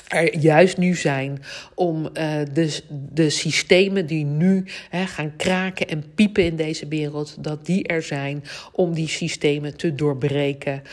er 0.09 0.37
juist 0.37 0.77
nu 0.77 0.95
zijn 0.95 1.41
om 1.75 2.03
uh, 2.03 2.11
de, 2.53 2.81
de 2.89 3.29
systemen 3.29 4.05
die 4.05 4.25
nu 4.25 4.65
hè, 4.89 5.05
gaan 5.05 5.35
kraken 5.35 5.87
en 5.87 6.13
piepen 6.15 6.45
in 6.45 6.55
deze 6.55 6.87
wereld, 6.87 7.43
dat 7.43 7.65
die 7.65 7.87
er 7.87 8.03
zijn 8.03 8.43
om 8.71 8.93
die 8.93 9.07
systemen 9.07 9.77
te 9.77 9.95
doorbreken. 9.95 10.83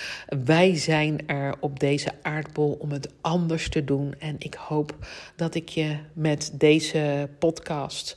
Wij 0.44 0.76
zijn 0.76 1.28
er 1.28 1.54
op 1.60 1.80
deze 1.80 2.10
aardbol 2.22 2.76
om 2.80 2.90
het 2.90 3.08
anders 3.20 3.68
te 3.68 3.84
doen. 3.84 4.14
En 4.18 4.36
ik 4.38 4.54
hoop 4.54 4.94
dat 5.36 5.54
ik 5.54 5.68
je 5.68 5.96
met 6.12 6.50
deze 6.52 7.28
podcast 7.38 8.16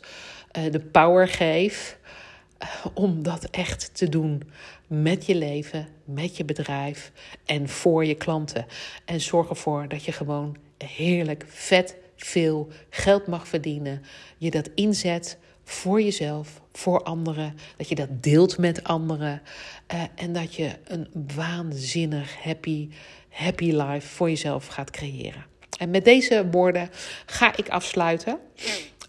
uh, 0.58 0.72
de 0.72 0.80
power 0.80 1.28
geef 1.28 1.98
om 2.94 3.24
dat 3.24 3.44
echt 3.44 3.90
te 3.94 4.10
doen 4.10 4.44
met 4.88 5.26
je 5.26 5.36
leven, 5.36 5.88
met 6.06 6.38
je 6.38 6.46
bedrijf 6.46 7.12
en 7.46 7.70
voor 7.70 8.06
je 8.06 8.16
klanten. 8.16 8.66
En 9.06 9.22
zorg 9.22 9.50
ervoor 9.50 9.88
dat 9.88 10.04
je 10.04 10.12
gewoon 10.12 10.58
heerlijk 10.88 11.46
vet 11.48 11.96
veel 12.16 12.68
geld 12.90 13.28
mag 13.28 13.48
verdienen. 13.48 14.02
Je 14.38 14.52
dat 14.52 14.70
inzet 14.76 15.38
voor 15.64 16.02
jezelf, 16.02 16.62
voor 16.74 17.04
anderen. 17.04 17.58
Dat 17.78 17.90
je 17.90 17.96
dat 17.96 18.24
deelt 18.24 18.58
met 18.58 18.84
anderen. 18.84 19.42
Uh, 19.94 20.04
en 20.16 20.34
dat 20.34 20.56
je 20.56 20.72
een 20.84 21.08
waanzinnig 21.36 22.44
happy, 22.44 22.90
happy 23.30 23.72
life 23.72 24.08
voor 24.08 24.30
jezelf 24.30 24.68
gaat 24.68 24.92
creëren. 24.92 25.46
En 25.78 25.90
met 25.90 26.06
deze 26.06 26.50
woorden 26.52 26.90
ga 27.26 27.58
ik 27.58 27.70
afsluiten. 27.70 28.40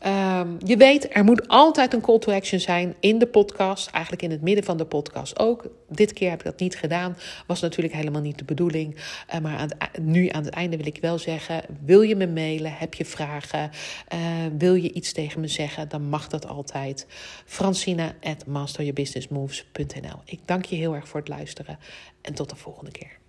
Um, 0.07 0.57
je 0.65 0.77
weet, 0.77 1.15
er 1.15 1.25
moet 1.25 1.49
altijd 1.49 1.95
een 1.95 2.01
call 2.01 2.19
to 2.19 2.33
action 2.33 2.61
zijn 2.61 2.95
in 3.01 3.19
de 3.19 3.27
podcast. 3.27 3.91
Eigenlijk 3.91 4.23
in 4.23 4.31
het 4.31 4.41
midden 4.41 4.65
van 4.65 4.77
de 4.77 4.85
podcast 4.85 5.39
ook. 5.39 5.67
Dit 5.89 6.13
keer 6.13 6.31
heb 6.31 6.39
ik 6.39 6.45
dat 6.45 6.61
niet 6.61 6.77
gedaan. 6.77 7.17
Was 7.47 7.61
natuurlijk 7.61 7.95
helemaal 7.95 8.21
niet 8.21 8.39
de 8.39 8.45
bedoeling. 8.45 8.97
Uh, 9.35 9.41
maar 9.41 9.69
nu 10.01 10.29
aan 10.29 10.45
het 10.45 10.55
einde 10.55 10.77
wil 10.77 10.87
ik 10.87 10.99
wel 11.01 11.19
zeggen: 11.19 11.63
wil 11.85 12.01
je 12.01 12.17
me 12.17 12.27
mailen? 12.27 12.73
Heb 12.73 12.95
je 12.95 13.05
vragen? 13.05 13.71
Uh, 14.15 14.19
wil 14.59 14.75
je 14.75 14.93
iets 14.93 15.13
tegen 15.13 15.41
me 15.41 15.49
zeggen? 15.49 15.89
Dan 15.89 16.03
mag 16.03 16.29
dat 16.29 16.47
altijd. 16.47 17.07
Francina 17.45 18.15
at 18.21 18.47
masteryourbusinessmoves.nl. 18.47 20.21
Ik 20.25 20.41
dank 20.45 20.65
je 20.65 20.77
heel 20.77 20.95
erg 20.95 21.09
voor 21.09 21.21
het 21.21 21.29
luisteren 21.29 21.79
en 22.23 22.35
tot 22.35 22.51
de 22.51 22.57
volgende 22.57 22.91
keer. 22.91 23.20